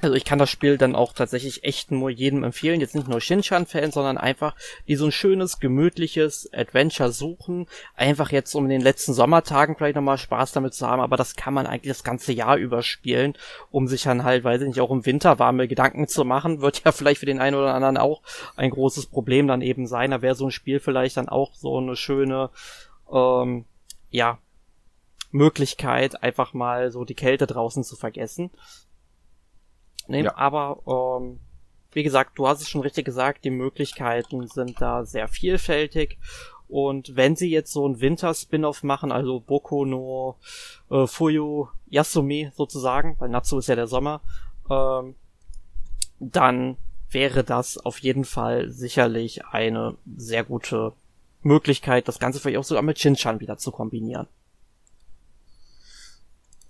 [0.00, 3.20] Also ich kann das Spiel dann auch tatsächlich echt nur jedem empfehlen, jetzt nicht nur
[3.20, 4.54] Shinchan-Fans, sondern einfach,
[4.86, 9.94] die so ein schönes, gemütliches Adventure suchen, einfach jetzt um in den letzten Sommertagen vielleicht
[9.94, 13.34] nochmal Spaß damit zu haben, aber das kann man eigentlich das ganze Jahr überspielen,
[13.70, 16.84] um sich dann halt, weiß ich nicht, auch im Winter warme Gedanken zu machen, wird
[16.84, 18.20] ja vielleicht für den einen oder anderen auch
[18.56, 21.78] ein großes Problem dann eben sein, da wäre so ein Spiel vielleicht dann auch so
[21.78, 22.50] eine schöne,
[23.10, 23.64] ähm,
[24.10, 24.38] ja,
[25.30, 28.50] Möglichkeit, einfach mal so die Kälte draußen zu vergessen.
[30.06, 30.36] Nee, ja.
[30.36, 31.40] aber ähm,
[31.92, 36.18] wie gesagt, du hast es schon richtig gesagt, die Möglichkeiten sind da sehr vielfältig.
[36.68, 40.36] Und wenn sie jetzt so ein Winter-Spin-Off machen, also Boku no
[40.90, 44.20] äh, Fuyu Yasumi sozusagen, weil Natsu ist ja der Sommer,
[44.70, 45.14] ähm,
[46.18, 46.76] dann
[47.10, 50.92] wäre das auf jeden Fall sicherlich eine sehr gute
[51.42, 54.26] Möglichkeit, das Ganze vielleicht auch sogar mit Shinchan wieder zu kombinieren.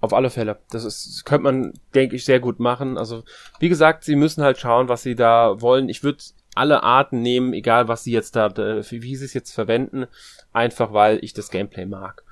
[0.05, 0.59] Auf alle Fälle.
[0.71, 2.99] Das ist, das könnte man, denke ich, sehr gut machen.
[2.99, 3.25] Also,
[3.59, 5.89] wie gesagt, sie müssen halt schauen, was sie da wollen.
[5.89, 6.23] Ich würde
[6.55, 10.07] alle Arten nehmen, egal was sie jetzt da, wie sie es jetzt verwenden,
[10.53, 12.23] einfach weil ich das Gameplay mag.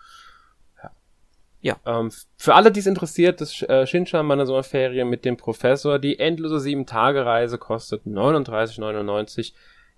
[1.63, 1.77] Ja.
[1.87, 6.19] Ähm, für alle, die es interessiert, das äh, Shinshan meiner Sommerferien mit dem Professor, die
[6.19, 9.53] endlose 7-Tage-Reise kostet 39,99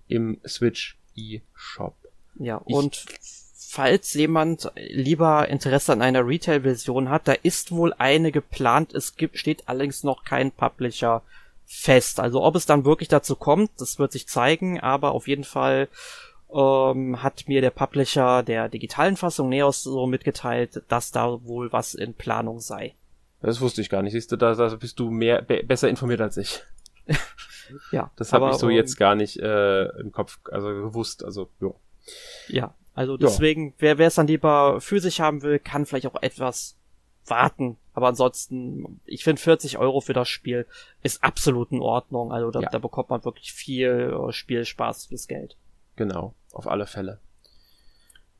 [0.06, 1.96] im Switch eShop.
[2.38, 3.06] Ja, ich, und
[3.74, 8.94] falls jemand lieber Interesse an einer Retail-Version hat, da ist wohl eine geplant.
[8.94, 11.22] Es gibt, steht allerdings noch kein Publisher
[11.66, 12.20] fest.
[12.20, 15.88] Also ob es dann wirklich dazu kommt, das wird sich zeigen, aber auf jeden Fall
[16.54, 21.94] ähm, hat mir der Publisher der digitalen Fassung Neos so mitgeteilt, dass da wohl was
[21.94, 22.94] in Planung sei.
[23.40, 24.12] Das wusste ich gar nicht.
[24.12, 26.62] Siehst du, da, da bist du mehr be besser informiert als ich.
[27.90, 28.12] ja.
[28.14, 31.24] Das habe ich so um, jetzt gar nicht äh, im Kopf, also gewusst.
[31.24, 31.74] Also jo.
[32.46, 32.72] ja.
[32.94, 33.98] Also deswegen, ja.
[33.98, 36.76] wer es dann lieber für sich haben will, kann vielleicht auch etwas
[37.26, 37.76] warten.
[37.92, 40.66] Aber ansonsten, ich finde 40 Euro für das Spiel
[41.02, 42.32] ist absolut in Ordnung.
[42.32, 42.68] Also da, ja.
[42.68, 45.56] da bekommt man wirklich viel äh, Spielspaß fürs Geld.
[45.96, 47.18] Genau, auf alle Fälle.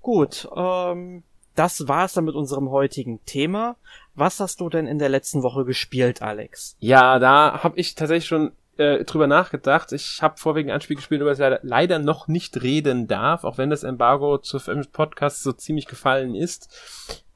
[0.03, 1.23] Gut, ähm,
[1.55, 3.77] das war's dann mit unserem heutigen Thema.
[4.15, 6.77] Was hast du denn in der letzten Woche gespielt, Alex?
[6.81, 9.93] Ja, da habe ich tatsächlich schon äh, drüber nachgedacht.
[9.93, 13.59] Ich habe vorwiegend ein Spiel gespielt, über das ich leider, noch nicht reden darf, auch
[13.59, 14.59] wenn das Embargo zu
[14.93, 16.69] Podcast so ziemlich gefallen ist.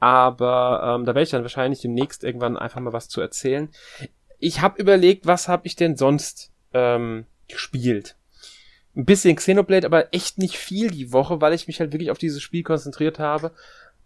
[0.01, 3.69] Aber ähm, da werde ich dann wahrscheinlich demnächst irgendwann einfach mal was zu erzählen.
[4.39, 8.17] Ich habe überlegt, was habe ich denn sonst ähm, gespielt?
[8.97, 12.19] Ein bisschen Xenoblade, aber echt nicht viel die Woche, weil ich mich halt wirklich auf
[12.19, 13.53] dieses Spiel konzentriert habe.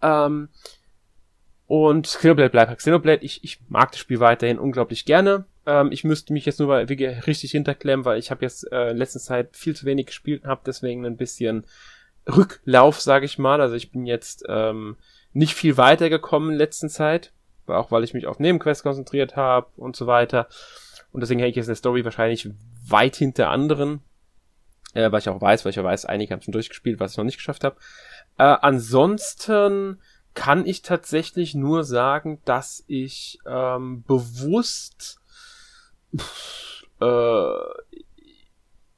[0.03, 0.49] Ähm,
[1.67, 3.25] und Xenoblade bleibt Xenoblade.
[3.25, 5.47] Ich, ich mag das Spiel weiterhin unglaublich gerne.
[5.67, 8.97] Ähm, ich müsste mich jetzt nur mal richtig hinterklemmen, weil ich habe jetzt äh, in
[8.97, 11.65] letzter Zeit viel zu wenig gespielt und habe deswegen ein bisschen
[12.29, 13.61] Rücklauf, sage ich mal.
[13.61, 14.97] Also ich bin jetzt ähm,
[15.33, 17.33] nicht viel weitergekommen in letzter Zeit,
[17.67, 20.49] auch weil ich mich auf Nebenquests konzentriert habe und so weiter.
[21.13, 22.49] Und deswegen hänge ich jetzt in der Story wahrscheinlich
[22.87, 24.01] weit hinter anderen,
[24.95, 27.19] äh, weil ich auch weiß, weil ich auch weiß, einige haben schon durchgespielt, was ich
[27.19, 27.77] noch nicht geschafft habe.
[28.39, 30.01] Äh, ansonsten
[30.35, 35.21] kann ich tatsächlich nur sagen, dass ich ähm, bewusst
[36.17, 37.83] pff, äh,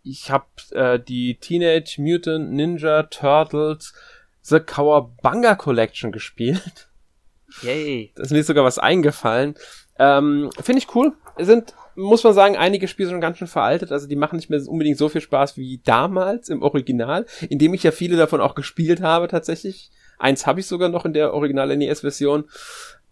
[0.02, 3.94] ich habe äh, die Teenage Mutant Ninja Turtles
[4.42, 6.88] The Cowabunga Collection gespielt.
[7.62, 8.12] Yay.
[8.16, 9.54] Da ist mir sogar was eingefallen.
[9.98, 11.12] Ähm, Finde ich cool.
[11.38, 13.92] Sind, muss man sagen, einige Spiele sind ganz schön veraltet.
[13.92, 17.72] Also die machen nicht mehr unbedingt so viel Spaß wie damals im Original, in dem
[17.72, 19.90] ich ja viele davon auch gespielt habe tatsächlich.
[20.18, 22.44] Eins habe ich sogar noch in der originalen NES-Version.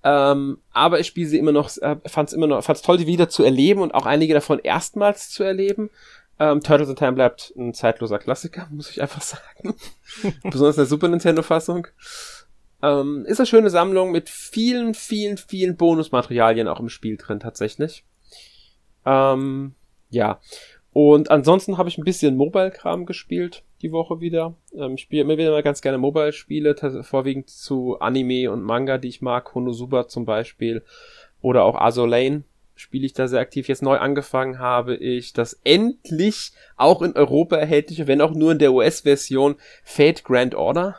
[0.05, 2.99] Ähm, aber ich spiele sie immer noch, äh, fand es immer noch, fand es toll,
[2.99, 5.91] die wieder zu erleben und auch einige davon erstmals zu erleben.
[6.41, 9.75] Ähm, Turtles in Time bleibt ein zeitloser Klassiker, muss ich einfach sagen.
[10.43, 11.87] Besonders in der Super Nintendo-Fassung.
[12.83, 18.05] Ähm, ist eine schöne Sammlung mit vielen, vielen, vielen Bonusmaterialien auch im Spiel drin tatsächlich.
[19.07, 19.75] Ähm,
[20.11, 20.41] ja.
[20.93, 24.55] Und ansonsten habe ich ein bisschen Mobile-Kram gespielt die Woche wieder.
[24.75, 29.09] Ähm, ich spiele immer wieder mal ganz gerne Mobile-Spiele, vorwiegend zu Anime und Manga, die
[29.09, 29.45] ich mag.
[29.45, 30.83] Konosuba zum Beispiel.
[31.41, 32.45] Oder auch Azulane
[32.75, 33.69] spiele ich da sehr aktiv.
[33.69, 38.59] Jetzt neu angefangen habe ich das endlich auch in Europa erhältliche, wenn auch nur in
[38.59, 40.97] der US-Version, Fate Grand Order.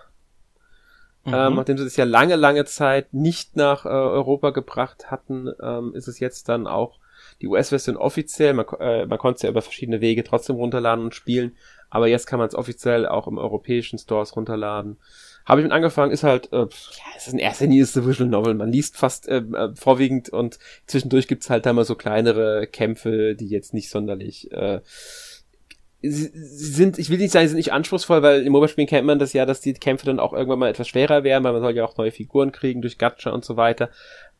[1.25, 1.33] Mhm.
[1.33, 5.93] Ähm, nachdem sie das ja lange, lange Zeit nicht nach äh, Europa gebracht hatten, ähm,
[5.95, 6.99] ist es jetzt dann auch
[7.41, 8.53] die US-Version offiziell.
[8.53, 11.55] Man, äh, man konnte es ja über verschiedene Wege trotzdem runterladen und spielen,
[11.93, 14.97] aber jetzt kann man es offiziell auch im europäischen Stores runterladen.
[15.45, 16.67] Habe ich mit angefangen, ist halt, äh, ja,
[17.15, 18.55] es ist ein erster Linie ist Visual Novel.
[18.55, 20.57] Man liest fast äh, äh, vorwiegend und
[20.87, 24.81] zwischendurch gibt's halt da mal so kleinere Kämpfe, die jetzt nicht sonderlich äh,
[26.01, 29.19] sie sind, ich will nicht sagen, sie sind nicht anspruchsvoll, weil im Mobile-Spielen kennt man
[29.19, 31.75] das ja, dass die Kämpfe dann auch irgendwann mal etwas schwerer werden, weil man soll
[31.75, 33.91] ja auch neue Figuren kriegen durch Gacha und so weiter.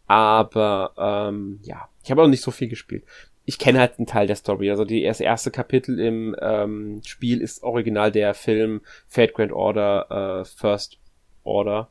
[0.08, 3.06] Aber ähm, ja, ich habe auch nicht so viel gespielt.
[3.46, 4.70] Ich kenne halt einen Teil der Story.
[4.70, 10.42] Also die, das erste Kapitel im ähm, Spiel ist original der Film Fate Grand Order
[10.42, 10.98] äh, First
[11.44, 11.90] Order.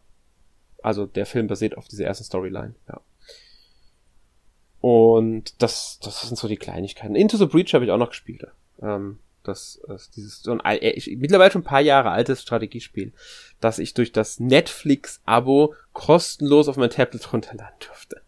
[0.83, 3.01] Also der Film basiert auf dieser ersten Storyline, ja.
[4.81, 7.15] Und das, das sind so die Kleinigkeiten.
[7.15, 8.45] Into the Breach habe ich auch noch gespielt.
[8.83, 13.13] Ähm, das, das dieses so ein äh, ich, mittlerweile schon ein paar Jahre altes Strategiespiel,
[13.61, 18.22] das ich durch das Netflix-Abo kostenlos auf mein Tablet runterladen durfte.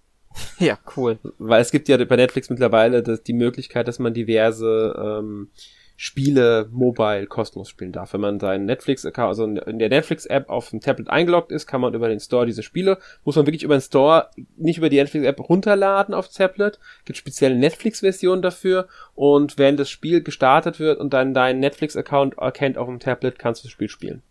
[0.59, 1.19] Ja, cool.
[1.39, 5.49] Weil es gibt ja bei Netflix mittlerweile das, die Möglichkeit, dass man diverse ähm,
[5.97, 8.15] Spiele mobile kostenlos spielen darf.
[8.15, 11.95] Wenn man seinen Netflix-Account, also in der Netflix-App auf dem Tablet eingeloggt ist, kann man
[11.95, 15.49] über den Store diese Spiele, muss man wirklich über den Store, nicht über die Netflix-App
[15.49, 21.33] runterladen auf Tablet, gibt spezielle Netflix-Versionen dafür und wenn das Spiel gestartet wird und dann
[21.33, 24.23] dein Netflix-Account erkennt auf dem Tablet, kannst du das Spiel spielen.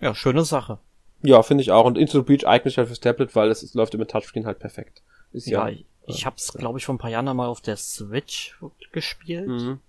[0.00, 0.78] Ja, schöne Sache.
[1.22, 1.84] Ja, finde ich auch.
[1.84, 4.46] Und Into the Breach eignet sich halt fürs Tablet, weil es, es läuft mit Touchscreen
[4.46, 5.02] halt perfekt.
[5.32, 5.76] Ist ja, ja
[6.06, 8.58] ich habe es, glaube ich, vor ein paar Jahren mal auf der Switch
[8.92, 9.48] gespielt.
[9.48, 9.80] Mhm.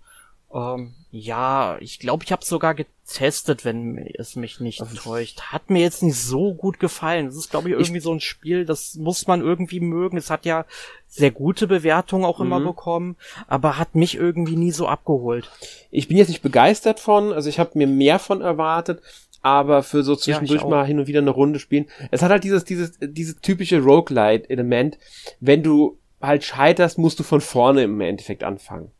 [0.52, 5.40] Ähm, ja, ich glaube, ich habe sogar getestet, wenn es mich nicht also täuscht.
[5.42, 7.26] Hat mir jetzt nicht so gut gefallen.
[7.26, 10.16] Das ist, glaube ich, irgendwie ich, so ein Spiel, das muss man irgendwie mögen.
[10.16, 10.66] Es hat ja
[11.06, 12.64] sehr gute Bewertungen auch immer mhm.
[12.64, 13.16] bekommen,
[13.46, 15.50] aber hat mich irgendwie nie so abgeholt.
[15.90, 19.02] Ich bin jetzt nicht begeistert von, also ich habe mir mehr von erwartet,
[19.42, 21.86] aber für so zwischendurch ja, mal hin und wieder eine Runde spielen.
[22.10, 24.98] Es hat halt dieses, dieses, dieses typische Roguelite-Element.
[25.40, 28.90] Wenn du halt scheiterst, musst du von vorne im Endeffekt anfangen.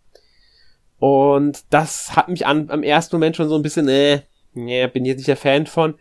[0.99, 4.21] Und das hat mich an, am ersten Moment schon so ein bisschen, äh,
[4.55, 5.95] nee, bin jetzt nicht der Fan von.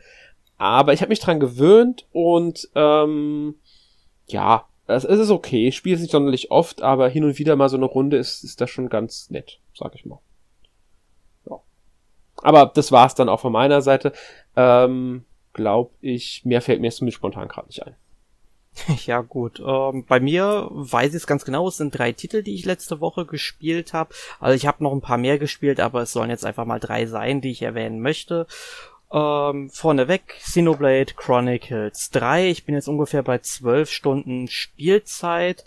[0.57, 3.55] Aber ich habe mich dran gewöhnt und ähm,
[4.27, 5.67] ja, es ist okay.
[5.67, 8.43] Ich spiele es nicht sonderlich oft, aber hin und wieder mal so eine Runde ist,
[8.43, 10.19] ist das schon ganz nett, sag ich mal.
[12.41, 14.13] Aber das war's dann auch von meiner Seite.
[14.55, 17.95] Ähm, glaub ich, mehr fällt mir zumindest spontan gerade nicht ein.
[19.05, 22.55] Ja gut, ähm, bei mir weiß ich es ganz genau, es sind drei Titel, die
[22.55, 24.13] ich letzte Woche gespielt habe.
[24.39, 27.05] Also ich habe noch ein paar mehr gespielt, aber es sollen jetzt einfach mal drei
[27.05, 28.47] sein, die ich erwähnen möchte.
[29.11, 32.49] Ähm, vorneweg, Xenoblade Chronicles 3.
[32.49, 35.65] Ich bin jetzt ungefähr bei zwölf Stunden Spielzeit.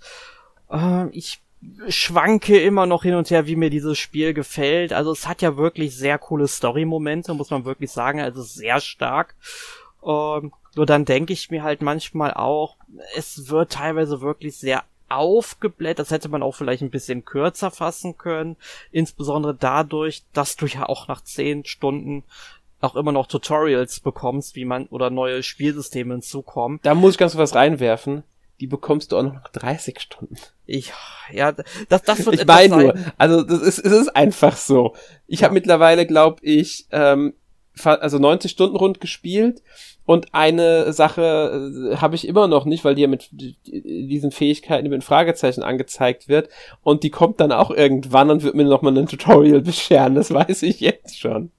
[0.70, 1.40] Ähm, ich
[1.88, 4.92] schwanke immer noch hin und her, wie mir dieses Spiel gefällt.
[4.92, 8.20] Also es hat ja wirklich sehr coole Story-Momente, muss man wirklich sagen.
[8.20, 9.34] Also sehr stark.
[10.04, 12.76] Ähm, nur dann denke ich mir halt manchmal auch,
[13.16, 15.98] es wird teilweise wirklich sehr aufgebläht.
[15.98, 18.56] Das hätte man auch vielleicht ein bisschen kürzer fassen können.
[18.90, 22.24] Insbesondere dadurch, dass du ja auch nach zehn Stunden
[22.80, 26.80] auch immer noch Tutorials bekommst, wie man oder neue Spielsysteme hinzukommen.
[26.82, 28.24] Da muss ich ganz was reinwerfen.
[28.62, 30.36] Die bekommst du auch noch nach 30 Stunden.
[30.66, 30.92] Ich,
[31.32, 34.94] ja, das, das wird Ich meine nur, also das ist, es ist einfach so.
[35.26, 35.46] Ich ja.
[35.46, 37.34] habe mittlerweile, glaube ich, ähm,
[37.84, 39.64] also 90 Stunden rund gespielt
[40.04, 44.86] und eine Sache äh, habe ich immer noch nicht, weil die ja mit diesen Fähigkeiten
[44.86, 46.48] über ein Fragezeichen angezeigt wird.
[46.84, 50.14] Und die kommt dann auch irgendwann und wird mir nochmal ein Tutorial bescheren.
[50.14, 51.50] Das weiß ich jetzt schon.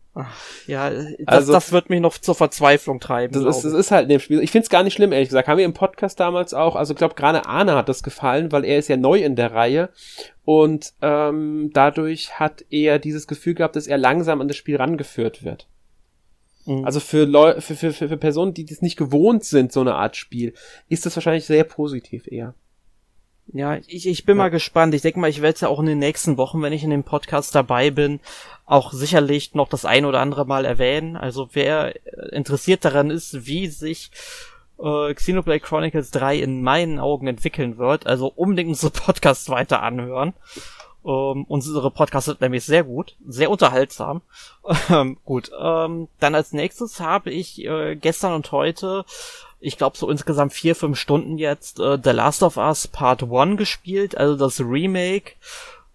[0.68, 3.34] Ja, das, also, das wird mich noch zur Verzweiflung treiben.
[3.34, 4.42] Das ist, das ist halt in dem Spiel.
[4.42, 5.48] Ich find's gar nicht schlimm, ehrlich gesagt.
[5.48, 8.64] Haben wir im Podcast damals auch, also ich glaube, gerade Arne hat das gefallen, weil
[8.64, 9.90] er ist ja neu in der Reihe.
[10.46, 15.44] Und ähm, dadurch hat er dieses Gefühl gehabt, dass er langsam an das Spiel rangeführt
[15.44, 15.68] wird.
[16.66, 16.86] Mhm.
[16.86, 20.16] Also für, Leu für, für, für Personen, die das nicht gewohnt sind, so eine Art
[20.16, 20.54] Spiel,
[20.90, 22.54] ist das wahrscheinlich sehr positiv eher.
[23.48, 24.44] Ja, ich, ich bin ja.
[24.44, 24.94] mal gespannt.
[24.94, 26.90] Ich denke mal, ich werde es ja auch in den nächsten Wochen, wenn ich in
[26.90, 28.20] dem Podcast dabei bin,
[28.66, 31.18] auch sicherlich noch das ein oder andere Mal erwähnen.
[31.18, 31.94] Also wer
[32.32, 34.12] interessiert daran ist, wie sich
[34.80, 40.34] äh, Xenoblade Chronicles 3 in meinen Augen entwickeln wird, also unbedingt unsere Podcast weiter anhören.
[41.06, 44.22] Ähm, unsere Podcasts sind nämlich sehr gut, sehr unterhaltsam.
[44.90, 49.04] Ähm, gut, ähm, dann als nächstes habe ich äh, gestern und heute,
[49.64, 53.58] ich glaube so insgesamt vier, fünf Stunden jetzt, äh, The Last of Us Part 1
[53.58, 55.34] gespielt, also das Remake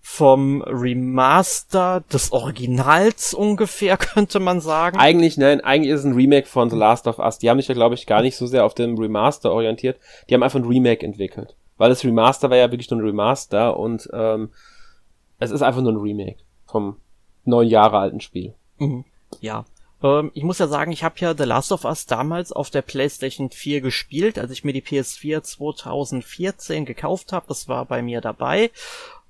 [0.01, 4.99] vom Remaster des Originals ungefähr, könnte man sagen.
[4.99, 7.39] Eigentlich, nein, eigentlich ist es ein Remake von The Last of Us.
[7.39, 9.99] Die haben sich ja, glaube ich, gar nicht so sehr auf dem Remaster orientiert.
[10.29, 11.55] Die haben einfach ein Remake entwickelt.
[11.77, 14.51] Weil das Remaster war ja wirklich nur ein Remaster und ähm,
[15.39, 16.97] es ist einfach nur ein Remake vom
[17.45, 18.55] neun Jahre alten Spiel.
[18.79, 19.05] Mhm.
[19.41, 19.65] Ja.
[20.03, 22.83] Ähm, ich muss ja sagen, ich habe ja The Last of Us damals auf der
[22.83, 27.47] PlayStation 4 gespielt, als ich mir die PS4 2014 gekauft habe.
[27.49, 28.71] Das war bei mir dabei.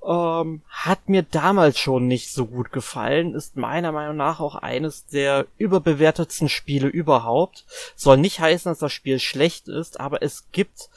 [0.06, 5.06] Ähm, hat mir damals schon nicht so gut gefallen, ist meiner Meinung nach auch eines
[5.06, 7.64] der überbewertetsten Spiele überhaupt.
[7.96, 10.88] Soll nicht heißen, dass das Spiel schlecht ist, aber es gibt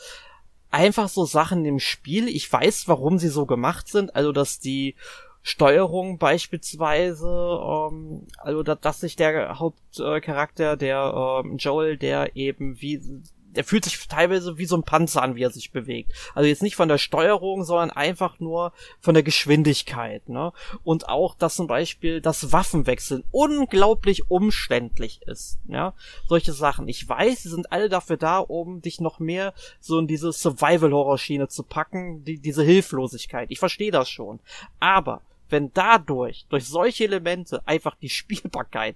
[0.69, 2.27] einfach so Sachen im Spiel.
[2.27, 4.15] Ich weiß, warum sie so gemacht sind.
[4.15, 4.95] Also, dass die
[5.43, 13.21] Steuerung beispielsweise, ähm, also dass, dass sich der Hauptcharakter, der ähm, Joel, der eben wie
[13.55, 16.13] der fühlt sich teilweise wie so ein Panzer an, wie er sich bewegt.
[16.33, 20.53] Also jetzt nicht von der Steuerung, sondern einfach nur von der Geschwindigkeit, ne?
[20.83, 25.93] Und auch, dass zum Beispiel das Waffenwechseln unglaublich umständlich ist, ja?
[26.27, 26.87] Solche Sachen.
[26.87, 31.47] Ich weiß, sie sind alle dafür da, um dich noch mehr so in diese Survival-Horror-Schiene
[31.47, 33.51] zu packen, die, diese Hilflosigkeit.
[33.51, 34.39] Ich verstehe das schon.
[34.79, 35.21] Aber
[35.51, 38.95] wenn dadurch, durch solche Elemente einfach die Spielbarkeit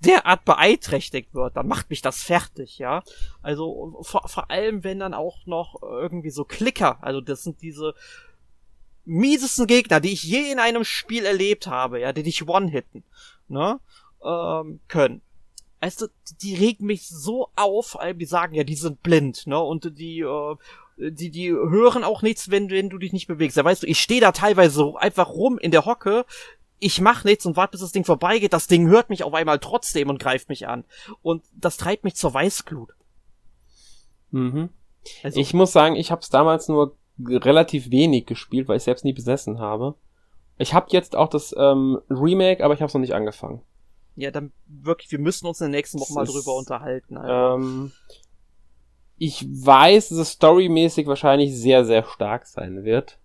[0.00, 3.02] derart beeinträchtigt wird, dann macht mich das fertig, ja.
[3.42, 7.94] Also vor, vor allem, wenn dann auch noch irgendwie so Klicker, also das sind diese
[9.04, 13.02] miesesten Gegner, die ich je in einem Spiel erlebt habe, ja, die dich one-hitten,
[13.48, 13.80] ne,
[14.24, 15.22] ähm, können.
[15.80, 16.08] Also,
[16.42, 20.56] die regen mich so auf, die sagen ja, die sind blind, ne, und die, äh,
[20.98, 23.56] die, die hören auch nichts, wenn, wenn du dich nicht bewegst.
[23.56, 26.24] Da weißt du, ich stehe da teilweise so einfach rum in der Hocke,
[26.80, 28.52] ich mach nichts und warte, bis das Ding vorbeigeht.
[28.52, 30.84] Das Ding hört mich auf einmal trotzdem und greift mich an.
[31.22, 32.90] Und das treibt mich zur Weißglut.
[34.30, 34.70] Mhm.
[35.22, 39.04] Also, ich muss sagen, ich habe es damals nur relativ wenig gespielt, weil ich selbst
[39.04, 39.94] nie besessen habe.
[40.56, 43.62] Ich habe jetzt auch das ähm, Remake, aber ich habe es noch nicht angefangen.
[44.16, 47.16] Ja, dann wirklich, wir müssen uns in der nächsten Woche mal drüber unterhalten.
[47.16, 47.62] Also.
[47.62, 47.92] Ähm,
[49.18, 53.18] ich weiß, dass es storymäßig wahrscheinlich sehr, sehr stark sein wird.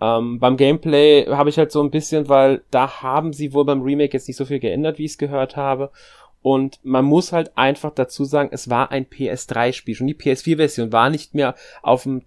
[0.00, 3.82] Ähm, beim Gameplay habe ich halt so ein bisschen, weil da haben sie wohl beim
[3.82, 5.90] Remake jetzt nicht so viel geändert, wie ich es gehört habe.
[6.40, 9.94] Und man muss halt einfach dazu sagen, es war ein PS3-Spiel.
[9.94, 12.22] Schon die PS4-Version war nicht mehr auf dem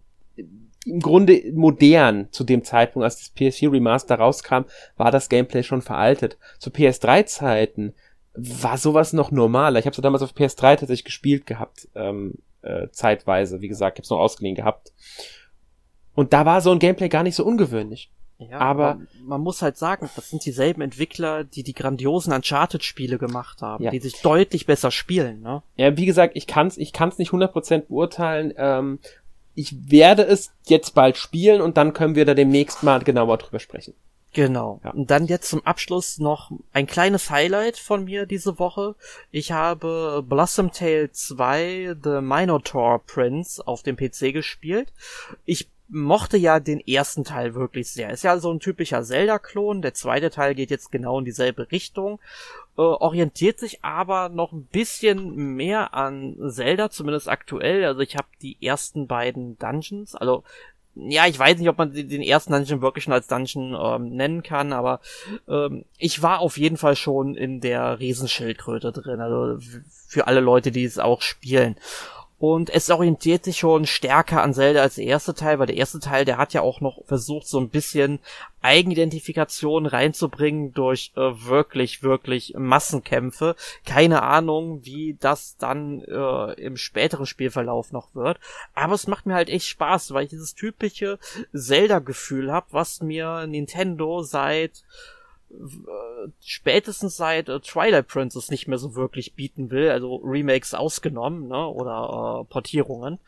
[0.85, 4.63] im Grunde modern zu dem Zeitpunkt, als das PS4 Remaster rauskam,
[4.97, 6.39] war das Gameplay schon veraltet.
[6.57, 7.93] Zu PS3-Zeiten
[8.33, 9.79] war sowas noch normaler.
[9.79, 13.61] Ich habe es damals auf PS3 tatsächlich gespielt gehabt, ähm, äh, zeitweise.
[13.61, 14.93] Wie gesagt, ich habe es noch ausgeliehen gehabt.
[16.13, 18.11] Und da war so ein Gameplay gar nicht so ungewöhnlich.
[18.49, 23.19] Ja, aber, aber man muss halt sagen, das sind dieselben Entwickler, die die grandiosen Uncharted-Spiele
[23.19, 23.91] gemacht haben, ja.
[23.91, 25.41] die sich deutlich besser spielen.
[25.41, 25.61] Ne?
[25.75, 28.53] Ja, wie gesagt, ich kann's, ich kann's nicht 100% beurteilen.
[28.57, 28.99] Ähm,
[29.53, 33.59] ich werde es jetzt bald spielen und dann können wir da demnächst mal genauer drüber
[33.59, 33.93] sprechen.
[34.33, 34.79] Genau.
[34.83, 34.91] Ja.
[34.91, 38.95] Und dann jetzt zum Abschluss noch ein kleines Highlight von mir diese Woche.
[39.29, 44.93] Ich habe Blossom Tale 2 The Minotaur Prince auf dem PC gespielt.
[45.45, 48.11] Ich mochte ja den ersten Teil wirklich sehr.
[48.11, 49.81] Ist ja so ein typischer Zelda-Klon.
[49.81, 52.19] Der zweite Teil geht jetzt genau in dieselbe Richtung.
[52.77, 57.83] Äh, orientiert sich aber noch ein bisschen mehr an Zelda, zumindest aktuell.
[57.83, 60.45] Also ich habe die ersten beiden Dungeons, also
[60.95, 64.43] ja, ich weiß nicht, ob man den ersten Dungeon wirklich schon als Dungeon ähm, nennen
[64.43, 64.99] kann, aber
[65.47, 69.57] ähm, ich war auf jeden Fall schon in der Riesenschildkröte drin, also
[70.07, 71.75] für alle Leute, die es auch spielen.
[72.41, 75.99] Und es orientiert sich schon stärker an Zelda als der erste Teil, weil der erste
[75.99, 78.17] Teil, der hat ja auch noch versucht, so ein bisschen
[78.63, 83.55] Eigenidentifikation reinzubringen durch äh, wirklich, wirklich Massenkämpfe.
[83.85, 88.39] Keine Ahnung, wie das dann äh, im späteren Spielverlauf noch wird.
[88.73, 91.19] Aber es macht mir halt echt Spaß, weil ich dieses typische
[91.53, 94.83] Zelda-Gefühl habe, was mir Nintendo seit
[96.39, 101.67] spätestens seit äh, Twilight Princess nicht mehr so wirklich bieten will, also Remakes ausgenommen, ne,
[101.67, 103.19] oder äh, Portierungen.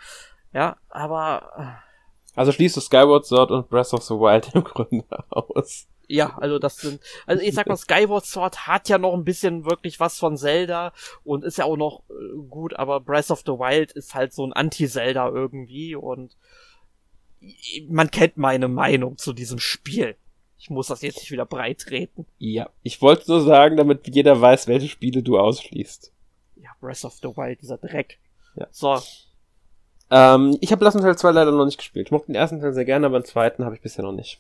[0.54, 1.94] Ja, aber äh,
[2.36, 5.88] also schließt du Skyward Sword und Breath of the Wild im Grunde aus.
[6.08, 9.66] Ja, also das sind, also ich sag mal, Skyward Sword hat ja noch ein bisschen
[9.66, 10.92] wirklich was von Zelda
[11.24, 14.46] und ist ja auch noch äh, gut, aber Breath of the Wild ist halt so
[14.46, 16.36] ein Anti-Zelda irgendwie und
[17.90, 20.16] man kennt meine Meinung zu diesem Spiel.
[20.64, 22.26] Ich muss das jetzt nicht wieder breit treten.
[22.38, 26.14] Ja, ich wollte nur sagen, damit jeder weiß, welche Spiele du ausschließt.
[26.56, 28.18] Ja, Breath of the Wild, dieser Dreck.
[28.56, 28.68] Ja.
[28.72, 28.98] So.
[30.10, 32.08] Ähm, ich habe Lassen Teil 2 leider noch nicht gespielt.
[32.08, 34.40] Ich mochte den ersten Teil sehr gerne, aber den zweiten habe ich bisher noch nicht.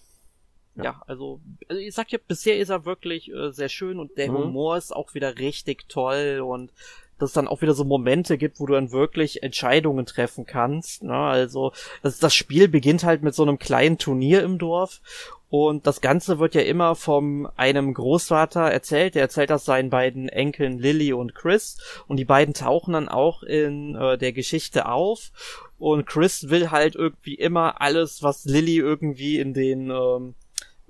[0.77, 4.17] Ja, ja also, also ich sag ja, bisher ist er wirklich äh, sehr schön und
[4.17, 4.37] der mhm.
[4.37, 6.71] Humor ist auch wieder richtig toll und
[7.19, 11.03] dass es dann auch wieder so Momente gibt, wo du dann wirklich Entscheidungen treffen kannst.
[11.03, 11.15] Ne?
[11.15, 15.01] Also das, das Spiel beginnt halt mit so einem kleinen Turnier im Dorf
[15.53, 19.13] und das Ganze wird ja immer vom einem Großvater erzählt.
[19.13, 21.77] Der erzählt das seinen beiden Enkeln Lily und Chris.
[22.07, 25.31] Und die beiden tauchen dann auch in äh, der Geschichte auf.
[25.77, 30.34] Und Chris will halt irgendwie immer alles, was Lily irgendwie in den ähm,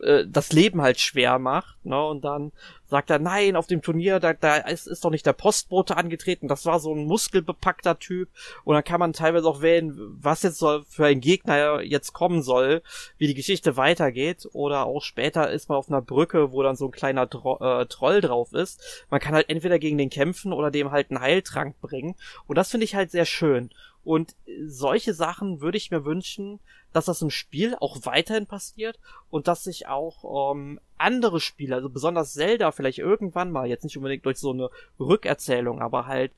[0.02, 2.02] äh, das Leben halt schwer macht, ne?
[2.02, 2.54] Und dann
[2.94, 6.48] sagt er, nein, auf dem Turnier, da, da ist, ist doch nicht der Postbote angetreten,
[6.48, 8.30] das war so ein muskelbepackter Typ.
[8.66, 12.44] Und dann kann man teilweise auch wählen, was jetzt soll für ein Gegner jetzt kommen
[12.44, 12.84] soll,
[13.18, 14.48] wie die Geschichte weitergeht.
[14.54, 17.88] Oder auch später ist man auf einer Brücke, wo dann so ein kleiner Tro äh,
[17.88, 18.80] Troll drauf ist.
[19.10, 22.14] Man kann halt entweder gegen den kämpfen oder dem halt einen Heiltrank bringen.
[22.46, 23.72] Und das finde ich halt sehr schön.
[24.04, 24.36] Und
[24.68, 26.60] solche Sachen würde ich mir wünschen,
[26.92, 29.00] dass das im Spiel auch weiterhin passiert
[29.30, 33.98] und dass sich auch ähm, andere Spiele, also besonders Zelda vielleicht irgendwann mal, jetzt nicht
[33.98, 36.32] unbedingt durch so eine Rückerzählung, aber halt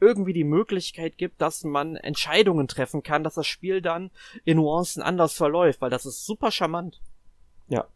[0.00, 4.10] irgendwie die Möglichkeit gibt, dass man Entscheidungen treffen kann, dass das Spiel dann
[4.44, 7.00] in Nuancen anders verläuft, weil das ist super charmant.
[7.68, 7.86] Ja.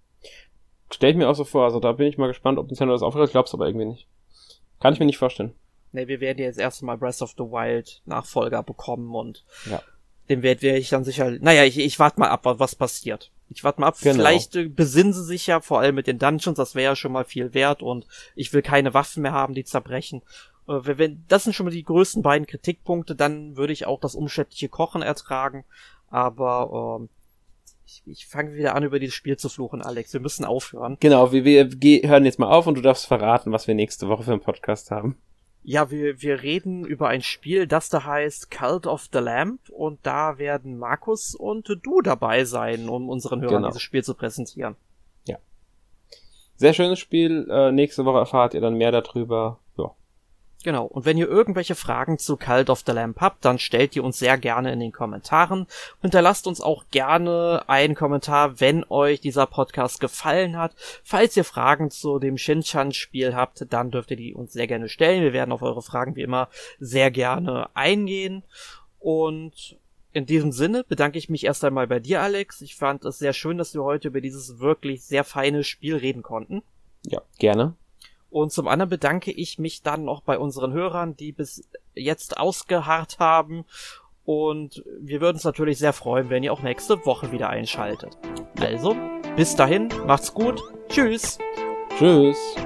[0.93, 3.03] Stell ich mir auch so vor, also da bin ich mal gespannt, ob Nintendo das
[3.03, 4.07] aufhört, ich glaub's aber irgendwie nicht.
[4.81, 5.55] Kann ich mir nicht vorstellen.
[5.93, 9.83] Ne, wir werden jetzt erstmal Breath of the Wild Nachfolger bekommen und ja
[10.29, 11.31] den werde ich dann sicher.
[11.41, 13.31] Naja, ich, ich warte mal ab, was passiert.
[13.49, 13.97] Ich warte mal ab.
[14.01, 14.17] Genau.
[14.17, 17.13] Vielleicht äh, besinnen sie sich ja, vor allem mit den Dungeons, das wäre ja schon
[17.13, 20.23] mal viel wert und ich will keine Waffen mehr haben, die zerbrechen.
[20.69, 24.15] Äh, wenn, das sind schon mal die größten beiden Kritikpunkte, dann würde ich auch das
[24.15, 25.65] umständliche Kochen ertragen.
[26.11, 27.09] Aber ähm,
[27.87, 30.13] ich, ich fange wieder an, über dieses Spiel zu fluchen, Alex.
[30.13, 30.97] Wir müssen aufhören.
[31.01, 31.71] Genau, wir, wir
[32.09, 34.91] hören jetzt mal auf und du darfst verraten, was wir nächste Woche für einen Podcast
[34.91, 35.19] haben.
[35.67, 39.99] Ja, wir, wir reden über ein Spiel, das da heißt Cult of the Lamp und
[40.03, 43.69] da werden Markus und du dabei sein, um unseren Hörern genau.
[43.69, 44.77] dieses Spiel zu präsentieren.
[45.27, 45.39] Ja.
[46.57, 47.49] Sehr schönes Spiel.
[47.51, 49.59] Äh, nächste Woche erfahrt ihr dann mehr darüber.
[50.65, 50.87] Genau.
[50.87, 54.19] Und wenn ihr irgendwelche Fragen zu Cult of the Lamp habt, dann stellt die uns
[54.19, 55.67] sehr gerne in den Kommentaren.
[56.01, 60.75] Hinterlasst uns auch gerne einen Kommentar, wenn euch dieser Podcast gefallen hat.
[61.05, 65.23] Falls ihr Fragen zu dem Shinchan-Spiel habt, dann dürft ihr die uns sehr gerne stellen.
[65.23, 66.49] Wir werden auf eure Fragen wie immer
[66.81, 68.43] sehr gerne eingehen.
[68.99, 69.77] Und
[70.15, 72.63] in diesem Sinne bedanke ich mich erst einmal bei dir, Alex.
[72.63, 76.23] Ich fand es sehr schön, dass wir heute über dieses wirklich sehr feine Spiel reden
[76.23, 76.63] konnten.
[77.05, 77.77] Ja, gerne.
[78.35, 83.21] Und zum anderen bedanke ich mich dann noch bei unseren Hörern, die bis jetzt ausgeharrt
[83.21, 83.65] haben.
[84.25, 88.19] Und wir würden uns natürlich sehr freuen, wenn ihr auch nächste Woche wieder einschaltet.
[88.59, 88.97] Also,
[89.37, 90.61] bis dahin, macht's gut.
[90.89, 91.39] Tschüss.
[91.97, 92.57] Tschüss.